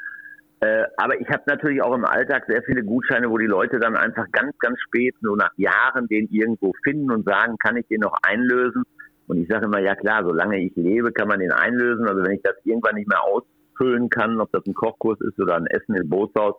Äh, 0.61 0.85
aber 0.96 1.20
ich 1.20 1.29
habe 1.29 1.42
natürlich 1.46 1.83
auch 1.83 1.94
im 1.94 2.07
Alltag 2.07 2.44
sehr 2.48 2.62
viele 2.62 2.83
Gutscheine, 2.83 3.29
wo 3.29 3.37
die 3.37 3.46
Leute 3.46 3.79
dann 3.79 3.94
einfach 3.94 4.24
ganz, 4.33 4.57
ganz 4.59 4.81
spät, 4.81 5.14
nur 5.20 5.37
nach 5.37 5.52
Jahren, 5.57 6.07
den 6.09 6.29
irgendwo 6.31 6.72
finden 6.83 7.11
und 7.11 7.26
sagen, 7.26 7.57
kann 7.59 7.76
ich 7.76 7.87
den 7.88 8.00
noch 8.00 8.16
einlösen? 8.22 8.85
Und 9.26 9.38
ich 9.38 9.48
sage 9.48 9.66
immer, 9.66 9.81
ja 9.81 9.94
klar, 9.96 10.22
solange 10.24 10.59
ich 10.59 10.74
lebe, 10.76 11.12
kann 11.12 11.29
man 11.29 11.40
den 11.40 11.52
einlösen. 11.52 12.09
Also 12.09 12.22
wenn 12.22 12.37
ich 12.37 12.42
das 12.42 12.55
irgendwann 12.64 12.94
nicht 12.94 13.09
mehr 13.09 13.22
ausfüllen 13.77 14.09
kann, 14.11 14.41
ob 14.41 14.51
das 14.53 14.65
ein 14.67 14.75
Kochkurs 14.75 15.21
ist 15.21 15.39
oder 15.41 15.57
ein 15.57 15.67
Essen 15.67 15.95
im 15.95 16.09
Bootshaus, 16.09 16.55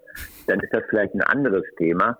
dann 0.48 0.60
ist 0.60 0.74
das 0.74 0.84
vielleicht 0.90 1.14
ein 1.14 1.22
anderes 1.22 1.64
Thema. 1.78 2.18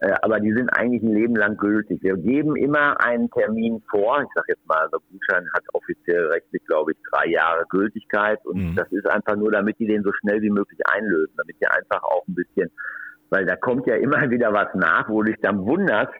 Äh, 0.00 0.14
aber 0.22 0.40
die 0.40 0.52
sind 0.52 0.68
eigentlich 0.70 1.02
ein 1.02 1.14
Leben 1.14 1.36
lang 1.36 1.56
gültig. 1.56 2.02
Wir 2.02 2.16
geben 2.16 2.56
immer 2.56 3.00
einen 3.00 3.30
Termin 3.30 3.82
vor. 3.90 4.22
Ich 4.22 4.28
sage 4.34 4.46
jetzt 4.48 4.66
mal, 4.66 4.88
der 4.92 5.00
Gutschein 5.10 5.46
hat 5.54 5.62
offiziell 5.72 6.26
rechtlich, 6.28 6.64
glaube 6.66 6.92
ich, 6.92 6.98
drei 7.10 7.28
Jahre 7.28 7.64
Gültigkeit. 7.68 8.44
Und 8.44 8.72
mhm. 8.72 8.76
das 8.76 8.90
ist 8.92 9.08
einfach 9.08 9.36
nur, 9.36 9.52
damit 9.52 9.78
die 9.78 9.86
den 9.86 10.02
so 10.02 10.12
schnell 10.20 10.42
wie 10.42 10.50
möglich 10.50 10.80
einlösen, 10.92 11.34
damit 11.36 11.56
die 11.60 11.66
einfach 11.66 12.02
auch 12.02 12.26
ein 12.28 12.34
bisschen, 12.34 12.70
weil 13.30 13.46
da 13.46 13.56
kommt 13.56 13.86
ja 13.86 13.96
immer 13.96 14.18
wieder 14.30 14.52
was 14.52 14.74
nach, 14.74 15.08
wo 15.08 15.22
du 15.22 15.30
dich 15.30 15.40
dann 15.40 15.64
wunderst, 15.64 16.12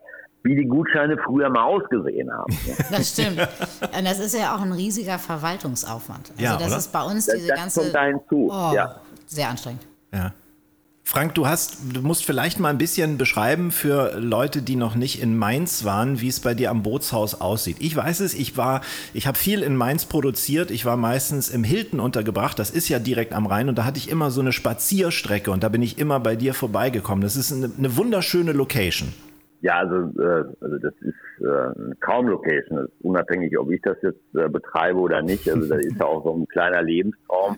wie 0.44 0.54
die 0.54 0.64
Gutscheine 0.66 1.16
früher 1.24 1.48
mal 1.50 1.64
ausgesehen 1.64 2.30
haben. 2.30 2.56
Das 2.90 3.10
stimmt. 3.10 3.40
Und 3.40 4.04
das 4.04 4.20
ist 4.20 4.34
ja 4.38 4.54
auch 4.54 4.60
ein 4.60 4.72
riesiger 4.72 5.18
Verwaltungsaufwand. 5.18 6.30
Also 6.32 6.42
ja, 6.44 6.56
das 6.56 6.68
oder? 6.68 6.76
ist 6.76 6.92
bei 6.92 7.02
uns 7.02 7.26
Das, 7.26 7.34
diese 7.36 7.48
das 7.48 7.58
ganze. 7.58 7.80
kommt 7.80 7.94
da 7.94 8.04
hinzu. 8.04 8.50
Oh, 8.52 8.72
Ja. 8.74 9.00
Sehr 9.26 9.48
anstrengend. 9.48 9.82
Ja. 10.12 10.32
Frank, 11.06 11.34
du 11.34 11.46
hast, 11.46 11.78
du 11.92 12.00
musst 12.00 12.24
vielleicht 12.24 12.60
mal 12.60 12.70
ein 12.70 12.78
bisschen 12.78 13.18
beschreiben 13.18 13.70
für 13.70 14.18
Leute, 14.18 14.62
die 14.62 14.76
noch 14.76 14.94
nicht 14.94 15.20
in 15.20 15.36
Mainz 15.36 15.84
waren, 15.84 16.20
wie 16.20 16.28
es 16.28 16.40
bei 16.40 16.54
dir 16.54 16.70
am 16.70 16.82
Bootshaus 16.82 17.40
aussieht. 17.40 17.76
Ich 17.80 17.94
weiß 17.94 18.20
es, 18.20 18.32
ich 18.32 18.56
war, 18.56 18.80
ich 19.12 19.26
habe 19.26 19.36
viel 19.36 19.62
in 19.62 19.76
Mainz 19.76 20.06
produziert. 20.06 20.70
Ich 20.70 20.84
war 20.86 20.96
meistens 20.96 21.50
im 21.50 21.62
Hilton 21.62 22.00
untergebracht. 22.00 22.58
Das 22.58 22.70
ist 22.70 22.88
ja 22.88 22.98
direkt 22.98 23.32
am 23.34 23.46
Rhein 23.46 23.68
und 23.68 23.76
da 23.76 23.84
hatte 23.84 23.98
ich 23.98 24.08
immer 24.10 24.30
so 24.30 24.40
eine 24.40 24.52
Spazierstrecke 24.52 25.50
und 25.50 25.62
da 25.62 25.68
bin 25.68 25.82
ich 25.82 25.98
immer 25.98 26.20
bei 26.20 26.36
dir 26.36 26.54
vorbeigekommen. 26.54 27.22
Das 27.22 27.36
ist 27.36 27.52
eine, 27.52 27.70
eine 27.76 27.96
wunderschöne 27.96 28.52
Location. 28.52 29.12
Ja, 29.64 29.78
also, 29.78 29.96
äh, 30.20 30.44
also 30.60 30.78
das 30.78 30.92
ist 31.00 31.14
äh. 31.40 31.72
Das 32.70 32.84
ist 32.84 33.00
unabhängig, 33.00 33.58
ob 33.58 33.70
ich 33.70 33.80
das 33.80 33.96
jetzt 34.02 34.34
äh, 34.34 34.46
betreibe 34.46 34.98
oder 34.98 35.22
nicht. 35.22 35.48
Also 35.48 35.66
das 35.66 35.82
ist 35.86 35.98
ja 35.98 36.04
auch 36.04 36.22
so 36.22 36.34
ein 36.34 36.46
kleiner 36.48 36.82
Lebenstraum 36.82 37.56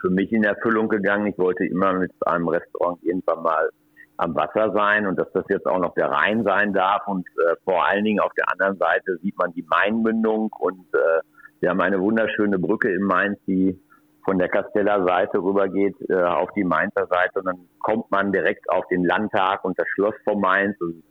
für 0.00 0.08
mich 0.08 0.32
in 0.32 0.44
Erfüllung 0.44 0.88
gegangen. 0.88 1.26
Ich 1.26 1.36
wollte 1.36 1.66
immer 1.66 1.92
mit 1.92 2.12
einem 2.26 2.48
Restaurant 2.48 2.98
irgendwann 3.02 3.42
mal 3.42 3.68
am 4.16 4.34
Wasser 4.34 4.72
sein 4.72 5.06
und 5.06 5.18
dass 5.18 5.30
das 5.34 5.44
jetzt 5.50 5.66
auch 5.66 5.78
noch 5.78 5.92
der 5.94 6.10
Rhein 6.10 6.44
sein 6.44 6.72
darf. 6.72 7.06
Und 7.06 7.26
äh, 7.36 7.56
vor 7.64 7.86
allen 7.86 8.04
Dingen 8.04 8.20
auf 8.20 8.32
der 8.38 8.50
anderen 8.50 8.78
Seite 8.78 9.18
sieht 9.22 9.36
man 9.36 9.52
die 9.52 9.66
Mainmündung 9.68 10.50
und 10.58 10.86
äh, 10.94 11.20
wir 11.60 11.68
haben 11.68 11.80
eine 11.82 12.00
wunderschöne 12.00 12.58
Brücke 12.58 12.90
in 12.90 13.02
Mainz, 13.02 13.38
die 13.46 13.78
von 14.24 14.38
der 14.38 14.48
Casteller 14.48 15.04
Seite 15.06 15.42
rübergeht 15.42 15.96
äh, 16.08 16.22
auf 16.22 16.50
die 16.56 16.64
Mainzer 16.64 17.06
Seite 17.06 17.40
und 17.40 17.44
dann 17.44 17.68
kommt 17.80 18.10
man 18.10 18.32
direkt 18.32 18.70
auf 18.70 18.86
den 18.88 19.04
Landtag 19.04 19.62
und 19.62 19.78
das 19.78 19.86
Schloss 19.94 20.14
von 20.24 20.40
Mainz. 20.40 20.80
Und 20.80 21.02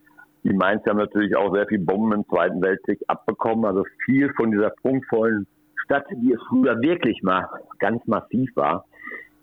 die 0.43 0.53
Mainz 0.53 0.86
haben 0.86 0.97
natürlich 0.97 1.36
auch 1.36 1.53
sehr 1.53 1.67
viel 1.67 1.79
Bomben 1.79 2.13
im 2.13 2.27
Zweiten 2.27 2.62
Weltkrieg 2.62 2.99
abbekommen. 3.08 3.65
Also 3.65 3.86
viel 4.06 4.32
von 4.34 4.51
dieser 4.51 4.69
prunkvollen 4.69 5.47
Stadt, 5.86 6.06
die 6.12 6.34
es 6.34 6.41
früher 6.49 6.79
wirklich 6.82 7.23
mal 7.23 7.47
ganz 7.79 8.06
massiv 8.08 8.49
war, 8.56 8.86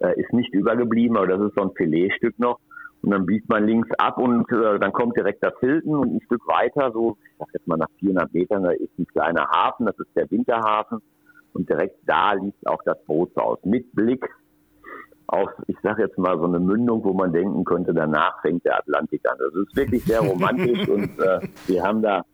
äh, 0.01 0.21
ist 0.21 0.33
nicht 0.33 0.53
übergeblieben, 0.55 1.17
aber 1.17 1.27
das 1.27 1.41
ist 1.41 1.55
so 1.57 1.63
ein 1.63 1.75
Filetstück 1.75 2.39
noch. 2.39 2.61
Und 3.03 3.13
dann 3.13 3.25
biegt 3.25 3.49
man 3.49 3.67
links 3.67 3.89
ab 3.99 4.19
und 4.19 4.51
äh, 4.53 4.79
dann 4.79 4.93
kommt 4.93 5.17
direkt 5.17 5.43
das 5.43 5.55
Hilton 5.61 5.97
und 5.97 6.15
ein 6.17 6.21
Stück 6.27 6.47
weiter, 6.47 6.93
so, 6.93 7.17
ich 7.23 7.39
sag 7.39 7.49
jetzt 7.55 7.67
mal 7.67 7.79
nach 7.79 7.89
400 7.99 8.35
Metern, 8.35 8.63
da 8.63 8.73
ist 8.73 8.99
ein 8.99 9.07
kleiner 9.07 9.49
Hafen, 9.49 9.87
das 9.87 9.99
ist 9.99 10.15
der 10.15 10.31
Winterhafen. 10.31 11.01
Und 11.53 11.69
direkt 11.69 11.97
da 12.07 12.35
liegt 12.35 12.67
auch 12.67 12.83
das 12.85 13.03
Bootshaus 13.07 13.59
mit 13.65 13.91
Blick 13.95 14.29
auf, 15.33 15.51
ich 15.67 15.77
sage 15.83 16.03
jetzt 16.03 16.19
mal, 16.19 16.37
so 16.39 16.45
eine 16.45 16.61
Mündung, 16.61 17.05
wo 17.05 17.13
man 17.13 17.33
denken 17.33 17.65
könnte, 17.65 17.95
danach 17.95 18.41
fängt 18.43 18.65
der 18.65 18.79
Atlantik 18.79 19.23
an. 19.29 19.37
Das 19.39 19.55
ist 19.55 19.77
wirklich 19.77 20.05
sehr 20.05 20.21
romantisch 20.21 20.89
und 20.89 21.19
äh, 21.19 21.41
wir 21.67 21.83
haben 21.83 22.03
da 22.03 22.25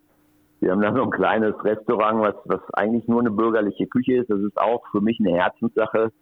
wir 0.61 0.72
haben 0.72 0.80
da 0.80 0.92
so 0.94 1.02
ein 1.02 1.11
kleines 1.11 1.54
Restaurant, 1.64 2.20
was, 2.22 2.35
was 2.46 2.61
eigentlich 2.72 3.06
nur 3.06 3.20
eine 3.20 3.30
bürgerliche 3.30 3.87
Küche 3.87 4.20
ist. 4.20 4.30
Das 4.30 4.40
ist 4.40 4.56
auch 4.56 4.82
für 4.90 5.02
mich 5.02 5.18
eine 5.20 5.37
Herzenssache. 5.37 6.12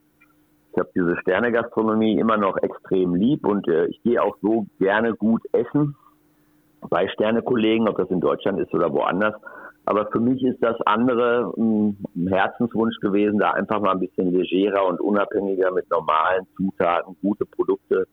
Ich 0.73 0.79
habe 0.79 0.91
diese 0.95 1.17
Sternegastronomie 1.21 2.19
immer 2.19 2.37
noch 2.37 2.57
extrem 2.57 3.15
lieb 3.15 3.47
und 3.47 3.69
äh, 3.69 3.87
ich 3.87 4.03
gehe 4.03 4.21
auch 4.21 4.37
so 4.43 4.67
gerne 4.81 5.15
gut 5.15 5.43
essen 5.53 5.95
bei 6.91 7.09
Sternekollegen, 7.09 7.89
ob 7.89 7.97
das 7.97 8.11
in 8.11 8.21
Deutschland 8.21 8.59
ist 8.59 8.75
oder 8.75 8.93
woanders. 8.93 9.35
Aber 9.87 10.07
für 10.11 10.21
mich 10.21 10.43
ist 10.43 10.63
das 10.63 10.81
andere 10.87 11.53
ein 11.57 11.97
Herzenswunsch 12.27 12.99
gewesen, 13.01 13.39
da 13.39 13.51
einfach 13.51 13.81
mal 13.81 13.93
ein 13.93 14.01
bisschen 14.01 14.33
legerer 14.33 14.87
und 14.87 15.01
unabhängiger 15.01 15.71
mit 15.73 15.91
normalen 15.91 16.47
Zutaten, 16.57 17.17
gute 17.21 17.45
Produkte 17.45 18.07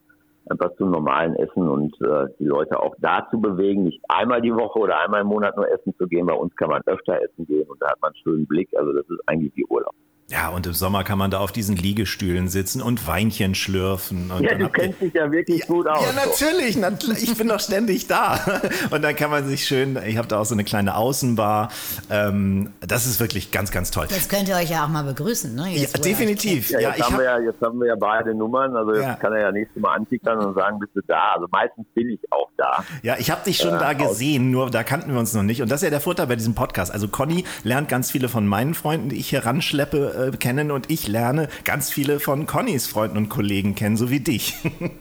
einfach 0.49 0.75
zum 0.75 0.91
normalen 0.91 1.35
Essen 1.35 1.67
und 1.69 1.93
äh, 2.01 2.27
die 2.39 2.45
Leute 2.45 2.79
auch 2.79 2.95
dazu 2.99 3.39
bewegen, 3.39 3.83
nicht 3.83 4.01
einmal 4.09 4.41
die 4.41 4.53
Woche 4.53 4.79
oder 4.79 4.99
einmal 4.99 5.21
im 5.21 5.27
Monat 5.27 5.55
nur 5.55 5.69
essen 5.71 5.95
zu 5.97 6.07
gehen. 6.07 6.25
Bei 6.25 6.33
uns 6.33 6.55
kann 6.55 6.69
man 6.69 6.81
öfter 6.85 7.21
essen 7.21 7.45
gehen 7.45 7.69
und 7.69 7.81
da 7.81 7.89
hat 7.89 8.01
man 8.01 8.09
einen 8.09 8.23
schönen 8.23 8.47
Blick. 8.47 8.69
Also 8.75 8.91
das 8.91 9.07
ist 9.09 9.21
eigentlich 9.27 9.55
wie 9.55 9.65
Urlaub. 9.65 9.93
Ja, 10.31 10.47
und 10.49 10.65
im 10.65 10.73
Sommer 10.73 11.03
kann 11.03 11.17
man 11.17 11.29
da 11.29 11.39
auf 11.39 11.51
diesen 11.51 11.75
Liegestühlen 11.75 12.47
sitzen 12.47 12.81
und 12.81 13.05
Weinchen 13.05 13.53
schlürfen. 13.53 14.31
Und 14.31 14.43
Ja, 14.43 14.55
du 14.55 14.69
kennst 14.69 15.01
dich 15.01 15.13
ja 15.13 15.29
wirklich 15.31 15.67
gut 15.67 15.87
aus. 15.87 16.05
Ja, 16.05 16.13
natürlich. 16.25 16.77
nat- 16.77 17.03
Ich 17.21 17.35
bin 17.37 17.47
doch 17.49 17.59
ständig 17.59 18.07
da. 18.07 18.39
Und 18.91 19.01
dann 19.03 19.15
kann 19.15 19.29
man 19.29 19.45
sich 19.47 19.65
schön, 19.65 19.97
ich 20.07 20.17
habe 20.17 20.27
da 20.27 20.39
auch 20.39 20.45
so 20.45 20.55
eine 20.55 20.63
kleine 20.63 20.95
Außenbar. 20.95 21.69
Ähm, 22.09 22.71
das 22.79 23.05
ist 23.05 23.19
wirklich 23.19 23.51
ganz, 23.51 23.71
ganz 23.71 23.91
toll. 23.91 24.07
Jetzt 24.09 24.29
könnt 24.29 24.47
ihr 24.47 24.55
euch 24.55 24.69
ja 24.69 24.85
auch 24.85 24.89
mal 24.89 25.03
begrüßen, 25.03 25.53
ne? 25.53 25.63
Ja, 25.69 25.81
Jetzt, 25.81 25.95
euch 25.95 26.01
definitiv. 26.01 26.69
Ja, 26.69 26.79
Ja, 26.79 26.89
jetzt, 26.89 26.97
ich 26.99 27.03
haben 27.05 27.13
hab, 27.13 27.19
wir 27.19 27.25
ja, 27.25 27.39
jetzt 27.39 27.61
haben 27.61 27.79
wir 27.79 27.87
ja 27.87 27.95
beide 27.99 28.33
Nummern, 28.33 28.75
also 28.75 28.93
jetzt 28.93 29.03
Ja. 29.03 29.15
kann 29.15 29.33
er 29.33 29.41
ja 29.41 29.51
nächstes 29.51 29.81
Mal 29.81 29.95
antickern 29.95 30.37
und 30.39 30.55
sagen, 30.55 30.79
bist 30.79 30.95
du 30.95 31.01
da? 31.07 31.33
Also 31.35 31.47
meistens 31.51 31.85
bin 31.93 32.09
ich 32.09 32.19
auch 32.31 32.49
da. 32.57 32.83
ja, 33.03 33.15
ich 33.19 33.31
habe 33.31 33.41
dich 33.43 33.57
schon 33.57 33.71
da 33.71 33.93
gesehen, 33.93 34.51
nur 34.51 34.69
da 34.69 34.83
kannten 34.83 35.11
wir 35.11 35.19
uns 35.19 35.33
noch 35.33 35.43
nicht. 35.43 35.61
Und 35.61 35.69
das 35.69 35.79
ist 35.81 35.83
ja 35.83 35.89
der 35.89 36.01
Vorteil 36.01 36.27
bei 36.27 36.35
diesem 36.35 36.55
Podcast. 36.55 36.91
Also 36.93 37.07
Conny 37.07 37.43
lernt 37.63 37.89
ganz 37.89 38.11
viele 38.11 38.29
von 38.29 38.45
meinen 38.47 38.73
Freunden, 38.73 39.09
die 39.09 39.17
ich 39.17 39.29
hier 39.29 39.45
ranschleppe, 39.45 40.13
äh, 40.27 40.31
kennen 40.31 40.71
und 40.71 40.89
ich 40.89 41.07
lerne 41.07 41.47
ganz 41.65 41.91
viele 41.91 42.19
von 42.19 42.45
Connys 42.45 42.87
Freunden 42.87 43.17
und 43.17 43.29
Kollegen 43.29 43.75
kennen, 43.75 43.97
so 43.97 44.09
wie 44.09 44.19
dich. 44.19 44.55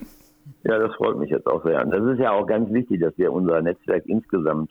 Ja, 0.63 0.79
das 0.79 0.95
freut 0.97 1.17
mich 1.17 1.31
jetzt 1.31 1.47
auch 1.47 1.65
sehr. 1.65 1.83
Und 1.83 1.91
das 1.91 2.05
ist 2.05 2.21
ja 2.21 2.33
auch 2.33 2.47
ganz 2.47 2.71
wichtig, 2.71 3.01
dass 3.01 3.17
wir 3.17 3.33
unser 3.33 3.63
Netzwerk 3.63 4.05
insgesamt 4.07 4.71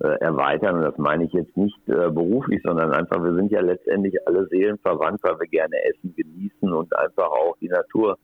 äh, 0.00 0.18
erweitern. 0.20 0.76
Und 0.76 0.82
das 0.82 0.98
meine 0.98 1.24
ich 1.24 1.32
jetzt 1.32 1.56
nicht 1.56 1.78
äh, 1.88 2.10
beruflich, 2.10 2.60
sondern 2.62 2.92
einfach, 2.92 3.22
wir 3.22 3.34
sind 3.34 3.50
ja 3.50 3.60
letztendlich 3.60 4.14
alle 4.26 4.46
seelenverwandt, 4.48 5.22
weil 5.22 5.40
wir 5.40 5.46
gerne 5.46 5.76
essen, 5.84 6.14
genießen 6.14 6.72
und 6.72 6.94
einfach 6.96 7.28
auch 7.28 7.56
die 7.62 7.68
Natur 7.68 8.18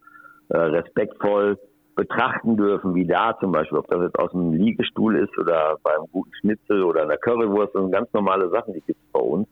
äh, 0.51 0.59
respektvoll 0.59 1.59
betrachten 1.95 2.57
dürfen, 2.57 2.95
wie 2.95 3.07
da 3.07 3.37
zum 3.41 3.53
Beispiel, 3.53 3.79
ob 3.79 3.89
das 3.89 4.03
jetzt 4.03 4.19
aus 4.19 4.31
dem 4.31 4.53
Liegestuhl 4.53 5.17
ist 5.17 5.37
oder 5.39 5.79
beim 5.83 6.05
guten 6.13 6.33
Schnitzel 6.41 6.85
oder 6.85 7.03
einer 7.03 7.17
Currywurst, 7.17 7.75
das 7.75 7.83
sind 7.83 7.91
ganz 7.91 8.13
normale 8.13 8.51
Sachen, 8.51 8.75
die 8.75 8.83
gibt 8.83 9.01
es 9.01 9.13
bei 9.13 9.21
uns 9.21 9.49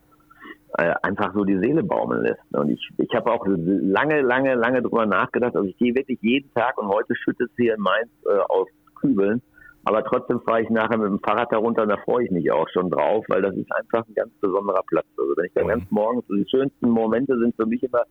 einfach 0.74 1.33
so 1.35 1.44
die 1.44 1.59
Seele 1.59 1.83
baumeln 1.83 2.22
lässt. 2.22 2.42
Und 2.52 2.70
ich, 2.70 2.90
ich 2.98 3.14
habe 3.14 3.33
auch 3.33 3.46
lange, 3.46 4.20
lange, 4.20 4.55
lange 4.55 4.83
drüber 4.83 5.07
nachgedacht. 5.07 5.57
Also 5.57 5.68
ich 5.68 5.76
gehe 5.79 5.94
wirklich 5.94 6.18
jeden 6.20 6.52
Tag 6.55 6.76
und 6.79 6.88
heute 6.88 7.14
schüttet 7.14 7.50
es 7.50 7.57
hier 7.57 7.74
in 7.74 7.81
Mainz 7.81 8.11
äh, 8.26 8.38
aus 8.48 8.68
Kübeln. 9.00 9.40
Aber 9.85 10.02
trotzdem 10.05 10.40
fahre 10.40 10.62
ich 10.62 10.70
nachher 10.70 10.98
mit 10.98 11.07
dem 11.07 11.20
Fahrrad 11.20 11.52
darunter 11.52 11.83
und 11.83 11.90
da 11.90 11.96
freue 11.98 12.24
ich 12.24 12.31
mich 12.33 12.50
auch 12.50 12.68
schon 12.70 12.90
drauf, 12.90 13.24
weil 13.29 13.40
das 13.40 13.55
ist 13.55 13.70
einfach 13.72 14.05
ein 14.07 14.14
ganz 14.14 14.33
besonderer 14.40 14.83
Platz. 14.88 15.07
Also 15.16 15.33
wenn 15.37 15.44
ich 15.44 15.52
da 15.55 15.62
ganz 15.62 15.85
morgens, 15.90 16.24
also 16.29 16.42
die 16.42 16.50
schönsten 16.50 16.90
Momente 16.90 17.38
sind 17.38 17.55
für 17.55 17.66
mich 17.66 17.83
immer 17.85 18.02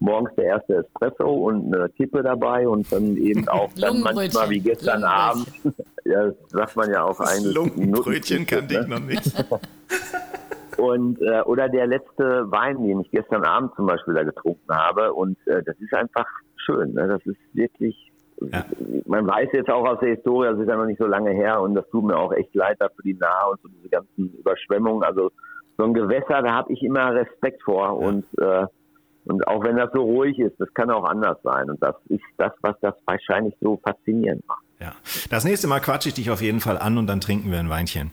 morgens 0.00 0.34
der 0.34 0.46
erste 0.46 0.78
Espresso 0.78 1.30
und 1.30 1.72
eine 1.72 1.88
Kippe 1.90 2.24
dabei 2.24 2.66
und 2.66 2.90
dann 2.92 3.16
eben 3.16 3.46
auch 3.48 3.70
dann 3.74 4.00
manchmal 4.00 4.50
wie 4.50 4.60
gestern 4.60 5.04
Abend. 5.04 5.46
Ja, 6.06 6.24
das 6.24 6.34
sagt 6.48 6.76
man 6.76 6.90
ja 6.90 7.04
auch 7.04 7.20
eigentlich. 7.20 7.54
Lungenbrötchen 7.54 8.44
kannte 8.44 8.74
ich 8.74 8.80
ne? 8.80 8.88
noch 8.88 9.00
nicht. 9.00 9.22
Und 10.80 11.20
äh, 11.20 11.42
oder 11.42 11.68
der 11.68 11.86
letzte 11.86 12.50
Wein, 12.50 12.82
den 12.82 13.00
ich 13.00 13.10
gestern 13.10 13.44
Abend 13.44 13.74
zum 13.76 13.86
Beispiel 13.86 14.14
da 14.14 14.22
getrunken 14.22 14.74
habe. 14.74 15.12
Und 15.12 15.36
äh, 15.46 15.62
das 15.62 15.76
ist 15.78 15.92
einfach 15.94 16.26
schön. 16.56 16.94
Ne? 16.94 17.08
Das 17.08 17.24
ist 17.26 17.38
wirklich. 17.52 18.12
Ja. 18.40 18.64
Man 19.04 19.26
weiß 19.26 19.50
jetzt 19.52 19.68
auch 19.68 19.86
aus 19.86 20.00
der 20.00 20.14
Historie, 20.14 20.48
das 20.48 20.58
ist 20.58 20.66
ja 20.66 20.74
noch 20.74 20.86
nicht 20.86 20.98
so 20.98 21.06
lange 21.06 21.30
her 21.30 21.60
und 21.60 21.74
das 21.74 21.86
tut 21.90 22.04
mir 22.04 22.16
auch 22.16 22.32
echt 22.32 22.54
leid 22.54 22.78
dafür 22.80 23.04
die 23.04 23.12
Nahe 23.12 23.50
und 23.50 23.60
so 23.60 23.68
diese 23.68 23.90
ganzen 23.90 24.32
Überschwemmungen. 24.38 25.04
Also 25.04 25.30
so 25.76 25.84
ein 25.84 25.92
Gewässer, 25.92 26.40
da 26.40 26.54
habe 26.54 26.72
ich 26.72 26.82
immer 26.82 27.14
Respekt 27.14 27.62
vor 27.62 27.98
und 27.98 28.24
äh, 28.38 28.64
und 29.26 29.46
auch 29.46 29.62
wenn 29.62 29.76
das 29.76 29.90
so 29.92 30.00
ruhig 30.02 30.38
ist, 30.38 30.58
das 30.58 30.72
kann 30.74 30.90
auch 30.90 31.04
anders 31.04 31.38
sein. 31.42 31.68
Und 31.70 31.82
das 31.82 31.94
ist 32.08 32.24
das, 32.38 32.52
was 32.62 32.74
das 32.80 32.94
wahrscheinlich 33.04 33.54
so 33.60 33.78
faszinierend 33.84 34.46
macht. 34.46 34.64
Ja. 34.80 34.92
Das 35.28 35.44
nächste 35.44 35.68
Mal 35.68 35.80
quatsche 35.80 36.08
ich 36.08 36.14
dich 36.14 36.30
auf 36.30 36.40
jeden 36.40 36.60
Fall 36.60 36.78
an 36.78 36.96
und 36.96 37.06
dann 37.06 37.20
trinken 37.20 37.50
wir 37.50 37.58
ein 37.58 37.68
Weinchen. 37.68 38.12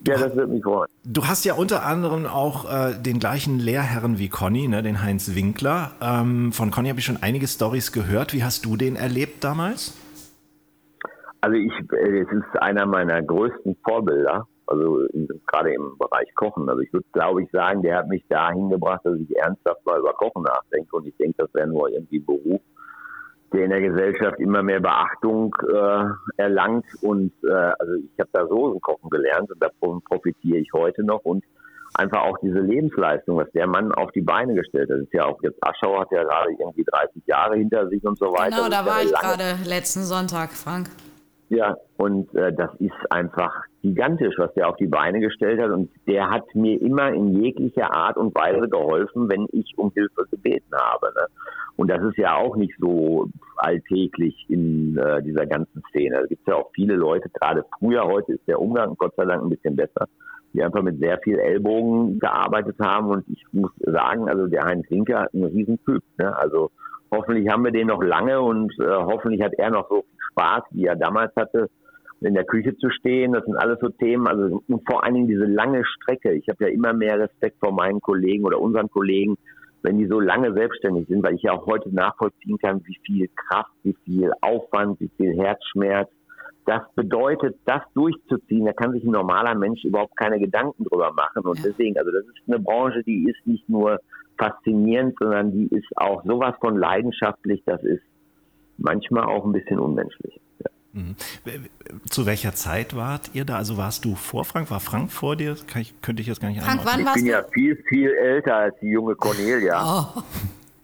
Du 0.00 0.12
ja, 0.12 0.18
das 0.18 0.36
würde 0.36 0.52
mich 0.52 0.62
freuen. 0.62 0.88
Du 1.04 1.26
hast 1.26 1.44
ja 1.44 1.54
unter 1.54 1.84
anderem 1.84 2.26
auch 2.26 2.70
äh, 2.70 2.94
den 3.00 3.18
gleichen 3.18 3.58
Lehrherren 3.58 4.18
wie 4.18 4.28
Conny, 4.28 4.68
ne, 4.68 4.82
den 4.82 5.02
Heinz 5.02 5.34
Winkler. 5.34 5.92
Ähm, 6.00 6.52
von 6.52 6.70
Conny 6.70 6.88
habe 6.88 7.00
ich 7.00 7.04
schon 7.04 7.18
einige 7.22 7.46
Stories 7.46 7.92
gehört. 7.92 8.32
Wie 8.32 8.44
hast 8.44 8.64
du 8.64 8.76
den 8.76 8.96
erlebt 8.96 9.42
damals? 9.42 9.94
Also 11.40 11.56
ich, 11.56 11.72
äh, 11.92 12.20
es 12.20 12.28
ist 12.28 12.60
einer 12.60 12.86
meiner 12.86 13.22
größten 13.22 13.76
Vorbilder, 13.84 14.46
also 14.66 15.00
gerade 15.46 15.72
im 15.74 15.96
Bereich 15.98 16.32
Kochen. 16.34 16.68
Also 16.68 16.82
ich 16.82 16.92
würde, 16.92 17.06
glaube 17.12 17.42
ich, 17.42 17.50
sagen, 17.50 17.82
der 17.82 17.98
hat 17.98 18.08
mich 18.08 18.24
dahin 18.28 18.68
gebracht, 18.68 19.00
dass 19.04 19.18
ich 19.18 19.36
ernsthaft 19.36 19.84
mal 19.86 19.98
über 19.98 20.12
Kochen 20.12 20.42
nachdenke. 20.42 20.96
Und 20.96 21.06
ich 21.06 21.16
denke, 21.16 21.36
das 21.38 21.54
wäre 21.54 21.68
nur 21.68 21.88
irgendwie 21.88 22.18
Beruf, 22.20 22.60
der 23.52 23.64
in 23.64 23.70
der 23.70 23.80
Gesellschaft 23.80 24.40
immer 24.40 24.62
mehr 24.62 24.80
Beachtung 24.80 25.54
äh, 25.68 26.04
erlangt. 26.36 26.86
Und 27.02 27.32
äh, 27.44 27.52
also 27.52 27.94
ich 27.94 28.18
habe 28.18 28.30
da 28.32 28.46
Soßenkochen 28.46 29.10
gelernt 29.10 29.50
und 29.50 29.62
davon 29.62 30.02
profitiere 30.02 30.58
ich 30.58 30.72
heute 30.72 31.04
noch. 31.04 31.24
Und 31.24 31.44
einfach 31.94 32.22
auch 32.22 32.38
diese 32.42 32.60
Lebensleistung, 32.60 33.36
was 33.36 33.50
der 33.52 33.66
Mann 33.66 33.92
auf 33.92 34.10
die 34.12 34.20
Beine 34.20 34.54
gestellt 34.54 34.90
hat. 34.90 34.98
Das 34.98 35.04
ist 35.04 35.12
ja 35.12 35.24
auch 35.24 35.40
jetzt 35.42 35.58
Aschau 35.62 36.00
hat 36.00 36.10
ja 36.10 36.22
gerade 36.22 36.50
irgendwie 36.58 36.84
30 36.84 37.22
Jahre 37.26 37.56
hinter 37.56 37.88
sich 37.88 38.04
und 38.04 38.18
so 38.18 38.26
weiter. 38.26 38.56
Genau, 38.56 38.68
da 38.68 38.84
war 38.84 39.02
ich 39.02 39.12
gerade 39.12 39.56
letzten 39.64 40.02
Sonntag, 40.02 40.52
Frank. 40.52 40.88
ja, 41.48 41.76
und 41.96 42.34
äh, 42.34 42.52
das 42.52 42.70
ist 42.78 42.92
einfach 43.10 43.52
gigantisch, 43.82 44.34
was 44.36 44.52
der 44.54 44.68
auf 44.68 44.76
die 44.76 44.88
Beine 44.88 45.20
gestellt 45.20 45.60
hat. 45.60 45.70
Und 45.70 45.90
der 46.06 46.30
hat 46.30 46.54
mir 46.54 46.80
immer 46.80 47.12
in 47.12 47.42
jeglicher 47.42 47.94
Art 47.94 48.16
und 48.16 48.34
Weise 48.34 48.68
geholfen, 48.68 49.28
wenn 49.28 49.46
ich 49.52 49.74
um 49.76 49.92
Hilfe 49.92 50.26
gebeten 50.30 50.74
habe. 50.74 51.12
Ne? 51.14 51.26
Und 51.76 51.88
das 51.88 52.02
ist 52.02 52.16
ja 52.16 52.34
auch 52.36 52.56
nicht 52.56 52.74
so 52.78 53.28
alltäglich 53.56 54.46
in 54.48 54.96
äh, 54.96 55.22
dieser 55.22 55.46
ganzen 55.46 55.82
Szene. 55.90 56.20
Da 56.20 56.26
gibt 56.26 56.40
es 56.40 56.46
ja 56.46 56.54
auch 56.54 56.70
viele 56.74 56.94
Leute, 56.94 57.28
gerade 57.28 57.64
früher, 57.78 58.04
heute 58.04 58.34
ist 58.34 58.48
der 58.48 58.60
Umgang 58.60 58.94
Gott 58.96 59.14
sei 59.16 59.24
Dank 59.26 59.42
ein 59.42 59.50
bisschen 59.50 59.76
besser, 59.76 60.08
die 60.54 60.62
einfach 60.62 60.82
mit 60.82 60.98
sehr 60.98 61.18
viel 61.18 61.38
Ellbogen 61.38 62.18
gearbeitet 62.18 62.76
haben. 62.80 63.08
Und 63.08 63.28
ich 63.28 63.44
muss 63.52 63.70
sagen, 63.80 64.28
also 64.28 64.46
der 64.46 64.64
Heinz 64.64 64.90
Winker 64.90 65.20
hat 65.20 65.34
einen 65.34 65.44
riesen 65.44 65.78
Typ. 65.84 66.02
Ne? 66.18 66.34
Also 66.36 66.70
hoffentlich 67.10 67.48
haben 67.48 67.64
wir 67.64 67.72
den 67.72 67.88
noch 67.88 68.02
lange 68.02 68.40
und 68.40 68.72
äh, 68.80 68.86
hoffentlich 68.88 69.42
hat 69.42 69.52
er 69.58 69.70
noch 69.70 69.88
so 69.90 70.02
viel 70.02 70.18
Spaß, 70.32 70.62
wie 70.70 70.86
er 70.86 70.96
damals 70.96 71.34
hatte, 71.36 71.68
in 72.20 72.32
der 72.32 72.44
Küche 72.44 72.74
zu 72.78 72.88
stehen. 72.88 73.32
Das 73.32 73.44
sind 73.44 73.56
alles 73.56 73.78
so 73.80 73.90
Themen. 73.90 74.26
Also 74.26 74.62
und 74.66 74.82
vor 74.88 75.04
allen 75.04 75.14
Dingen 75.14 75.28
diese 75.28 75.44
lange 75.44 75.84
Strecke. 75.84 76.32
Ich 76.32 76.48
habe 76.48 76.64
ja 76.64 76.70
immer 76.70 76.94
mehr 76.94 77.18
Respekt 77.18 77.58
vor 77.60 77.72
meinen 77.72 78.00
Kollegen 78.00 78.44
oder 78.44 78.60
unseren 78.60 78.88
Kollegen, 78.90 79.36
wenn 79.86 79.98
die 79.98 80.08
so 80.08 80.18
lange 80.18 80.52
selbstständig 80.52 81.06
sind, 81.06 81.22
weil 81.22 81.36
ich 81.36 81.42
ja 81.42 81.52
auch 81.52 81.64
heute 81.64 81.94
nachvollziehen 81.94 82.58
kann, 82.58 82.82
wie 82.86 82.98
viel 83.06 83.28
Kraft, 83.36 83.70
wie 83.84 83.96
viel 84.04 84.32
Aufwand, 84.40 84.98
wie 84.98 85.10
viel 85.16 85.38
Herzschmerz. 85.38 86.10
Das 86.64 86.82
bedeutet, 86.96 87.56
das 87.66 87.82
durchzuziehen, 87.94 88.66
da 88.66 88.72
kann 88.72 88.90
sich 88.90 89.04
ein 89.04 89.12
normaler 89.12 89.54
Mensch 89.54 89.84
überhaupt 89.84 90.16
keine 90.16 90.40
Gedanken 90.40 90.82
drüber 90.82 91.12
machen. 91.12 91.46
Und 91.46 91.64
deswegen, 91.64 91.96
also 91.96 92.10
das 92.10 92.24
ist 92.24 92.34
eine 92.48 92.58
Branche, 92.58 93.04
die 93.04 93.30
ist 93.30 93.46
nicht 93.46 93.68
nur 93.68 94.00
faszinierend, 94.36 95.14
sondern 95.20 95.52
die 95.52 95.68
ist 95.68 95.86
auch 95.94 96.24
sowas 96.24 96.56
von 96.60 96.76
leidenschaftlich, 96.76 97.62
das 97.64 97.80
ist 97.84 98.02
manchmal 98.78 99.26
auch 99.26 99.44
ein 99.44 99.52
bisschen 99.52 99.78
unmenschlich. 99.78 100.40
Ja. 100.96 101.52
Zu 102.10 102.26
welcher 102.26 102.54
Zeit 102.54 102.96
wart 102.96 103.30
ihr 103.34 103.44
da? 103.44 103.56
Also 103.56 103.76
warst 103.76 104.04
du 104.04 104.14
vor 104.14 104.44
Frank? 104.44 104.70
War 104.70 104.80
Frank 104.80 105.12
vor 105.12 105.36
dir? 105.36 105.56
Kann 105.66 105.82
ich, 105.82 106.00
könnte 106.00 106.22
ich 106.22 106.28
jetzt 106.28 106.40
gar 106.40 106.48
nicht 106.48 106.62
Frank, 106.62 106.80
wann 106.84 107.00
Ich 107.00 107.06
warst 107.06 107.16
bin 107.16 107.26
du? 107.26 107.30
ja 107.32 107.44
viel, 107.52 107.76
viel 107.88 108.10
älter 108.10 108.56
als 108.56 108.74
die 108.80 108.88
junge 108.88 109.14
Cornelia. 109.14 109.82
Oh, 109.82 110.22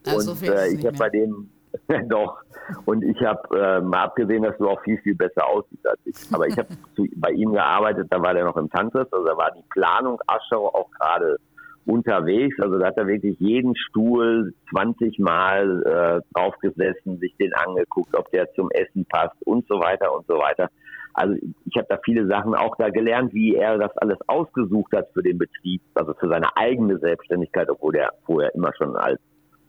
also 0.07 0.33
und 0.33 0.43
äh, 0.49 0.69
ich 0.69 0.85
habe 0.87 0.97
bei 0.97 1.09
dem 1.09 1.49
doch. 2.09 2.39
Und 2.85 3.03
ich 3.03 3.21
habe 3.23 3.59
äh, 3.59 3.81
mal 3.81 4.05
abgesehen, 4.05 4.43
dass 4.43 4.57
du 4.59 4.69
auch 4.69 4.81
viel, 4.83 4.99
viel 4.99 5.15
besser 5.15 5.47
aussiehst 5.47 5.87
als 5.87 5.99
ich. 6.05 6.15
Aber 6.33 6.47
ich 6.47 6.57
habe 6.57 6.69
bei 7.17 7.31
ihm 7.31 7.53
gearbeitet, 7.53 8.09
da 8.11 8.23
war 8.23 8.35
der 8.35 8.45
noch 8.45 8.57
im 8.57 8.71
Tantriss, 8.71 9.13
also 9.13 9.27
da 9.27 9.37
war 9.37 9.51
die 9.53 9.65
Planung 9.71 10.21
Aschau 10.27 10.69
auch 10.69 10.91
gerade 10.93 11.39
unterwegs. 11.87 12.57
Also 12.61 12.79
da 12.79 12.87
hat 12.87 12.97
er 12.97 13.07
wirklich 13.07 13.39
jeden 13.39 13.77
Stuhl 13.77 14.55
20 14.71 15.19
Mal 15.19 15.83
äh, 15.83 16.35
draufgesessen, 16.35 17.19
sich 17.19 17.35
den 17.37 17.53
angeguckt, 17.55 18.17
ob 18.17 18.31
der 18.31 18.51
zum 18.53 18.71
Essen 18.71 19.05
passt 19.07 19.37
und 19.45 19.67
so 19.69 19.81
weiter 19.81 20.15
und 20.15 20.27
so 20.27 20.35
weiter. 20.35 20.69
Also 21.15 21.35
ich 21.67 21.77
habe 21.77 21.87
da 21.91 21.99
viele 22.05 22.27
Sachen 22.27 22.55
auch 22.55 22.75
da 22.77 22.89
gelernt, 22.89 23.35
wie 23.35 23.55
er 23.55 23.77
das 23.79 23.97
alles 23.99 24.19
ausgesucht 24.29 24.93
hat 24.97 25.09
für 25.13 25.23
den 25.23 25.39
Betrieb, 25.39 25.83
also 25.95 26.15
für 26.15 26.29
seine 26.29 26.57
eigene 26.57 26.99
Selbstständigkeit, 26.99 27.69
obwohl 27.69 27.97
er 27.97 28.13
vorher 28.25 28.55
immer 28.55 28.73
schon 28.77 28.97
als 28.97 29.21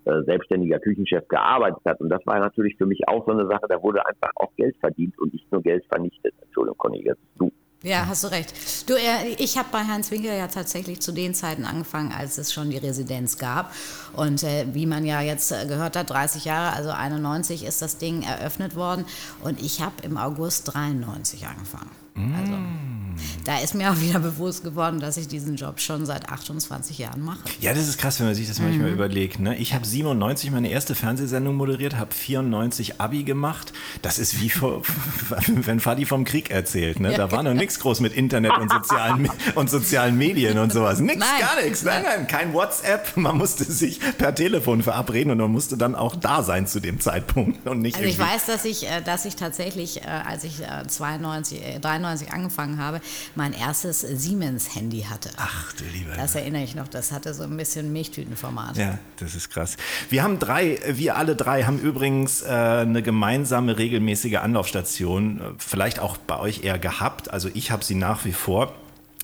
äh, 0.05 0.21
selbstständiger 0.23 0.79
Küchenchef 0.79 1.27
gearbeitet 1.27 1.81
hat. 1.85 1.99
Und 1.99 2.09
das 2.09 2.25
war 2.25 2.39
natürlich 2.39 2.75
für 2.77 2.85
mich 2.85 3.07
auch 3.07 3.25
so 3.25 3.31
eine 3.31 3.47
Sache, 3.47 3.67
da 3.67 3.81
wurde 3.81 4.05
einfach 4.05 4.31
auch 4.35 4.53
Geld 4.55 4.75
verdient 4.77 5.17
und 5.19 5.33
nicht 5.33 5.51
nur 5.51 5.61
Geld 5.61 5.85
vernichtet. 5.87 6.33
Entschuldigung, 6.41 6.77
Conny, 6.77 7.03
jetzt 7.05 7.21
du. 7.37 7.51
Ja, 7.83 8.07
hast 8.07 8.23
du 8.23 8.29
recht. 8.29 8.53
Du, 8.87 8.93
äh, 8.93 9.35
ich 9.39 9.57
habe 9.57 9.67
bei 9.69 9.83
Heinz 9.83 10.09
Winkel 10.09 10.33
ja 10.33 10.47
tatsächlich 10.47 11.01
zu 11.01 11.11
den 11.11 11.33
Zeiten 11.33 11.65
angefangen, 11.65 12.13
als 12.13 12.37
es 12.37 12.53
schon 12.53 12.69
die 12.69 12.77
Residenz 12.77 13.37
gab. 13.37 13.73
Und 14.13 14.41
äh, 14.43 14.65
wie 14.73 14.85
man 14.85 15.05
ja 15.05 15.19
jetzt 15.19 15.51
äh, 15.51 15.65
gehört 15.65 15.97
hat, 15.97 16.09
30 16.09 16.45
Jahre, 16.45 16.73
also 16.77 16.91
91 16.91 17.65
ist 17.65 17.81
das 17.81 17.97
Ding 17.97 18.23
eröffnet 18.23 18.77
worden. 18.77 19.05
Und 19.41 19.61
ich 19.61 19.81
habe 19.81 19.95
im 20.03 20.17
August 20.17 20.73
93 20.73 21.45
angefangen. 21.45 22.02
Also, 22.15 22.53
mm. 22.53 23.15
da 23.45 23.57
ist 23.59 23.73
mir 23.73 23.91
auch 23.91 23.99
wieder 23.99 24.19
bewusst 24.19 24.63
geworden, 24.63 24.99
dass 24.99 25.17
ich 25.17 25.27
diesen 25.27 25.55
Job 25.55 25.79
schon 25.79 26.05
seit 26.05 26.29
28 26.29 26.99
Jahren 26.99 27.21
mache. 27.21 27.39
Ja, 27.59 27.73
das 27.73 27.87
ist 27.87 27.97
krass, 27.97 28.19
wenn 28.19 28.27
man 28.27 28.35
sich 28.35 28.47
das 28.47 28.59
manchmal 28.59 28.89
mhm. 28.89 28.93
überlegt. 28.93 29.39
Ne? 29.39 29.57
Ich 29.57 29.73
habe 29.73 29.83
97 29.83 30.51
meine 30.51 30.69
erste 30.69 30.93
Fernsehsendung 30.93 31.55
moderiert, 31.55 31.95
habe 31.95 32.13
94 32.13 33.01
Abi 33.01 33.23
gemacht. 33.23 33.73
Das 34.03 34.19
ist 34.19 34.39
wie 34.39 34.51
vor, 34.51 34.83
wenn 35.47 35.79
Fadi 35.79 36.05
vom 36.05 36.23
Krieg 36.23 36.51
erzählt. 36.51 36.99
Ne? 36.99 37.15
Da 37.15 37.31
war 37.31 37.41
noch 37.41 37.55
nichts 37.55 37.79
groß 37.79 37.99
mit 37.99 38.13
Internet 38.13 38.57
und 38.59 38.71
sozialen, 38.71 39.29
und 39.55 39.71
sozialen 39.71 40.15
Medien 40.15 40.59
und 40.59 40.71
sowas. 40.71 40.99
Nix, 40.99 41.19
nein. 41.19 41.39
gar 41.39 41.63
nichts. 41.63 41.81
Nein, 41.81 42.03
nein, 42.03 42.27
kein 42.27 42.53
WhatsApp. 42.53 43.17
Man 43.17 43.39
musste 43.39 43.63
sich 43.63 43.99
per 44.19 44.35
Telefon 44.35 44.83
verabreden 44.83 45.31
und 45.31 45.39
man 45.39 45.51
musste 45.51 45.77
dann 45.77 45.95
auch 45.95 46.15
da 46.15 46.43
sein 46.43 46.67
zu 46.67 46.79
dem 46.79 46.99
Zeitpunkt. 46.99 47.65
Und 47.65 47.81
nicht 47.81 47.97
also 47.97 48.07
ich 48.07 48.19
weiß, 48.19 48.45
dass 48.45 48.65
ich, 48.65 48.87
äh, 48.87 49.01
dass 49.01 49.25
ich 49.25 49.35
tatsächlich, 49.35 50.03
äh, 50.03 50.05
als 50.05 50.43
ich 50.43 50.61
äh, 50.61 50.87
92, 50.87 51.79
93 51.81 52.02
1993 52.05 52.33
angefangen 52.33 52.77
habe, 52.77 53.01
mein 53.35 53.53
erstes 53.53 54.01
Siemens-Handy 54.01 55.03
hatte. 55.09 55.29
Ach 55.37 55.73
du 55.73 55.83
lieber. 55.85 56.15
Das 56.15 56.35
erinnere 56.35 56.63
ich 56.63 56.75
noch, 56.75 56.87
das 56.87 57.11
hatte 57.11 57.33
so 57.33 57.43
ein 57.43 57.57
bisschen 57.57 57.91
Milchtütenformat. 57.93 58.77
Ja, 58.77 58.97
das 59.17 59.35
ist 59.35 59.49
krass. 59.49 59.77
Wir 60.09 60.23
haben 60.23 60.39
drei, 60.39 60.79
wir 60.87 61.17
alle 61.17 61.35
drei 61.35 61.63
haben 61.63 61.79
übrigens 61.79 62.41
äh, 62.41 62.47
eine 62.47 63.01
gemeinsame 63.01 63.77
regelmäßige 63.77 64.35
Anlaufstation, 64.35 65.39
äh, 65.39 65.43
vielleicht 65.57 65.99
auch 65.99 66.17
bei 66.17 66.39
euch 66.39 66.63
eher 66.63 66.79
gehabt. 66.79 67.31
Also 67.31 67.49
ich 67.53 67.71
habe 67.71 67.83
sie 67.83 67.95
nach 67.95 68.25
wie 68.25 68.33
vor. 68.33 68.73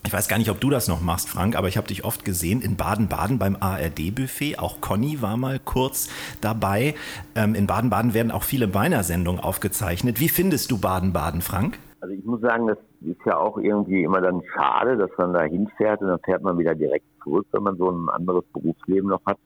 Ich 0.06 0.14
weiß 0.14 0.30
gar 0.30 0.38
nicht, 0.38 0.50
ob 0.50 0.62
du 0.62 0.70
das 0.70 0.88
noch 0.88 1.02
machst, 1.02 1.28
Frank, 1.28 1.58
aber 1.58 1.68
ich 1.68 1.76
habe 1.76 1.88
dich 1.88 2.06
oft 2.06 2.24
gesehen 2.24 2.62
in 2.62 2.78
Baden-Baden 2.78 3.38
beim 3.38 3.58
ARD-Buffet. 3.60 4.58
Auch 4.58 4.80
Conny 4.80 5.22
war 5.22 5.36
mal 5.36 5.60
kurz 5.60 6.08
dabei. 6.40 6.96
Ähm, 7.36 7.54
in 7.54 7.68
Baden-Baden 7.68 8.14
werden 8.14 8.32
auch 8.32 8.44
viele 8.44 8.68
meiner 8.68 9.04
Sendungen 9.04 9.42
aufgezeichnet. 9.42 10.22
Wie 10.22 10.30
findest 10.30 10.72
du 10.72 10.78
Baden-Baden, 10.78 11.42
Frank? 11.42 11.80
Also 12.02 12.14
ich 12.14 12.24
muss 12.24 12.41
sagen, 12.41 12.68
das 12.68 12.78
ist 13.02 13.20
ja 13.26 13.38
auch 13.38 13.58
irgendwie 13.58 14.04
immer 14.04 14.22
dann 14.22 14.41
schade, 14.54 14.97
dass 14.97 15.10
man 15.18 15.34
da 15.34 15.43
hinfährt 15.43 16.02
und 16.02 16.08
dann 16.08 16.20
fährt 16.20 16.41
man 16.41 16.58
wieder 16.58 16.74
direkt 16.74 17.06
zurück, 17.24 17.47
wenn 17.52 17.64
man 17.64 17.78
so 17.78 17.89
ein 17.89 18.10
anderes 18.10 18.45
Berufsleben 18.54 19.10
noch 19.10 19.26
hat. 19.26 19.38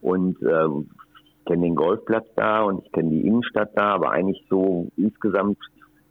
Und 0.00 0.40
äh, 0.42 0.66
ich 0.66 1.44
kenne 1.44 1.62
den 1.62 1.74
Golfplatz 1.74 2.26
da 2.36 2.62
und 2.62 2.84
ich 2.84 2.92
kenne 2.92 3.10
die 3.10 3.26
Innenstadt 3.26 3.76
da, 3.76 3.94
aber 3.94 4.10
eigentlich 4.12 4.44
so 4.48 4.88
insgesamt, 4.96 5.58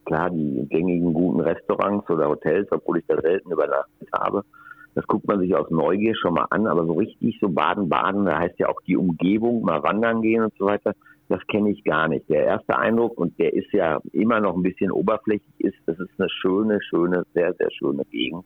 klar, 0.05 0.29
die 0.29 0.67
gängigen 0.69 1.13
guten 1.13 1.39
Restaurants 1.39 2.07
oder 2.09 2.29
Hotels, 2.29 2.67
obwohl 2.71 2.99
ich 2.99 3.05
da 3.07 3.19
selten 3.19 3.51
übernachtet 3.51 4.09
habe, 4.13 4.43
das 4.95 5.07
guckt 5.07 5.27
man 5.27 5.39
sich 5.39 5.55
aus 5.55 5.71
Neugier 5.71 6.13
schon 6.15 6.35
mal 6.35 6.45
an, 6.51 6.67
aber 6.67 6.85
so 6.85 6.93
richtig 6.93 7.39
so 7.41 7.49
Baden-Baden, 7.49 8.25
da 8.25 8.37
heißt 8.37 8.59
ja 8.59 8.69
auch 8.69 8.79
die 8.85 8.95
Umgebung, 8.95 9.63
mal 9.63 9.81
wandern 9.81 10.21
gehen 10.21 10.43
und 10.43 10.53
so 10.57 10.65
weiter, 10.65 10.93
das 11.29 11.39
kenne 11.47 11.71
ich 11.71 11.83
gar 11.83 12.07
nicht. 12.07 12.29
Der 12.29 12.45
erste 12.45 12.77
Eindruck, 12.77 13.17
und 13.17 13.37
der 13.39 13.53
ist 13.53 13.71
ja 13.71 13.99
immer 14.11 14.39
noch 14.39 14.55
ein 14.55 14.63
bisschen 14.63 14.91
oberflächlich, 14.91 15.53
ist, 15.59 15.77
das 15.85 15.99
ist 15.99 16.11
eine 16.17 16.29
schöne, 16.29 16.79
schöne, 16.81 17.23
sehr, 17.33 17.53
sehr 17.53 17.71
schöne 17.71 18.03
Gegend 18.05 18.45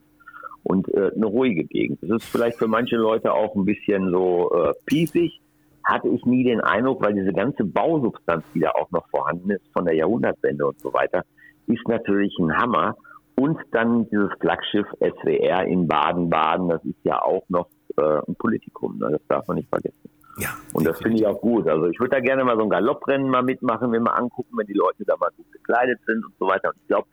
und 0.64 0.88
äh, 0.94 1.12
eine 1.16 1.26
ruhige 1.26 1.64
Gegend. 1.64 2.00
Das 2.02 2.10
ist 2.10 2.26
vielleicht 2.26 2.58
für 2.58 2.68
manche 2.68 2.98
Leute 2.98 3.34
auch 3.34 3.56
ein 3.56 3.66
bisschen 3.66 4.12
so 4.12 4.52
äh, 4.54 4.74
piefig, 4.86 5.42
hatte 5.84 6.10
ich 6.10 6.26
nie 6.26 6.44
den 6.44 6.60
Eindruck, 6.60 7.02
weil 7.02 7.14
diese 7.14 7.32
ganze 7.32 7.64
Bausubstanz, 7.64 8.44
die 8.54 8.60
da 8.60 8.72
auch 8.72 8.92
noch 8.92 9.08
vorhanden 9.10 9.52
ist, 9.52 9.64
von 9.72 9.86
der 9.86 9.96
Jahrhundertwende 9.96 10.68
und 10.68 10.80
so 10.82 10.94
weiter, 10.94 11.24
ist 11.68 11.88
natürlich 11.88 12.38
ein 12.40 12.56
Hammer. 12.58 12.98
Und 13.40 13.58
dann 13.72 14.10
dieses 14.10 14.32
Flaggschiff 14.40 14.88
SWR 15.00 15.66
in 15.66 15.88
Baden-Baden, 15.88 16.70
das 16.70 16.84
ist 16.84 16.98
ja 17.04 17.22
auch 17.22 17.44
noch 17.50 17.70
äh, 17.96 18.20
ein 18.28 18.36
Politikum, 18.36 18.98
ne? 18.98 19.10
das 19.12 19.22
darf 19.28 19.48
man 19.48 19.58
nicht 19.58 19.70
vergessen. 19.70 20.10
Ja. 20.38 20.50
Und 20.74 20.86
das 20.86 21.00
finde 21.00 21.18
ich 21.18 21.26
auch 21.26 21.42
gut. 21.42 21.68
Also 21.68 21.88
ich 21.88 22.00
würde 22.00 22.16
da 22.16 22.20
gerne 22.20 22.44
mal 22.44 22.56
so 22.56 22.64
ein 22.64 22.70
Galopprennen 22.70 23.30
mal 23.30 23.44
mitmachen, 23.44 23.92
wenn 23.92 24.04
wir 24.04 24.16
angucken, 24.16 24.58
wenn 24.58 24.68
die 24.68 24.74
Leute 24.74 25.04
da 25.06 25.16
mal 25.18 25.32
gut 25.36 25.52
gekleidet 25.52 26.00
sind 26.06 26.24
und 26.24 26.34
so 26.40 26.48
weiter. 26.48 26.70
Und 26.70 26.78
ich 26.82 26.88
glaube, 26.88 27.08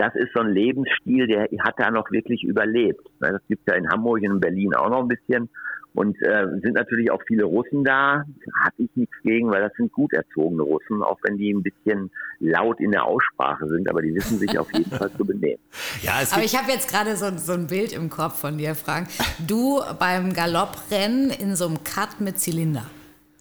das 0.00 0.14
ist 0.14 0.32
so 0.34 0.40
ein 0.40 0.52
Lebensstil, 0.52 1.26
der 1.26 1.46
hat 1.60 1.74
da 1.78 1.90
noch 1.90 2.10
wirklich 2.10 2.42
überlebt. 2.42 3.06
Das 3.20 3.40
gibt 3.48 3.68
ja 3.68 3.76
in 3.76 3.88
Hamburg 3.88 4.18
und 4.22 4.24
in 4.34 4.40
Berlin 4.40 4.74
auch 4.74 4.88
noch 4.90 5.02
ein 5.02 5.08
bisschen. 5.08 5.48
Und 5.92 6.16
äh, 6.22 6.46
sind 6.62 6.74
natürlich 6.74 7.10
auch 7.10 7.20
viele 7.26 7.42
Russen 7.44 7.82
da. 7.82 8.22
Habe 8.64 8.74
ich 8.78 8.88
nichts 8.94 9.14
gegen, 9.24 9.50
weil 9.50 9.60
das 9.60 9.72
sind 9.76 9.92
gut 9.92 10.12
erzogene 10.12 10.62
Russen, 10.62 11.02
auch 11.02 11.18
wenn 11.24 11.36
die 11.36 11.52
ein 11.52 11.64
bisschen 11.64 12.12
laut 12.38 12.78
in 12.78 12.92
der 12.92 13.04
Aussprache 13.04 13.66
sind, 13.66 13.90
aber 13.90 14.00
die 14.00 14.14
wissen 14.14 14.38
sich 14.38 14.56
auf 14.56 14.72
jeden 14.72 14.90
Fall 14.90 15.10
zu 15.16 15.24
benehmen. 15.24 15.58
Ja, 16.02 16.12
aber 16.32 16.44
ich 16.44 16.56
habe 16.56 16.70
jetzt 16.70 16.88
gerade 16.90 17.16
so, 17.16 17.26
so 17.36 17.52
ein 17.54 17.66
Bild 17.66 17.92
im 17.92 18.08
Kopf 18.08 18.40
von 18.40 18.56
dir, 18.56 18.74
Frank. 18.76 19.08
Du 19.46 19.80
beim 19.98 20.32
Galopprennen 20.32 21.30
in 21.30 21.56
so 21.56 21.66
einem 21.66 21.82
Cut 21.84 22.20
mit 22.20 22.38
Zylinder. 22.38 22.86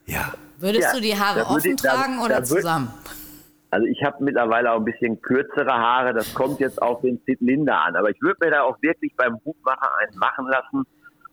Ja. 0.07 0.33
Würdest 0.57 0.89
Ja, 0.91 0.93
du 0.93 1.01
die 1.01 1.15
Haare 1.15 1.39
da 1.41 1.45
offen 1.51 1.71
ich- 1.71 1.81
da- 1.81 1.93
tragen 1.93 2.17
da 2.17 2.25
oder 2.25 2.37
würd- 2.39 2.45
zusammen? 2.45 2.87
Also 3.71 3.85
ich 3.85 4.03
habe 4.03 4.23
mittlerweile 4.23 4.71
auch 4.71 4.79
ein 4.79 4.85
bisschen 4.85 5.21
kürzere 5.21 5.71
Haare. 5.71 6.13
Das 6.13 6.33
kommt 6.33 6.59
jetzt 6.59 6.81
auf 6.81 7.01
den 7.01 7.21
Zylinder 7.23 7.83
an. 7.83 7.95
Aber 7.95 8.09
ich 8.09 8.21
würde 8.21 8.37
mir 8.43 8.51
da 8.51 8.61
auch 8.63 8.81
wirklich 8.81 9.13
beim 9.15 9.39
Hutmacher 9.45 9.89
einen 10.01 10.17
machen 10.17 10.47
lassen. 10.47 10.83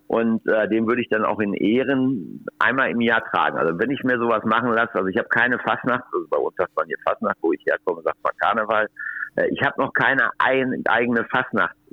Und 0.08 0.46
äh, 0.46 0.68
den 0.68 0.86
würde 0.86 1.02
ich 1.02 1.08
dann 1.08 1.24
auch 1.24 1.40
in 1.40 1.54
Ehren 1.54 2.46
einmal 2.58 2.90
im 2.90 3.00
Jahr 3.00 3.24
tragen. 3.24 3.58
Also 3.58 3.78
wenn 3.78 3.90
ich 3.90 4.04
mir 4.04 4.18
sowas 4.18 4.44
machen 4.44 4.70
lasse, 4.72 4.94
also 4.94 5.08
ich 5.08 5.18
habe 5.18 5.28
keine 5.28 5.58
Fastnacht, 5.58 6.04
also 6.12 6.26
bei 6.30 6.36
uns 6.36 6.54
sagt 6.56 6.76
man 6.76 6.86
hier 6.86 6.98
Fastnacht, 7.04 7.36
wo 7.40 7.52
ich 7.52 7.64
herkomme, 7.66 8.02
sagt 8.02 8.22
man 8.22 8.32
Karneval. 8.38 8.88
Äh, 9.34 9.48
ich 9.48 9.60
habe 9.62 9.80
noch 9.80 9.92
keine 9.94 10.30
ein, 10.38 10.82
eigene 10.86 11.24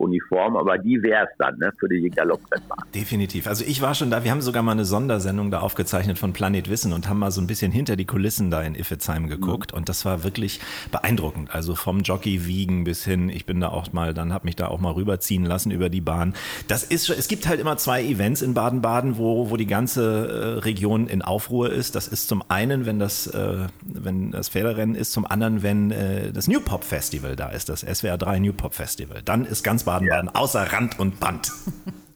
Fastnachtsuniform, 0.03 0.57
aber 0.57 0.77
die 0.77 1.01
wäre 1.01 1.25
es 1.29 1.37
dann 1.37 1.57
ne, 1.57 1.71
für 1.79 1.87
die 1.87 2.09
Galopprennbahn. 2.09 2.85
Definitiv. 2.93 3.47
Also 3.47 3.63
ich 3.65 3.81
war 3.81 3.95
schon 3.95 4.11
da. 4.11 4.23
Wir 4.23 4.31
haben 4.31 4.41
sogar 4.41 4.63
mal 4.63 4.73
eine 4.73 4.85
Sondersendung 4.85 5.51
da 5.51 5.59
aufgezeichnet 5.59 6.17
von 6.17 6.33
Planet 6.33 6.69
Wissen 6.69 6.93
und 6.93 7.09
haben 7.09 7.19
mal 7.19 7.31
so 7.31 7.41
ein 7.41 7.47
bisschen 7.47 7.71
hinter 7.71 7.95
die 7.95 8.05
Kulissen 8.05 8.51
da 8.51 8.61
in 8.61 8.75
Iffezheim 8.75 9.27
geguckt 9.27 9.73
und 9.73 9.89
das 9.89 10.05
war 10.05 10.23
wirklich 10.23 10.59
beeindruckend. 10.91 11.53
Also 11.53 11.75
vom 11.75 12.01
Jockey 12.01 12.45
wiegen 12.45 12.83
bis 12.83 13.03
hin, 13.03 13.29
ich 13.29 13.45
bin 13.45 13.59
da 13.59 13.69
auch 13.69 13.91
mal, 13.93 14.13
dann 14.13 14.33
habe 14.33 14.45
mich 14.45 14.55
da 14.55 14.67
auch 14.67 14.79
mal 14.79 14.91
rüberziehen 14.91 15.45
lassen 15.45 15.71
über 15.71 15.89
die 15.89 16.01
Bahn. 16.01 16.33
Das 16.67 16.83
ist 16.83 17.07
schon, 17.07 17.15
es 17.17 17.27
gibt 17.27 17.47
halt 17.47 17.59
immer 17.59 17.77
zwei 17.77 18.03
Events 18.03 18.41
in 18.41 18.53
Baden-Baden, 18.53 19.17
wo, 19.17 19.49
wo 19.49 19.57
die 19.57 19.67
ganze 19.67 20.27
äh, 20.27 20.59
Region 20.59 21.07
in 21.07 21.21
Aufruhr 21.21 21.71
ist. 21.71 21.95
Das 21.95 22.07
ist 22.07 22.27
zum 22.27 22.43
einen, 22.49 22.85
wenn 22.85 22.99
das, 22.99 23.27
äh, 23.27 23.67
wenn 23.81 24.31
das 24.31 24.49
Pferderennen 24.49 24.95
ist, 24.95 25.11
zum 25.11 25.25
anderen, 25.25 25.63
wenn 25.63 25.91
äh, 25.91 26.31
das 26.31 26.47
New 26.47 26.59
Pop 26.59 26.83
Festival 26.83 27.35
da 27.35 27.49
ist, 27.49 27.69
das 27.69 27.81
SWR 27.81 28.17
3 28.17 28.39
New 28.39 28.53
Pop 28.53 28.73
Festival. 28.73 29.21
Dann 29.23 29.45
ist 29.45 29.63
ganz 29.63 29.85
Baden-Baden 29.99 30.29
außer 30.35 30.61
Rand 30.71 30.99
und 30.99 31.19
Band. 31.19 31.51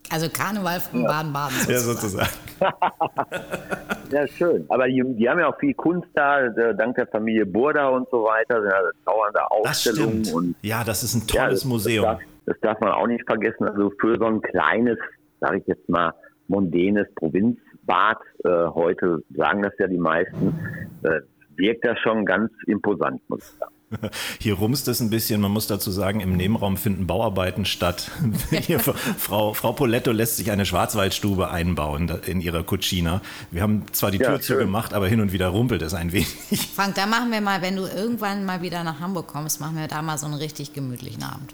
Also 0.10 0.30
Karneval 0.30 0.80
von 0.80 1.04
Baden-Baden. 1.04 1.56
Ja, 1.70 1.78
sozusagen. 1.80 2.30
sozusagen. 2.30 2.32
Ja, 4.12 4.26
schön. 4.26 4.66
Aber 4.70 4.88
die, 4.88 5.04
die 5.18 5.30
haben 5.30 5.38
ja 5.40 5.48
auch 5.48 5.60
viel 5.60 5.74
Kunst 5.74 6.08
da, 6.14 6.40
äh, 6.46 6.74
dank 6.78 6.96
der 6.96 7.08
Familie 7.08 7.46
Burda 7.46 7.90
und 7.90 8.08
so 8.10 8.24
weiter. 8.24 8.64
Ja, 8.64 8.80
dauernde 9.06 9.40
Das 9.64 9.70
Ausstellungen 9.72 10.24
stimmt. 10.24 10.34
und 10.34 10.56
Ja, 10.62 10.84
das 10.86 11.04
ist 11.04 11.14
ein 11.16 11.24
Ja, 11.28 11.44
tolles 11.44 11.60
das, 11.60 11.66
Museum. 11.66 12.06
Das 12.06 12.14
darf, 12.18 12.22
das 12.46 12.60
darf 12.62 12.80
man 12.80 12.92
auch 12.92 13.08
nicht 13.08 13.26
vergessen. 13.28 13.68
Also 13.68 13.92
für 14.00 14.18
so 14.18 14.26
ein 14.26 14.42
kleines, 14.42 14.98
sage 15.42 15.58
ich 15.58 15.68
jetzt 15.68 15.90
mal, 15.90 16.14
mondänes 16.48 17.08
Provinzbad, 17.16 18.18
äh, 18.46 18.50
heute 18.74 19.22
sagen 19.36 19.62
das 19.64 19.74
ja 19.78 19.88
die 19.88 19.98
meisten, 19.98 20.58
äh, 21.04 21.20
wirkt 21.58 21.86
das 21.86 22.00
schon 22.00 22.24
ganz 22.26 22.50
imposant, 22.66 23.22
muss 23.30 23.40
ich 23.40 23.60
sagen. 23.60 23.74
Hier 24.40 24.56
rumst 24.56 24.88
es 24.88 25.00
ein 25.00 25.10
bisschen. 25.10 25.42
Man 25.42 25.52
muss 25.52 25.68
dazu 25.68 25.92
sagen, 25.92 26.20
im 26.20 26.36
Nebenraum 26.36 26.78
finden 26.78 27.08
Bauarbeiten 27.08 27.66
statt. 27.66 28.12
Hier, 28.50 28.80
Frau, 28.80 29.54
Frau 29.54 29.74
Poletto 29.74 30.12
lässt 30.12 30.38
sich 30.38 30.52
eine 30.52 30.66
Schwarzwaldstube 30.66 31.50
einbauen 31.50 32.12
in 32.26 32.42
ihrer 32.42 32.64
Cucina. 32.64 33.22
Wir 33.52 33.62
haben 33.62 33.86
zwar 33.94 34.12
die 34.12 34.18
Ja, 34.18 34.30
Tür 34.32 34.42
zugemacht, 34.42 34.94
aber 34.94 35.08
hin 35.08 35.22
und 35.22 35.32
wieder 35.32 35.48
rumpelt 35.48 35.82
es 35.82 35.94
ein 35.94 36.12
wenig. 36.12 36.28
Frank, 36.76 36.96
da 36.96 37.06
machen 37.06 37.32
wir 37.32 37.42
mal, 37.42 37.62
wenn 37.62 37.76
du 37.76 37.84
irgendwann 37.84 38.46
mal 38.46 38.62
wieder 38.62 38.84
nach 38.84 39.00
Hamburg 39.00 39.28
kommst, 39.28 39.62
machen 39.62 39.78
wir 39.78 39.88
da 39.88 40.02
mal 40.02 40.18
so 40.18 40.26
einen 40.26 40.36
richtig 40.36 40.74
gemütlichen 40.74 41.24
Abend. 41.24 41.54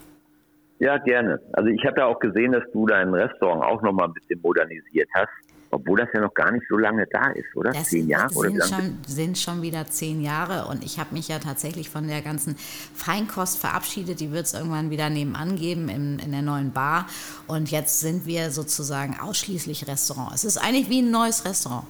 Ja, 0.80 0.98
gerne. 0.98 1.40
Also 1.52 1.68
ich 1.70 1.84
habe 1.86 2.00
ja 2.00 2.06
auch 2.06 2.18
gesehen, 2.18 2.52
dass 2.52 2.64
du 2.72 2.86
dein 2.86 3.14
Restaurant 3.14 3.62
auch 3.64 3.80
noch 3.82 3.92
mal 3.92 4.06
ein 4.06 4.12
bisschen 4.12 4.40
modernisiert 4.42 5.08
hast, 5.14 5.30
obwohl 5.74 5.98
das 5.98 6.08
ja 6.14 6.20
noch 6.20 6.34
gar 6.34 6.50
nicht 6.50 6.64
so 6.68 6.76
lange 6.76 7.06
da 7.06 7.30
ist, 7.32 7.54
oder? 7.54 7.72
Das 7.72 7.88
Zehn 7.88 8.08
Jahre 8.08 8.34
oder 8.34 8.48
wie 8.50 8.60
sind, 8.60 8.74
schon, 8.74 8.98
sind 9.06 9.38
schon 9.38 9.62
wieder 9.62 9.86
zehn 9.86 10.22
Jahre 10.22 10.66
und 10.66 10.84
ich 10.84 10.98
habe 10.98 11.14
mich 11.14 11.28
ja 11.28 11.38
tatsächlich 11.38 11.90
von 11.90 12.08
der 12.08 12.22
ganzen 12.22 12.56
Feinkost 12.94 13.58
verabschiedet. 13.58 14.20
Die 14.20 14.32
wird 14.32 14.46
es 14.46 14.54
irgendwann 14.54 14.90
wieder 14.90 15.10
nebenan 15.10 15.56
geben 15.56 15.88
in, 15.88 16.18
in 16.18 16.32
der 16.32 16.42
neuen 16.42 16.72
Bar. 16.72 17.06
Und 17.46 17.70
jetzt 17.70 18.00
sind 18.00 18.26
wir 18.26 18.50
sozusagen 18.50 19.18
ausschließlich 19.20 19.86
Restaurant. 19.88 20.34
Es 20.34 20.44
ist 20.44 20.58
eigentlich 20.58 20.88
wie 20.88 21.02
ein 21.02 21.10
neues 21.10 21.44
Restaurant. 21.44 21.84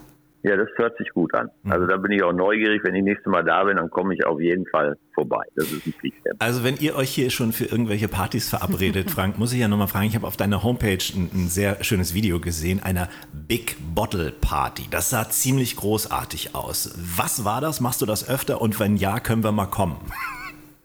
Ja, 0.45 0.57
das 0.57 0.69
hört 0.77 0.95
sich 0.99 1.09
gut 1.09 1.35
an. 1.35 1.49
Also 1.71 1.87
da 1.87 1.97
bin 1.97 2.13
ich 2.13 2.23
auch 2.23 2.35
neugierig. 2.35 2.83
Wenn 2.85 2.95
ich 2.95 3.03
nächstes 3.03 3.27
Mal 3.33 3.43
da 3.43 3.65
bin, 3.65 3.79
dann 3.79 3.89
komme 3.89 4.13
ich 4.15 4.27
auf 4.27 4.39
jeden 4.39 4.67
Fall 4.67 4.95
vorbei. 5.15 5.43
Das 5.57 5.73
ist 5.73 5.87
ein 5.87 5.95
Pflichttermin. 5.95 6.39
Also 6.39 6.63
wenn 6.63 6.77
ihr 6.77 6.97
euch 6.97 7.09
hier 7.09 7.31
schon 7.31 7.53
für 7.53 7.65
irgendwelche 7.65 8.09
Partys 8.09 8.51
verabredet, 8.51 9.11
Frank, 9.15 9.39
muss 9.39 9.55
ich 9.55 9.61
ja 9.61 9.69
nochmal 9.69 9.89
fragen, 9.89 10.07
ich 10.07 10.15
habe 10.15 10.27
auf 10.27 10.37
deiner 10.37 10.63
Homepage 10.63 10.99
ein, 11.15 11.31
ein 11.33 11.49
sehr 11.49 11.83
schönes 11.83 12.13
Video 12.13 12.41
gesehen, 12.41 12.83
einer 12.83 13.09
Big 13.33 13.77
Bottle 13.95 14.35
Party. 14.39 14.83
Das 14.91 15.09
sah 15.09 15.31
ziemlich 15.31 15.77
großartig 15.77 16.55
aus. 16.55 16.95
Was 17.17 17.47
war 17.47 17.63
das? 17.63 17.81
Machst 17.81 18.03
du 18.03 18.07
das 18.07 18.29
öfter? 18.29 18.61
Und 18.61 18.79
wenn 18.79 18.97
ja, 18.97 19.21
können 19.21 19.45
wir 19.45 19.53
mal 19.53 19.67
kommen. 19.67 19.97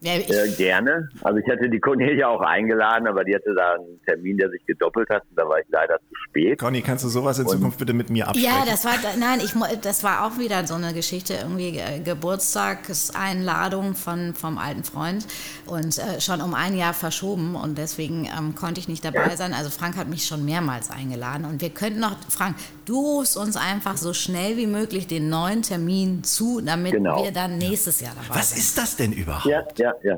Ja, 0.02 0.16
ich, 0.16 0.30
Äh, 0.30 0.50
gerne. 0.58 1.10
Also 1.22 1.40
ich 1.40 1.50
hatte 1.50 1.70
die 1.70 1.80
Cornelia 1.80 2.28
auch 2.28 2.42
eingeladen, 2.42 3.08
aber 3.08 3.24
die 3.24 3.36
hatte 3.36 3.54
da 3.54 3.74
einen 3.74 4.02
Termin, 4.06 4.38
der 4.38 4.50
sich 4.50 4.66
gedoppelt 4.66 5.10
hat. 5.10 5.24
Und 5.30 5.38
da 5.38 5.48
war 5.48 5.60
ich 5.60 5.66
leider 5.70 5.98
zu 5.98 6.16
spät. 6.28 6.58
Conny, 6.60 6.82
kannst 6.82 7.04
du 7.04 7.10
sowas 7.10 7.38
in 7.40 7.48
Zukunft 7.48 7.80
bitte 7.80 7.94
mit 7.94 8.10
mir 8.10 8.28
absprechen? 8.28 8.58
Ja, 8.58 8.66
das 8.66 8.86
war, 8.86 8.94
nein, 9.20 9.40
ich, 9.44 9.54
das 9.82 10.04
war 10.04 10.26
auch 10.26 10.38
wieder 10.40 10.66
so 10.66 10.76
eine 10.76 10.94
Geschichte, 10.94 11.34
irgendwie 11.34 11.78
äh, 11.78 12.00
Geburtstagseinladung 12.00 13.96
von, 13.96 14.34
vom 14.36 14.58
alten 14.58 14.84
Freund 14.84 15.26
und 15.66 15.98
äh, 15.98 16.22
schon 16.22 16.42
um 16.42 16.54
ein 16.54 16.78
Jahr 16.78 16.94
verschoben 16.94 17.56
und 17.56 17.78
deswegen 17.78 18.26
ähm, 18.26 18.56
konnte 18.56 18.80
ich 18.80 18.88
nicht 18.88 19.04
dabei 19.04 19.36
sein. 19.36 19.54
Also 19.54 19.70
Frank 19.70 19.98
hat 19.98 20.08
mich 20.08 20.26
schon 20.26 20.46
mehrmals 20.46 20.90
eingeladen 20.90 21.46
und 21.46 21.62
wir 21.62 21.72
könnten 21.72 22.00
noch, 22.00 22.16
Frank, 22.30 22.56
du 22.90 23.00
rufst 23.00 23.38
uns 23.38 23.56
einfach 23.56 23.98
so 23.98 24.14
schnell 24.14 24.58
wie 24.58 24.68
möglich 24.68 25.08
den 25.08 25.30
neuen 25.30 25.62
Termin 25.62 26.24
zu, 26.24 26.60
damit 26.66 26.94
Genau. 26.94 27.24
wir 27.24 27.32
dann 27.32 27.58
nächstes 27.58 28.02
Jahr 28.02 28.14
dabei 28.16 28.40
Was 28.40 28.50
sind. 28.50 28.60
ist 28.60 28.78
das 28.78 28.98
denn 28.98 29.14
überhaupt? 29.14 29.46
Ja, 29.46 29.64
ja, 29.78 29.94
ja. 30.04 30.18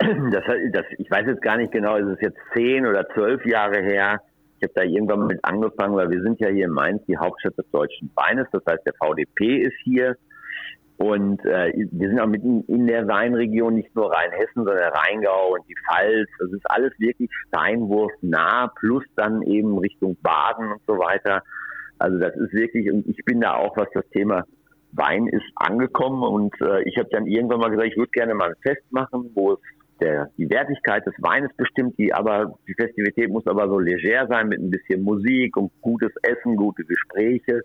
Das, 0.32 0.44
das, 0.72 0.84
ich 0.98 1.10
weiß 1.10 1.26
jetzt 1.26 1.42
gar 1.42 1.58
nicht 1.58 1.72
genau, 1.72 1.96
ist 1.96 2.06
es 2.06 2.20
jetzt 2.22 2.38
zehn 2.54 2.86
oder 2.86 3.06
zwölf 3.14 3.44
Jahre 3.44 3.82
her. 3.82 4.20
Ich 4.58 4.64
habe 4.64 4.72
da 4.74 4.82
irgendwann 4.82 5.26
mit 5.26 5.38
angefangen, 5.44 5.94
weil 5.94 6.08
wir 6.10 6.22
sind 6.22 6.40
ja 6.40 6.48
hier 6.48 6.64
in 6.66 6.70
Mainz 6.70 7.02
die 7.06 7.16
Hauptstadt 7.18 7.56
des 7.58 7.70
deutschen 7.70 8.10
Weines. 8.14 8.46
Das 8.52 8.62
heißt, 8.68 8.82
der 8.86 8.94
VDP 8.94 9.58
ist 9.62 9.76
hier. 9.84 10.16
Und 10.96 11.42
äh, 11.46 11.72
wir 11.92 12.08
sind 12.08 12.20
auch 12.20 12.26
mitten 12.26 12.62
in 12.68 12.86
der 12.86 13.06
Weinregion, 13.08 13.74
nicht 13.74 13.94
nur 13.94 14.12
Rheinhessen, 14.12 14.52
sondern 14.64 14.76
der 14.76 14.92
Rheingau 14.92 15.54
und 15.54 15.66
die 15.68 15.74
Pfalz. 15.86 16.28
Das 16.38 16.50
ist 16.52 16.70
alles 16.70 16.92
wirklich 16.98 17.30
steinwurfnah, 17.48 18.68
plus 18.80 19.04
dann 19.16 19.40
eben 19.42 19.78
Richtung 19.78 20.16
Baden 20.22 20.72
und 20.72 20.80
so 20.86 20.98
weiter. 20.98 21.42
Also 22.00 22.18
das 22.18 22.34
ist 22.36 22.52
wirklich, 22.52 22.90
und 22.90 23.06
ich 23.06 23.24
bin 23.24 23.40
da 23.40 23.54
auch, 23.54 23.76
was 23.76 23.88
das 23.92 24.08
Thema 24.10 24.44
Wein 24.92 25.26
ist, 25.28 25.44
angekommen. 25.54 26.22
Und 26.22 26.54
äh, 26.60 26.82
ich 26.84 26.96
habe 26.98 27.08
dann 27.10 27.26
irgendwann 27.26 27.60
mal 27.60 27.70
gesagt, 27.70 27.88
ich 27.88 27.96
würde 27.96 28.10
gerne 28.10 28.34
mal 28.34 28.48
ein 28.48 28.56
Fest 28.62 28.82
machen, 28.90 29.30
wo 29.34 29.52
es 29.52 29.58
der, 30.00 30.30
die 30.38 30.48
Wertigkeit 30.48 31.06
des 31.06 31.14
Weines 31.18 31.50
bestimmt, 31.56 31.98
die 31.98 32.12
aber, 32.12 32.58
die 32.66 32.74
Festivität 32.74 33.28
muss 33.28 33.46
aber 33.46 33.68
so 33.68 33.78
leger 33.78 34.26
sein 34.28 34.48
mit 34.48 34.58
ein 34.58 34.70
bisschen 34.70 35.02
Musik 35.02 35.56
und 35.56 35.70
gutes 35.82 36.12
Essen, 36.22 36.56
gute 36.56 36.84
Gespräche. 36.84 37.60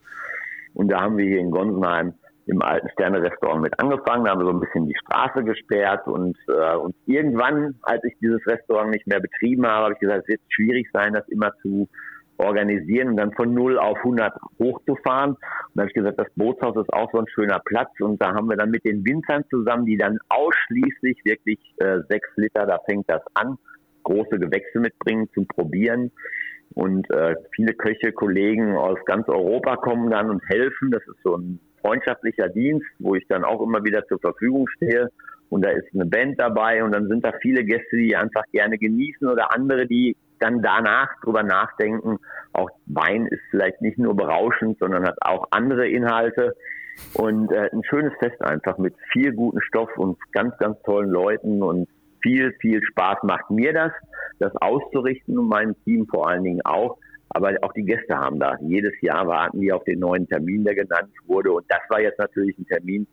Und 0.74 0.92
da 0.92 1.02
haben 1.02 1.18
wir 1.18 1.26
hier 1.26 1.40
in 1.40 1.52
Gonsenheim 1.52 2.14
im 2.48 2.62
alten 2.62 2.90
Sterne-Restaurant 2.90 3.62
mit 3.62 3.80
angefangen, 3.80 4.26
da 4.26 4.32
haben 4.32 4.42
wir 4.42 4.46
so 4.46 4.54
ein 4.54 4.60
bisschen 4.60 4.88
die 4.88 4.98
Straße 5.00 5.44
gesperrt 5.44 6.08
und, 6.08 6.38
äh, 6.48 6.76
und 6.76 6.96
irgendwann, 7.08 7.76
als 7.82 8.04
ich 8.04 8.14
dieses 8.22 8.46
Restaurant 8.46 8.92
nicht 8.92 9.08
mehr 9.08 9.20
betrieben 9.20 9.66
habe, 9.66 9.86
habe 9.86 9.94
ich 9.94 10.00
gesagt, 10.00 10.24
es 10.24 10.28
wird 10.28 10.42
schwierig 10.50 10.88
sein, 10.94 11.14
das 11.14 11.28
immer 11.30 11.54
zu 11.64 11.90
organisieren 12.38 13.10
und 13.10 13.18
dann 13.18 13.34
von 13.34 13.54
0 13.54 13.78
auf 13.78 13.98
100 13.98 14.34
hochzufahren. 14.60 15.32
Und 15.32 15.40
dann 15.74 15.84
habe 15.84 15.90
ich 15.90 15.94
gesagt, 15.94 16.20
das 16.20 16.28
Bootshaus 16.36 16.76
ist 16.78 16.94
auch 16.94 17.12
so 17.12 17.20
ein 17.20 17.28
schöner 17.34 17.60
Platz 17.66 17.92
und 18.00 18.22
da 18.22 18.34
haben 18.34 18.50
wir 18.50 18.58
dann 18.58 18.72
mit 18.72 18.86
den 18.86 19.06
Winzern 19.06 19.44
zusammen, 19.50 19.86
die 19.86 19.98
dann 19.98 20.18
ausschließlich 20.30 21.20
wirklich 21.24 21.60
äh, 21.78 22.00
sechs 22.10 22.30
Liter, 22.36 22.66
da 22.66 22.80
fängt 22.88 23.10
das 23.10 23.22
an, 23.34 23.58
große 24.04 24.40
Gewächse 24.40 24.80
mitbringen 24.80 25.30
zum 25.34 25.48
Probieren. 25.48 26.12
Und 26.74 27.10
äh, 27.10 27.36
viele 27.56 27.74
Köche, 27.74 28.12
Kollegen 28.12 28.76
aus 28.76 28.98
ganz 29.06 29.28
Europa 29.30 29.78
kommen 29.78 30.10
dann 30.10 30.30
und 30.30 30.44
helfen. 30.50 30.92
Das 30.92 31.02
ist 31.04 31.22
so 31.24 31.38
ein 31.38 31.60
freundschaftlicher 31.82 32.50
Dienst, 32.50 32.86
wo 33.00 33.16
ich 33.16 33.26
dann 33.28 33.44
auch 33.44 33.62
immer 33.62 33.84
wieder 33.84 34.06
zur 34.08 34.20
Verfügung 34.20 34.68
stehe. 34.76 35.10
Und 35.50 35.64
da 35.64 35.70
ist 35.70 35.88
eine 35.94 36.06
Band 36.06 36.40
dabei 36.40 36.84
und 36.84 36.94
dann 36.94 37.08
sind 37.08 37.24
da 37.24 37.32
viele 37.42 37.64
Gäste, 37.64 37.98
die 37.98 38.16
einfach 38.16 38.44
gerne 38.52 38.78
genießen 38.78 39.28
oder 39.28 39.54
andere, 39.54 39.86
die 39.86 40.18
dann 40.40 40.62
danach 40.62 41.10
drüber 41.22 41.44
nachdenken. 41.44 42.20
Auch 42.54 42.70
Wein 42.86 43.28
ist 43.28 43.42
vielleicht 43.50 43.82
nicht 43.82 43.98
nur 43.98 44.16
berauschend, 44.16 44.80
sondern 44.80 45.06
hat 45.06 45.18
auch 45.22 45.48
andere 45.52 45.88
Inhalte. 45.88 46.56
Und 47.14 47.52
äh, 47.52 47.70
ein 47.72 47.84
schönes 47.84 48.14
Fest 48.20 48.42
einfach 48.42 48.78
mit 48.78 48.96
viel 49.12 49.34
guten 49.34 49.62
Stoff 49.62 49.90
und 49.98 50.18
ganz, 50.32 50.58
ganz 50.58 50.82
tollen 50.84 51.10
Leuten 51.10 51.62
und 51.62 51.90
viel, 52.22 52.54
viel 52.60 52.82
Spaß 52.84 53.18
macht 53.24 53.52
mir 53.52 53.74
das, 53.74 53.92
das 54.40 54.56
auszurichten 54.58 55.38
und 55.38 55.50
meinem 55.50 55.76
Team 55.84 56.08
vor 56.08 56.30
allen 56.30 56.44
Dingen 56.44 56.62
auch. 56.64 56.98
Aber 57.30 57.52
auch 57.64 57.74
die 57.74 57.84
Gäste 57.84 58.16
haben 58.16 58.40
da. 58.40 58.58
Jedes 58.62 58.94
Jahr 59.02 59.28
warten 59.28 59.60
die 59.60 59.74
auf 59.74 59.84
den 59.84 60.00
neuen 60.00 60.28
Termin, 60.28 60.64
der 60.64 60.76
genannt 60.76 61.12
wurde. 61.26 61.52
Und 61.52 61.66
das 61.68 61.82
war 61.90 62.00
jetzt 62.00 62.18
natürlich 62.18 62.58
ein 62.58 62.66
Termin, 62.66 63.08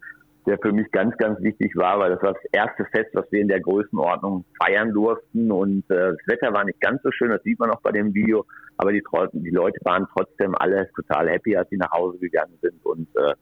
der 0.47 0.59
für 0.59 0.72
mich 0.72 0.90
ganz, 0.90 1.16
ganz 1.18 1.40
wichtig 1.40 1.74
war, 1.76 1.99
weil 1.99 2.11
das 2.11 2.22
war 2.22 2.32
das 2.32 2.45
erste 2.53 2.84
Fest, 2.86 3.11
was 3.14 3.30
wir 3.30 3.40
in 3.40 3.49
der 3.49 3.61
Größenordnung 3.61 4.45
feiern 4.62 4.93
durften. 4.93 5.51
Und 5.53 5.88
äh, 5.90 6.12
das 6.12 6.26
Wetter 6.26 6.53
war 6.53 6.64
nicht 6.64 6.80
ganz 6.80 7.01
so 7.03 7.11
schön, 7.12 7.30
das 7.30 7.43
sieht 7.43 7.59
man 7.59 7.70
auch 7.70 7.80
bei 7.80 7.93
dem 7.93 8.12
Video, 8.12 8.45
aber 8.76 8.93
die, 8.93 9.03
die 9.34 9.51
Leute 9.51 9.78
waren 9.84 10.07
trotzdem 10.12 10.55
alle 10.57 10.90
total 10.95 11.28
happy, 11.28 11.57
als 11.57 11.68
sie 11.70 11.76
nach 11.76 11.93
Hause 11.93 12.18
gegangen 12.18 12.59
sind. 12.61 12.84
Und 12.84 13.09
äh, 13.16 13.34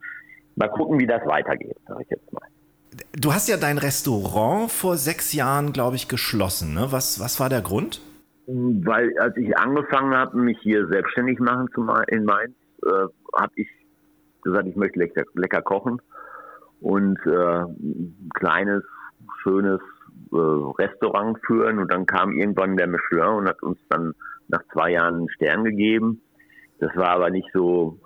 mal 0.57 0.69
gucken, 0.69 0.99
wie 0.99 1.07
das 1.07 1.25
weitergeht, 1.27 1.77
sage 1.87 2.03
ich 2.03 2.11
jetzt 2.11 2.33
mal. 2.33 2.43
Du 3.19 3.33
hast 3.33 3.49
ja 3.49 3.57
dein 3.57 3.79
Restaurant 3.79 4.71
vor 4.71 4.97
sechs 4.97 5.33
Jahren, 5.33 5.73
glaube 5.73 5.97
ich, 5.97 6.09
geschlossen. 6.09 6.75
Ne? 6.75 6.89
Was, 6.91 7.19
was 7.21 7.41
war 7.41 7.49
der 7.49 7.63
Grund? 7.63 8.03
Weil 8.47 9.17
als 9.19 9.37
ich 9.37 9.57
angefangen 9.57 10.15
habe, 10.15 10.37
mich 10.37 10.59
hier 10.61 10.87
selbstständig 10.89 11.39
machen 11.39 11.69
zu, 11.75 11.87
in 12.09 12.25
Mainz, 12.25 12.55
äh, 12.85 12.89
habe 13.39 13.53
ich 13.55 13.69
gesagt, 14.43 14.67
ich 14.67 14.77
möchte 14.77 14.99
lecker, 14.99 15.23
lecker 15.35 15.63
kochen 15.63 16.01
und 16.81 17.19
äh, 17.27 17.63
ein 17.65 18.31
kleines, 18.35 18.83
schönes 19.43 19.81
äh, 20.33 20.37
Restaurant 20.37 21.39
führen. 21.47 21.79
Und 21.79 21.93
dann 21.93 22.07
kam 22.07 22.33
irgendwann 22.33 22.77
der 22.77 22.87
Michelin 22.87 23.37
und 23.39 23.49
hat 23.49 23.63
uns 23.63 23.79
dann 23.89 24.15
nach 24.49 24.63
zwei 24.73 24.93
Jahren 24.93 25.15
einen 25.17 25.31
Stern 25.31 25.65
gegeben. 25.65 26.23
Das 26.79 26.95
war 26.97 27.11
aber 27.11 27.31
nicht 27.31 27.49
so, 27.53 27.99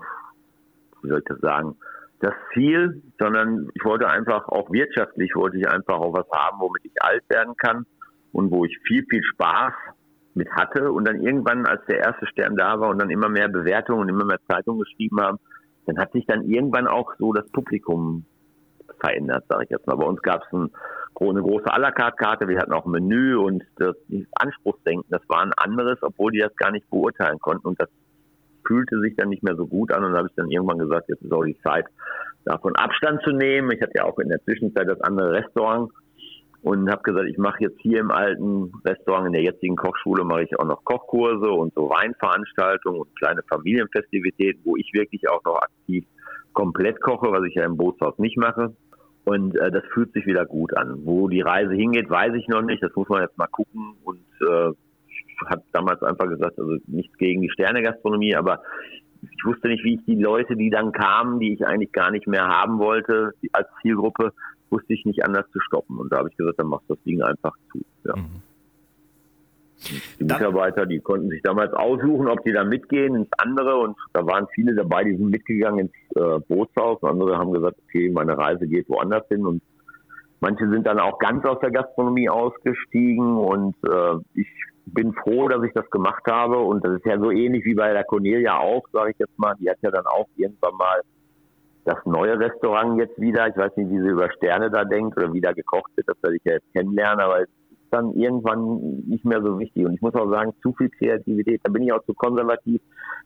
wie 1.02 1.08
soll 1.08 1.18
ich 1.18 1.24
das 1.24 1.40
sagen, 1.40 1.76
das 2.20 2.34
Ziel, 2.52 3.02
sondern 3.18 3.68
ich 3.74 3.84
wollte 3.84 4.08
einfach 4.08 4.48
auch 4.48 4.70
wirtschaftlich, 4.70 5.34
wollte 5.34 5.58
ich 5.58 5.68
einfach 5.68 5.98
auch 5.98 6.14
was 6.14 6.26
haben, 6.32 6.58
womit 6.60 6.84
ich 6.84 7.02
alt 7.02 7.22
werden 7.28 7.54
kann 7.56 7.86
und 8.32 8.50
wo 8.50 8.64
ich 8.64 8.76
viel, 8.86 9.04
viel 9.08 9.22
Spaß 9.22 9.74
mit 10.34 10.50
hatte. 10.52 10.90
Und 10.90 11.06
dann 11.06 11.20
irgendwann, 11.20 11.66
als 11.66 11.84
der 11.86 11.98
erste 11.98 12.26
Stern 12.26 12.56
da 12.56 12.80
war 12.80 12.88
und 12.90 13.00
dann 13.00 13.10
immer 13.10 13.28
mehr 13.28 13.48
Bewertungen 13.48 14.02
und 14.02 14.08
immer 14.08 14.24
mehr 14.24 14.40
Zeitungen 14.48 14.80
geschrieben 14.80 15.20
haben, 15.20 15.38
dann 15.86 15.98
hat 15.98 16.12
sich 16.12 16.24
dann 16.26 16.48
irgendwann 16.48 16.86
auch 16.86 17.12
so 17.18 17.32
das 17.32 17.46
Publikum 17.50 18.24
verändert, 19.04 19.44
sage 19.48 19.64
ich 19.64 19.70
jetzt 19.70 19.86
mal. 19.86 19.96
Bei 19.96 20.06
uns 20.06 20.22
gab 20.22 20.42
es 20.42 20.52
ein, 20.52 20.70
eine 21.20 21.42
große 21.42 21.66
à 21.66 21.78
la 21.78 21.92
carte 21.92 22.16
Karte, 22.16 22.48
wir 22.48 22.58
hatten 22.58 22.72
auch 22.72 22.86
ein 22.86 22.90
Menü 22.90 23.36
und 23.36 23.62
das, 23.76 23.96
Anspruchsdenken, 24.32 25.04
das 25.10 25.22
war 25.28 25.42
ein 25.42 25.52
anderes, 25.56 25.98
obwohl 26.02 26.32
die 26.32 26.40
das 26.40 26.54
gar 26.56 26.70
nicht 26.70 26.88
beurteilen 26.90 27.38
konnten 27.38 27.68
und 27.68 27.80
das 27.80 27.88
fühlte 28.66 28.98
sich 29.00 29.14
dann 29.16 29.28
nicht 29.28 29.42
mehr 29.42 29.56
so 29.56 29.66
gut 29.66 29.92
an 29.92 30.04
und 30.04 30.12
da 30.12 30.18
habe 30.18 30.28
ich 30.28 30.34
dann 30.36 30.50
irgendwann 30.50 30.78
gesagt, 30.78 31.08
jetzt 31.08 31.22
ist 31.22 31.32
auch 31.32 31.44
die 31.44 31.58
Zeit, 31.60 31.84
davon 32.44 32.74
Abstand 32.76 33.22
zu 33.22 33.30
nehmen. 33.30 33.70
Ich 33.72 33.80
hatte 33.80 33.92
ja 33.96 34.04
auch 34.04 34.18
in 34.18 34.28
der 34.28 34.42
Zwischenzeit 34.44 34.88
das 34.88 35.00
andere 35.00 35.32
Restaurant 35.32 35.90
und 36.62 36.90
habe 36.90 37.02
gesagt, 37.02 37.26
ich 37.28 37.38
mache 37.38 37.58
jetzt 37.60 37.78
hier 37.80 38.00
im 38.00 38.10
alten 38.10 38.72
Restaurant, 38.84 39.26
in 39.26 39.32
der 39.34 39.42
jetzigen 39.42 39.76
Kochschule, 39.76 40.24
mache 40.24 40.44
ich 40.44 40.58
auch 40.58 40.64
noch 40.64 40.82
Kochkurse 40.84 41.50
und 41.50 41.74
so 41.74 41.90
Weinveranstaltungen 41.90 43.00
und 43.00 43.16
kleine 43.18 43.42
Familienfestivitäten, 43.50 44.62
wo 44.64 44.76
ich 44.76 44.90
wirklich 44.94 45.28
auch 45.28 45.44
noch 45.44 45.56
aktiv 45.56 46.04
komplett 46.54 47.00
koche, 47.02 47.30
was 47.32 47.44
ich 47.44 47.54
ja 47.54 47.64
im 47.64 47.76
Bootshaus 47.76 48.18
nicht 48.18 48.38
mache. 48.38 48.74
Und 49.24 49.56
äh, 49.56 49.70
das 49.70 49.84
fühlt 49.92 50.12
sich 50.12 50.26
wieder 50.26 50.44
gut 50.44 50.76
an. 50.76 51.00
Wo 51.04 51.28
die 51.28 51.40
Reise 51.40 51.74
hingeht, 51.74 52.10
weiß 52.10 52.34
ich 52.34 52.46
noch 52.48 52.62
nicht. 52.62 52.82
Das 52.82 52.94
muss 52.94 53.08
man 53.08 53.22
jetzt 53.22 53.38
mal 53.38 53.46
gucken. 53.46 53.94
Und 54.04 54.20
äh, 54.42 54.72
habe 55.46 55.62
damals 55.72 56.02
einfach 56.02 56.28
gesagt, 56.28 56.58
also 56.58 56.76
nichts 56.86 57.16
gegen 57.18 57.42
die 57.42 57.50
Sternegastronomie, 57.50 58.36
aber 58.36 58.62
ich 59.22 59.44
wusste 59.44 59.68
nicht, 59.68 59.84
wie 59.84 59.94
ich 59.94 60.04
die 60.04 60.20
Leute, 60.20 60.56
die 60.56 60.70
dann 60.70 60.92
kamen, 60.92 61.40
die 61.40 61.54
ich 61.54 61.66
eigentlich 61.66 61.92
gar 61.92 62.10
nicht 62.10 62.26
mehr 62.26 62.46
haben 62.46 62.78
wollte, 62.78 63.32
als 63.52 63.68
Zielgruppe, 63.80 64.32
wusste 64.70 64.92
ich 64.92 65.04
nicht 65.04 65.24
anders 65.24 65.50
zu 65.50 65.60
stoppen. 65.60 65.98
Und 65.98 66.12
da 66.12 66.18
habe 66.18 66.28
ich 66.28 66.36
gesagt, 66.36 66.58
dann 66.58 66.66
machst 66.68 66.88
du 66.88 66.94
das 66.94 67.04
Ding 67.04 67.22
einfach 67.22 67.54
zu. 67.72 67.80
Ja. 68.04 68.16
Mhm. 68.16 68.42
Die 70.18 70.24
Mitarbeiter, 70.24 70.86
die 70.86 71.00
konnten 71.00 71.28
sich 71.28 71.42
damals 71.42 71.72
aussuchen, 71.74 72.28
ob 72.28 72.42
die 72.44 72.52
da 72.52 72.64
mitgehen 72.64 73.14
ins 73.14 73.28
andere. 73.38 73.76
Und 73.76 73.96
da 74.12 74.24
waren 74.26 74.46
viele 74.54 74.74
dabei, 74.74 75.04
die 75.04 75.16
sind 75.16 75.30
mitgegangen 75.30 75.80
ins 75.80 76.16
äh, 76.16 76.40
Bootshaus. 76.48 77.00
Und 77.02 77.10
andere 77.10 77.36
haben 77.36 77.52
gesagt, 77.52 77.76
okay, 77.84 78.10
meine 78.10 78.36
Reise 78.36 78.66
geht 78.66 78.88
woanders 78.88 79.26
hin. 79.28 79.46
Und 79.46 79.62
manche 80.40 80.68
sind 80.70 80.86
dann 80.86 80.98
auch 80.98 81.18
ganz 81.18 81.44
aus 81.44 81.58
der 81.60 81.70
Gastronomie 81.70 82.28
ausgestiegen. 82.28 83.36
Und 83.36 83.76
äh, 83.86 84.16
ich 84.34 84.48
bin 84.86 85.12
froh, 85.12 85.48
dass 85.48 85.62
ich 85.64 85.72
das 85.74 85.88
gemacht 85.90 86.24
habe. 86.26 86.58
Und 86.58 86.84
das 86.84 86.94
ist 86.94 87.06
ja 87.06 87.18
so 87.18 87.30
ähnlich 87.30 87.64
wie 87.64 87.74
bei 87.74 87.92
der 87.92 88.04
Cornelia 88.04 88.58
auch, 88.58 88.84
sage 88.92 89.10
ich 89.10 89.18
jetzt 89.18 89.38
mal. 89.38 89.54
Die 89.60 89.68
hat 89.68 89.78
ja 89.82 89.90
dann 89.90 90.06
auch 90.06 90.28
irgendwann 90.36 90.74
mal 90.76 91.00
das 91.84 91.98
neue 92.06 92.38
Restaurant 92.38 92.98
jetzt 92.98 93.20
wieder. 93.20 93.48
Ich 93.48 93.56
weiß 93.56 93.76
nicht, 93.76 93.90
wie 93.90 94.00
sie 94.00 94.08
über 94.08 94.30
Sterne 94.32 94.70
da 94.70 94.84
denkt 94.84 95.16
oder 95.18 95.32
wie 95.32 95.40
da 95.40 95.52
gekocht 95.52 95.92
wird. 95.96 96.08
Das 96.08 96.16
werde 96.22 96.36
ich 96.36 96.44
ja 96.44 96.54
jetzt 96.54 96.72
kennenlernen. 96.72 97.20
Aber 97.20 97.44
dann 97.94 98.12
irgendwann 98.14 99.04
nicht 99.06 99.24
mehr 99.24 99.40
so 99.40 99.58
wichtig. 99.58 99.86
Und 99.86 99.94
ich 99.94 100.02
muss 100.02 100.14
auch 100.14 100.28
sagen, 100.28 100.52
zu 100.62 100.74
viel 100.74 100.90
Kreativität. 100.90 101.60
Da 101.62 101.70
bin 101.70 101.84
ich 101.84 101.92
auch 101.92 102.04
zu 102.04 102.14
konservativ. 102.14 102.80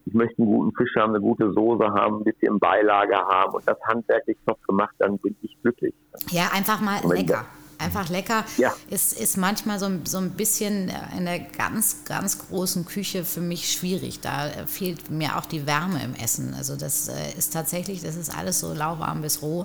Ich 0.05 0.15
möchte 0.15 0.43
einen 0.43 0.53
guten 0.53 0.77
Fisch 0.77 0.95
haben, 0.97 1.15
eine 1.15 1.21
gute 1.21 1.53
Soße 1.53 1.85
haben, 1.85 2.19
ein 2.19 2.25
bisschen 2.25 2.59
Beilage 2.59 3.17
haben 3.17 3.55
und 3.55 3.67
das 3.67 3.79
handwerklich 3.87 4.37
top 4.47 4.63
gemacht, 4.67 4.95
dann 4.99 5.19
bin 5.19 5.35
ich 5.43 5.57
glücklich. 5.63 5.95
Ja, 6.31 6.51
einfach 6.55 6.81
mal 6.81 7.01
lecker. 7.15 7.45
Einfach 7.81 8.09
lecker 8.09 8.45
ja. 8.57 8.75
ist, 8.91 9.19
ist 9.19 9.37
manchmal 9.37 9.79
so, 9.79 9.89
so 10.05 10.19
ein 10.19 10.31
bisschen 10.31 10.91
in 11.17 11.27
der 11.27 11.39
ganz, 11.39 12.05
ganz 12.05 12.49
großen 12.49 12.85
Küche 12.85 13.25
für 13.25 13.41
mich 13.41 13.73
schwierig. 13.73 14.21
Da 14.21 14.49
fehlt 14.67 15.11
mir 15.11 15.37
auch 15.37 15.47
die 15.47 15.65
Wärme 15.65 16.03
im 16.03 16.15
Essen. 16.15 16.55
Also 16.55 16.77
das 16.77 17.09
äh, 17.09 17.39
ist 17.39 17.53
tatsächlich, 17.53 18.03
das 18.03 18.17
ist 18.17 18.37
alles 18.37 18.59
so 18.59 18.75
lauwarm 18.75 19.23
bis 19.23 19.43
roh. 19.43 19.65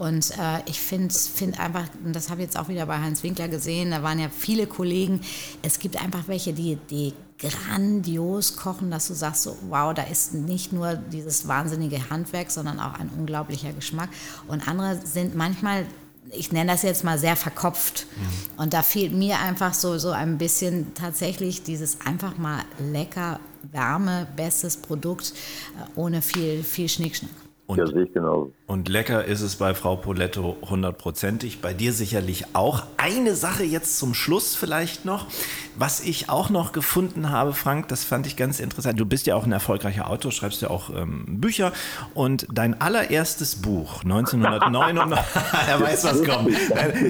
Und 0.00 0.30
äh, 0.30 0.62
ich 0.64 0.80
finde 0.80 1.12
find 1.12 1.60
einfach, 1.60 1.84
und 2.02 2.16
das 2.16 2.30
habe 2.30 2.40
ich 2.40 2.46
jetzt 2.46 2.58
auch 2.58 2.68
wieder 2.68 2.86
bei 2.86 2.98
Heinz 2.98 3.22
Winkler 3.22 3.48
gesehen, 3.48 3.90
da 3.90 4.02
waren 4.02 4.18
ja 4.18 4.30
viele 4.30 4.66
Kollegen, 4.66 5.20
es 5.60 5.78
gibt 5.78 6.02
einfach 6.02 6.26
welche, 6.26 6.54
die, 6.54 6.78
die 6.88 7.12
grandios 7.38 8.56
kochen, 8.56 8.90
dass 8.90 9.08
du 9.08 9.14
sagst, 9.14 9.42
so, 9.42 9.58
wow, 9.68 9.92
da 9.92 10.04
ist 10.04 10.32
nicht 10.32 10.72
nur 10.72 10.94
dieses 10.94 11.48
wahnsinnige 11.48 12.08
Handwerk, 12.08 12.50
sondern 12.50 12.80
auch 12.80 12.94
ein 12.94 13.10
unglaublicher 13.10 13.74
Geschmack. 13.74 14.08
Und 14.48 14.66
andere 14.66 14.98
sind 15.04 15.36
manchmal 15.36 15.84
ich 16.32 16.52
nenne 16.52 16.70
das 16.70 16.82
jetzt 16.82 17.02
mal 17.02 17.18
sehr 17.18 17.34
verkopft. 17.34 18.06
Mhm. 18.14 18.60
Und 18.62 18.72
da 18.72 18.82
fehlt 18.82 19.12
mir 19.12 19.40
einfach 19.40 19.74
so, 19.74 19.98
so 19.98 20.12
ein 20.12 20.38
bisschen 20.38 20.94
tatsächlich 20.94 21.64
dieses 21.64 22.00
einfach 22.02 22.38
mal 22.38 22.62
lecker, 22.78 23.40
Wärme, 23.72 24.28
bestes 24.36 24.76
Produkt, 24.76 25.32
äh, 25.76 25.98
ohne 25.98 26.22
viel, 26.22 26.62
viel 26.62 26.88
Schnickschnack. 26.88 27.32
Und, 27.70 27.78
ja, 27.78 27.86
sehe 27.86 28.02
ich 28.02 28.12
genau. 28.12 28.50
Und 28.66 28.88
lecker 28.88 29.24
ist 29.24 29.42
es 29.42 29.54
bei 29.54 29.74
Frau 29.74 29.94
Poletto 29.94 30.56
hundertprozentig. 30.68 31.60
Bei 31.60 31.72
dir 31.72 31.92
sicherlich 31.92 32.46
auch. 32.52 32.82
Eine 32.96 33.36
Sache 33.36 33.62
jetzt 33.62 33.96
zum 33.96 34.12
Schluss 34.12 34.56
vielleicht 34.56 35.04
noch. 35.04 35.28
Was 35.76 36.00
ich 36.00 36.28
auch 36.28 36.50
noch 36.50 36.72
gefunden 36.72 37.30
habe, 37.30 37.52
Frank, 37.52 37.86
das 37.86 38.02
fand 38.02 38.26
ich 38.26 38.36
ganz 38.36 38.58
interessant. 38.58 38.98
Du 38.98 39.06
bist 39.06 39.28
ja 39.28 39.36
auch 39.36 39.46
ein 39.46 39.52
erfolgreicher 39.52 40.10
Autor, 40.10 40.32
schreibst 40.32 40.62
ja 40.62 40.68
auch 40.68 40.90
ähm, 40.90 41.24
Bücher. 41.40 41.72
Und 42.12 42.48
dein 42.52 42.80
allererstes 42.80 43.54
Buch, 43.62 44.02
1999, 44.02 45.18
er 45.68 45.80
weiß, 45.80 46.04
was 46.04 46.24
kommt. 46.24 46.50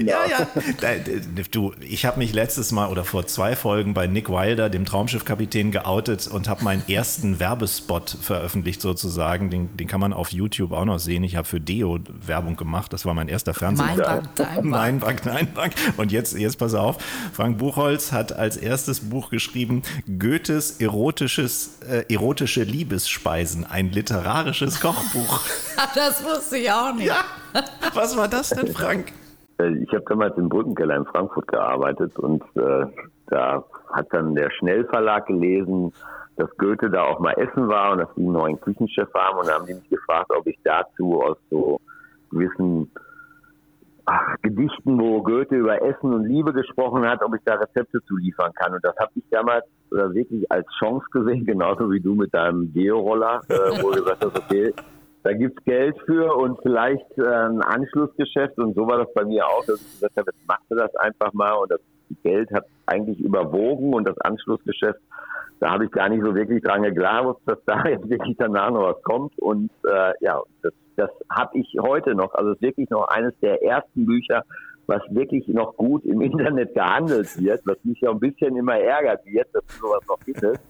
ja, 0.02 0.18
ja. 0.28 0.46
Du, 1.50 1.72
ich 1.80 2.04
habe 2.04 2.18
mich 2.18 2.34
letztes 2.34 2.70
Mal 2.70 2.90
oder 2.90 3.04
vor 3.04 3.26
zwei 3.26 3.56
Folgen 3.56 3.94
bei 3.94 4.06
Nick 4.06 4.28
Wilder, 4.28 4.68
dem 4.68 4.84
Traumschiffkapitän, 4.84 5.70
geoutet 5.70 6.28
und 6.28 6.48
habe 6.48 6.64
meinen 6.64 6.86
ersten 6.86 7.40
Werbespot 7.40 8.10
veröffentlicht 8.20 8.82
sozusagen. 8.82 9.48
Den, 9.48 9.74
den 9.78 9.88
kann 9.88 10.00
man 10.00 10.12
auf 10.12 10.32
YouTube 10.32 10.49
YouTube 10.50 10.72
auch 10.72 10.84
noch 10.84 10.98
sehen. 10.98 11.22
Ich 11.24 11.36
habe 11.36 11.46
für 11.46 11.60
Deo 11.60 11.98
Werbung 12.26 12.56
gemacht. 12.56 12.92
Das 12.92 13.06
war 13.06 13.14
mein 13.14 13.28
erster 13.28 13.54
Fernseher. 13.54 14.22
Nein, 14.62 14.98
Bank, 14.98 15.24
nein, 15.24 15.48
Bank. 15.54 15.74
Und 15.96 16.12
jetzt, 16.12 16.36
jetzt 16.36 16.58
pass 16.58 16.74
auf. 16.74 16.98
Frank 17.32 17.58
Buchholz 17.58 18.12
hat 18.12 18.32
als 18.32 18.56
erstes 18.56 19.08
Buch 19.08 19.30
geschrieben 19.30 19.82
Goethes 20.18 20.80
erotisches, 20.80 21.80
äh, 21.82 22.04
erotische 22.12 22.64
Liebesspeisen. 22.64 23.64
Ein 23.64 23.90
literarisches 23.90 24.80
Kochbuch. 24.80 25.40
das 25.94 26.24
wusste 26.24 26.58
ich 26.58 26.70
auch 26.70 26.94
nicht. 26.94 27.06
Ja. 27.06 27.24
Was 27.94 28.16
war 28.16 28.28
das 28.28 28.50
denn, 28.50 28.72
Frank? 28.72 29.12
Äh, 29.60 29.74
ich 29.76 29.90
habe 29.92 30.04
damals 30.08 30.36
im 30.36 30.48
Brückenkeller 30.48 30.96
in 30.96 31.04
Frankfurt 31.06 31.48
gearbeitet 31.48 32.18
und 32.18 32.42
äh, 32.56 32.86
da 33.28 33.64
hat 33.92 34.06
dann 34.10 34.34
der 34.34 34.50
Schnellverlag 34.50 35.26
gelesen, 35.26 35.92
dass 36.40 36.56
Goethe 36.56 36.90
da 36.90 37.04
auch 37.04 37.20
mal 37.20 37.32
essen 37.32 37.68
war 37.68 37.92
und 37.92 37.98
dass 37.98 38.14
die 38.16 38.22
einen 38.22 38.32
neuen 38.32 38.60
Küchenchef 38.60 39.12
haben. 39.14 39.38
Und 39.38 39.48
da 39.48 39.54
haben 39.54 39.66
die 39.66 39.74
mich 39.74 39.88
gefragt, 39.90 40.30
ob 40.36 40.46
ich 40.46 40.58
dazu 40.64 41.22
aus 41.22 41.36
so 41.50 41.80
gewissen 42.30 42.90
ach, 44.06 44.36
Gedichten, 44.42 44.98
wo 44.98 45.22
Goethe 45.22 45.56
über 45.56 45.82
Essen 45.82 46.14
und 46.14 46.24
Liebe 46.24 46.52
gesprochen 46.52 47.06
hat, 47.06 47.22
ob 47.22 47.34
ich 47.34 47.42
da 47.44 47.54
Rezepte 47.54 48.02
zu 48.04 48.16
liefern 48.16 48.52
kann. 48.54 48.72
Und 48.72 48.84
das 48.84 48.96
habe 48.98 49.12
ich 49.14 49.24
damals 49.30 49.64
oder 49.90 50.14
wirklich 50.14 50.50
als 50.50 50.66
Chance 50.78 51.06
gesehen, 51.10 51.44
genauso 51.46 51.90
wie 51.90 52.00
du 52.00 52.14
mit 52.14 52.32
deinem 52.32 52.72
Geo-Roller, 52.72 53.40
äh, 53.48 53.82
wo 53.82 53.90
du 53.90 54.02
gesagt 54.02 54.24
hast, 54.24 54.38
okay, 54.38 54.72
da 55.22 55.32
gibt's 55.34 55.62
Geld 55.64 55.96
für 56.06 56.34
und 56.34 56.58
vielleicht 56.62 57.18
äh, 57.18 57.26
ein 57.26 57.60
Anschlussgeschäft. 57.60 58.58
Und 58.58 58.74
so 58.74 58.86
war 58.86 58.98
das 58.98 59.12
bei 59.12 59.24
mir 59.24 59.46
auch, 59.46 59.64
dass 59.66 59.80
ich 59.80 59.92
gesagt 59.92 60.16
habe, 60.16 60.30
jetzt 60.32 60.48
machst 60.48 60.70
du 60.70 60.76
das 60.76 60.94
einfach 60.96 61.32
mal. 61.34 61.52
Und 61.52 61.70
das 61.70 61.80
Geld 62.22 62.50
hat 62.52 62.66
eigentlich 62.86 63.20
überwogen 63.20 63.94
und 63.94 64.08
das 64.08 64.18
Anschlussgeschäft 64.18 65.00
da 65.60 65.72
habe 65.72 65.84
ich 65.84 65.90
gar 65.90 66.08
nicht 66.08 66.24
so 66.24 66.34
wirklich 66.34 66.62
dran 66.62 66.82
geglaubt, 66.82 67.42
dass 67.46 67.58
da 67.66 67.84
jetzt 67.88 68.08
wirklich 68.08 68.36
danach 68.38 68.70
noch 68.70 68.94
was 68.94 69.02
kommt. 69.02 69.38
Und 69.38 69.70
äh, 69.84 70.12
ja, 70.20 70.42
das, 70.62 70.72
das 70.96 71.10
habe 71.30 71.58
ich 71.58 71.76
heute 71.80 72.14
noch. 72.14 72.34
Also 72.34 72.50
es 72.50 72.56
ist 72.56 72.62
wirklich 72.62 72.90
noch 72.90 73.06
eines 73.08 73.38
der 73.40 73.62
ersten 73.62 74.06
Bücher, 74.06 74.42
was 74.86 75.02
wirklich 75.10 75.46
noch 75.48 75.76
gut 75.76 76.04
im 76.04 76.20
Internet 76.22 76.74
gehandelt 76.74 77.38
wird, 77.38 77.60
was 77.66 77.76
mich 77.84 78.00
ja 78.00 78.10
ein 78.10 78.18
bisschen 78.18 78.56
immer 78.56 78.76
ärgert, 78.76 79.24
wie 79.26 79.36
jetzt, 79.36 79.54
dass 79.54 79.64
du 79.66 79.86
sowas 79.86 80.00
noch 80.08 80.18
findest. 80.24 80.60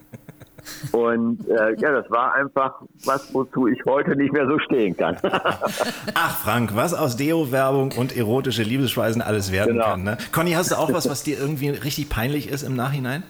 Und 0.92 1.48
äh, 1.48 1.74
ja, 1.78 1.92
das 1.92 2.11
war 2.11 2.34
einfach 2.34 2.80
was, 3.04 3.32
wozu 3.34 3.66
ich 3.66 3.78
heute 3.86 4.16
nicht 4.16 4.32
mehr 4.32 4.46
so 4.46 4.58
stehen 4.58 4.96
kann. 4.96 5.16
Ach 6.14 6.38
Frank, 6.38 6.74
was 6.74 6.94
aus 6.94 7.16
Deo-Werbung 7.16 7.92
und 7.92 8.16
erotische 8.16 8.62
Liebesspeisen 8.62 9.22
alles 9.22 9.52
werden 9.52 9.74
Genau. 9.74 9.84
kann. 9.86 10.02
Ne? 10.02 10.18
Conny, 10.32 10.52
hast 10.52 10.70
du 10.70 10.76
auch 10.76 10.92
was, 10.92 11.08
was 11.08 11.22
dir 11.22 11.38
irgendwie 11.38 11.70
richtig 11.70 12.08
peinlich 12.08 12.48
ist 12.48 12.62
im 12.62 12.74
Nachhinein? 12.76 13.22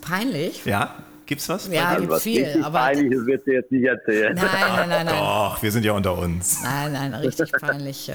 Peinlich? 0.00 0.64
Ja? 0.64 0.94
Gibt's 1.26 1.48
was? 1.48 1.68
Ja, 1.68 1.86
Also 1.88 2.00
gibt 2.02 2.12
was 2.12 2.22
viel, 2.22 2.62
aber. 2.62 2.78
Peinliches 2.78 3.26
wird 3.26 3.44
sie 3.44 3.52
jetzt 3.52 3.72
nicht 3.72 3.84
erzählen. 3.84 4.34
Nein, 4.34 4.46
nein, 4.76 4.88
nein, 4.88 5.06
nein. 5.06 5.14
Doch, 5.18 5.60
wir 5.60 5.72
sind 5.72 5.84
ja 5.84 5.92
unter 5.92 6.16
uns. 6.16 6.62
Nein, 6.62 6.92
nein, 6.92 7.14
richtig 7.14 7.50
peinlich. 7.52 8.12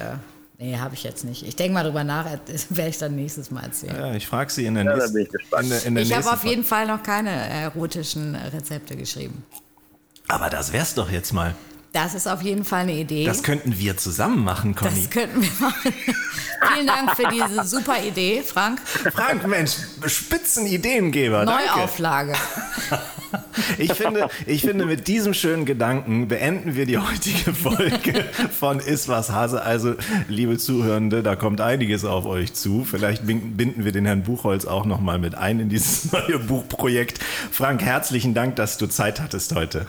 Nee, 0.61 0.77
habe 0.77 0.93
ich 0.93 1.01
jetzt 1.03 1.23
nicht. 1.25 1.41
Ich 1.41 1.55
denke 1.55 1.73
mal 1.73 1.83
drüber 1.83 2.03
nach, 2.03 2.27
das 2.45 2.67
werde 2.75 2.91
ich 2.91 2.97
dann 2.99 3.15
nächstes 3.15 3.49
Mal 3.49 3.63
erzählen. 3.63 3.95
Ja, 3.95 4.13
ich 4.13 4.27
frage 4.27 4.51
sie 4.51 4.67
in 4.67 4.75
der 4.75 4.83
Ja, 4.85 4.93
nächsten. 4.95 5.13
bin 5.13 5.23
ich 5.23 5.29
gespannt. 5.31 5.63
in 5.63 5.69
der, 5.71 5.85
in 5.85 5.95
der 5.95 6.03
Ich 6.03 6.13
habe 6.15 6.31
auf 6.31 6.43
jeden 6.45 6.63
Fall 6.63 6.85
noch 6.85 7.01
keine 7.01 7.31
erotischen 7.31 8.35
Rezepte 8.35 8.95
geschrieben. 8.95 9.43
Aber 10.27 10.51
das 10.51 10.71
wär's 10.71 10.93
doch 10.93 11.09
jetzt 11.09 11.33
mal. 11.33 11.55
Das 11.93 12.13
ist 12.13 12.27
auf 12.27 12.41
jeden 12.43 12.63
Fall 12.63 12.81
eine 12.81 12.93
Idee. 12.93 13.25
Das 13.25 13.41
könnten 13.41 13.77
wir 13.79 13.97
zusammen 13.97 14.43
machen, 14.43 14.75
Conny. 14.75 15.01
Das 15.01 15.09
könnten 15.09 15.41
wir 15.41 15.51
machen. 15.59 15.93
Vielen 16.73 16.87
Dank 16.87 17.15
für 17.15 17.27
diese 17.27 17.65
super 17.65 18.01
Idee, 18.01 18.43
Frank. 18.43 18.79
Frank, 19.13 19.45
Mensch, 19.47 19.73
Spitzenideengeber. 20.05 21.43
Danke. 21.45 21.63
Neuauflage. 21.75 22.33
Ich 23.77 23.93
finde, 23.93 24.27
ich 24.45 24.61
finde, 24.61 24.85
mit 24.85 25.07
diesem 25.07 25.33
schönen 25.33 25.65
Gedanken 25.65 26.27
beenden 26.27 26.75
wir 26.75 26.85
die 26.85 26.97
heutige 26.97 27.53
Folge 27.53 28.23
von 28.51 28.79
Is 28.79 29.07
was 29.09 29.31
Hase. 29.31 29.61
Also, 29.63 29.95
liebe 30.27 30.57
Zuhörende, 30.57 31.23
da 31.23 31.35
kommt 31.35 31.61
einiges 31.61 32.05
auf 32.05 32.25
euch 32.25 32.53
zu. 32.53 32.83
Vielleicht 32.85 33.25
bin- 33.27 33.57
binden 33.57 33.85
wir 33.85 33.91
den 33.91 34.05
Herrn 34.05 34.23
Buchholz 34.23 34.65
auch 34.65 34.85
noch 34.85 34.99
mal 34.99 35.19
mit 35.19 35.35
ein 35.35 35.59
in 35.59 35.69
dieses 35.69 36.11
neue 36.11 36.39
Buchprojekt. 36.39 37.19
Frank, 37.51 37.81
herzlichen 37.81 38.33
Dank, 38.33 38.55
dass 38.55 38.77
du 38.77 38.87
Zeit 38.87 39.19
hattest 39.21 39.55
heute. 39.55 39.87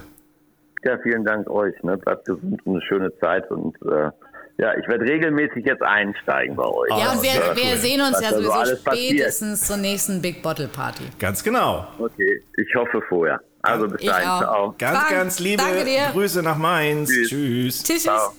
Ja, 0.85 0.97
vielen 1.01 1.23
Dank 1.23 1.49
euch. 1.49 1.73
Ne? 1.83 1.97
Bleibt 1.97 2.25
gesund 2.25 2.59
und 2.65 2.75
eine 2.75 2.81
schöne 2.85 3.11
Zeit. 3.19 3.49
Und 3.49 3.75
äh, 3.83 4.11
ja, 4.57 4.73
ich 4.77 4.87
werde 4.87 5.05
regelmäßig 5.05 5.65
jetzt 5.65 5.81
einsteigen 5.81 6.55
bei 6.57 6.65
euch. 6.65 6.89
Ja, 6.89 7.13
und 7.13 7.23
wir, 7.23 7.31
sehr 7.31 7.55
wir 7.55 7.63
cool. 7.71 7.77
sehen 7.77 8.01
uns 8.01 8.13
Was 8.17 8.21
ja 8.21 8.29
da 8.31 8.35
so 8.35 8.41
sowieso 8.43 8.51
alles 8.59 8.83
passiert. 8.83 9.07
spätestens 9.13 9.65
zur 9.67 9.77
nächsten 9.77 10.21
Big 10.21 10.43
Bottle 10.43 10.67
Party. 10.67 11.03
Ganz 11.19 11.43
genau. 11.43 11.87
Okay, 11.97 12.41
ich 12.57 12.75
hoffe 12.75 13.01
vorher. 13.07 13.39
Also 13.63 13.87
bis 13.87 14.05
dahin. 14.05 14.27
auch. 14.27 14.39
Ciao. 14.39 14.75
Ganz, 14.77 14.97
Frank, 14.97 15.09
ganz 15.09 15.39
liebe. 15.39 15.63
Grüße 16.11 16.43
nach 16.43 16.57
Mainz. 16.57 17.09
Tschüss. 17.09 17.29
Tschüss. 17.29 17.83
Tschüss, 17.83 18.03
Ciao. 18.03 18.33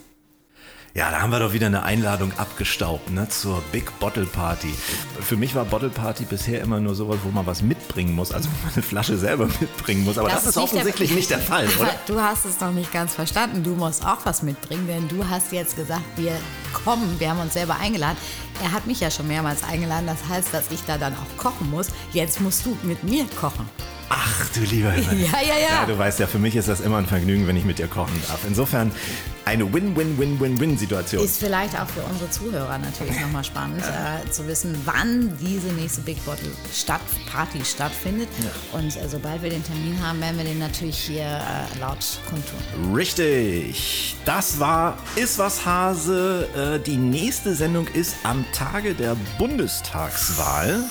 Ja, 0.93 1.11
da 1.11 1.21
haben 1.21 1.31
wir 1.31 1.39
doch 1.39 1.51
wieder 1.51 1.65
eine 1.67 1.83
Einladung 1.83 2.31
abgestaubt, 2.37 3.11
ne, 3.11 3.27
zur 3.27 3.61
Big 3.73 3.99
Bottle 3.99 4.25
Party. 4.25 4.73
Für 5.19 5.35
mich 5.35 5.53
war 5.53 5.65
Bottle 5.65 5.89
Party 5.89 6.23
bisher 6.23 6.61
immer 6.61 6.79
nur 6.79 6.95
sowas, 6.95 7.17
wo 7.23 7.31
man 7.31 7.45
was 7.45 7.61
mitbringen 7.61 8.15
muss, 8.15 8.31
also 8.31 8.47
wo 8.47 8.65
man 8.65 8.73
eine 8.75 8.81
Flasche 8.81 9.17
selber 9.17 9.47
mitbringen 9.59 10.05
muss. 10.05 10.17
Aber 10.17 10.29
das, 10.29 10.45
ist 10.45 10.55
nicht 10.55 10.63
offensichtlich 10.63 11.11
nicht 11.11 11.29
der 11.31 11.39
Fall, 11.39 11.67
oder? 11.77 11.93
Du 12.07 12.21
hast 12.21 12.45
es 12.45 12.61
noch 12.61 12.71
nicht 12.71 12.93
ganz 12.93 13.13
verstanden. 13.13 13.61
Du 13.61 13.71
musst 13.71 14.05
auch 14.05 14.19
was 14.23 14.41
mitbringen, 14.41 14.87
denn 14.87 15.07
du 15.09 15.27
hast 15.27 15.51
jetzt 15.51 15.75
gesagt, 15.75 16.05
wir 16.15 16.31
kommen. 16.71 17.19
Wir 17.19 17.31
haben 17.31 17.41
uns 17.41 17.51
selber 17.55 17.75
eingeladen. 17.77 18.17
Er 18.63 18.71
hat 18.71 18.87
mich 18.87 19.01
ja 19.01 19.11
schon 19.11 19.27
mehrmals 19.27 19.65
eingeladen. 19.65 20.07
Das 20.07 20.29
heißt, 20.29 20.53
dass 20.53 20.71
ich 20.71 20.85
da 20.85 20.97
dann 20.97 21.13
auch 21.13 21.43
kochen 21.43 21.69
muss. 21.71 21.87
Jetzt 22.13 22.39
musst 22.39 22.65
du 22.65 22.77
mit 22.83 23.03
mir 23.03 23.25
kochen. 23.41 23.69
Ach, 24.09 24.49
du 24.53 24.59
lieber 24.61 24.91
Himmel. 24.91 25.25
Ja, 25.25 25.41
ja, 25.41 25.57
ja. 25.59 25.81
Ja, 25.81 25.85
du 25.85 25.97
weißt 25.97 26.19
ja, 26.19 26.27
für 26.27 26.37
mich 26.39 26.55
ist 26.55 26.67
das 26.67 26.79
immer 26.79 26.97
ein 26.97 27.07
Vergnügen, 27.07 27.47
wenn 27.47 27.57
ich 27.57 27.65
mit 27.65 27.79
dir 27.79 27.87
kochen 27.87 28.13
darf. 28.27 28.39
Insofern 28.47 28.91
eine 29.45 29.71
Win-Win-Win-Win-Win-Situation. 29.71 31.23
Ist 31.23 31.39
vielleicht 31.39 31.79
auch 31.79 31.87
für 31.87 32.01
unsere 32.01 32.29
Zuhörer 32.29 32.77
natürlich 32.77 33.19
nochmal 33.19 33.43
spannend 33.43 33.83
äh, 33.83 34.29
zu 34.31 34.47
wissen, 34.47 34.75
wann 34.85 35.35
diese 35.39 35.67
nächste 35.73 36.01
Big 36.01 36.23
Bottle 36.25 36.49
Stadt 36.73 37.01
Party 37.31 37.63
stattfindet. 37.65 38.29
Und 38.73 38.95
äh, 38.95 39.07
sobald 39.09 39.41
wir 39.41 39.49
den 39.49 39.63
Termin 39.63 39.99
haben, 40.03 40.21
werden 40.21 40.37
wir 40.37 40.45
den 40.45 40.59
natürlich 40.59 40.97
hier 40.97 41.23
äh, 41.25 41.79
laut 41.79 42.19
kundtun. 42.29 42.95
Richtig. 42.95 44.15
Das 44.25 44.59
war 44.59 44.97
Is 45.15 45.37
was 45.37 45.65
Hase. 45.65 46.47
Äh, 46.55 46.79
Die 46.79 46.97
nächste 46.97 47.55
Sendung 47.55 47.87
ist 47.87 48.15
am 48.23 48.45
Tage 48.51 48.93
der 48.93 49.15
Bundestagswahl. 49.37 50.83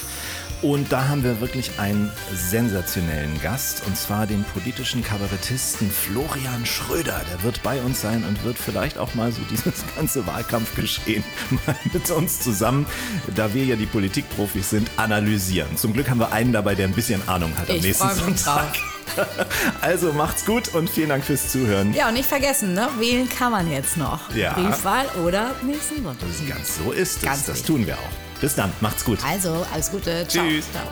Und 0.63 0.93
da 0.93 1.09
haben 1.09 1.23
wir 1.25 1.41
wirklich 1.41 1.79
einen 1.79 2.11
sensationellen 2.33 3.41
Gast, 3.43 3.83
und 3.87 3.97
zwar 3.97 4.27
den 4.27 4.45
politischen 4.45 5.03
Kabarettisten 5.03 5.91
Florian 5.91 6.65
Schröder. 6.65 7.21
Der 7.31 7.43
wird 7.43 7.63
bei 7.63 7.81
uns 7.83 8.01
sein 8.01 8.25
und 8.25 8.43
wird 8.45 8.57
vielleicht 8.59 8.99
auch 8.99 9.15
mal 9.15 9.31
so 9.33 9.43
dieses 9.51 9.85
ganze 9.95 10.27
Wahlkampfgeschehen 10.27 11.25
mal 11.67 11.77
mit 11.93 12.11
uns 12.11 12.41
zusammen, 12.41 12.87
da 13.35 13.53
wir 13.53 13.65
ja 13.65 13.77
die 13.77 13.87
Politikprofis 13.87 14.71
sind, 14.71 14.91
analysieren. 14.97 15.77
Zum 15.77 15.93
Glück 15.93 16.09
haben 16.09 16.21
wir 16.21 16.33
einen 16.33 16.53
dabei, 16.53 16.75
der 16.75 16.87
ein 16.87 16.95
bisschen 16.95 17.27
Ahnung 17.29 17.53
hat 17.59 17.69
am 17.71 17.77
Ich 17.77 17.83
nächsten 17.83 18.11
Sonntag. 18.11 18.75
Also 19.81 20.13
macht's 20.13 20.45
gut 20.45 20.75
und 20.75 20.89
vielen 20.91 21.11
Dank 21.11 21.25
fürs 21.25 21.53
Zuhören. 21.53 21.93
Ja, 21.95 22.09
und 22.09 22.15
nicht 22.15 22.29
vergessen, 22.29 22.75
ne? 22.75 22.89
wählen 22.99 23.29
kann 23.29 23.53
man 23.53 23.71
jetzt 23.71 23.97
noch. 23.97 24.35
Ja. 24.35 24.55
Briefwahl 24.55 25.07
oder 25.25 25.55
nächsten 25.63 26.03
Sonntag. 26.03 26.29
Ganz 26.49 26.79
so 26.79 26.91
ist 26.91 27.19
es. 27.19 27.23
Ganz 27.23 27.47
das 27.47 27.63
tun 27.63 27.87
wir 27.87 27.95
auch. 27.95 28.34
Bis 28.45 28.55
dann, 28.55 28.70
macht's 28.82 29.03
gut. 29.07 29.18
Also, 29.24 29.64
alles 29.72 29.90
Gute. 29.90 30.28
Ciao. 30.28 30.45
Tschüss. 30.45 30.70
Ciao. 30.70 30.84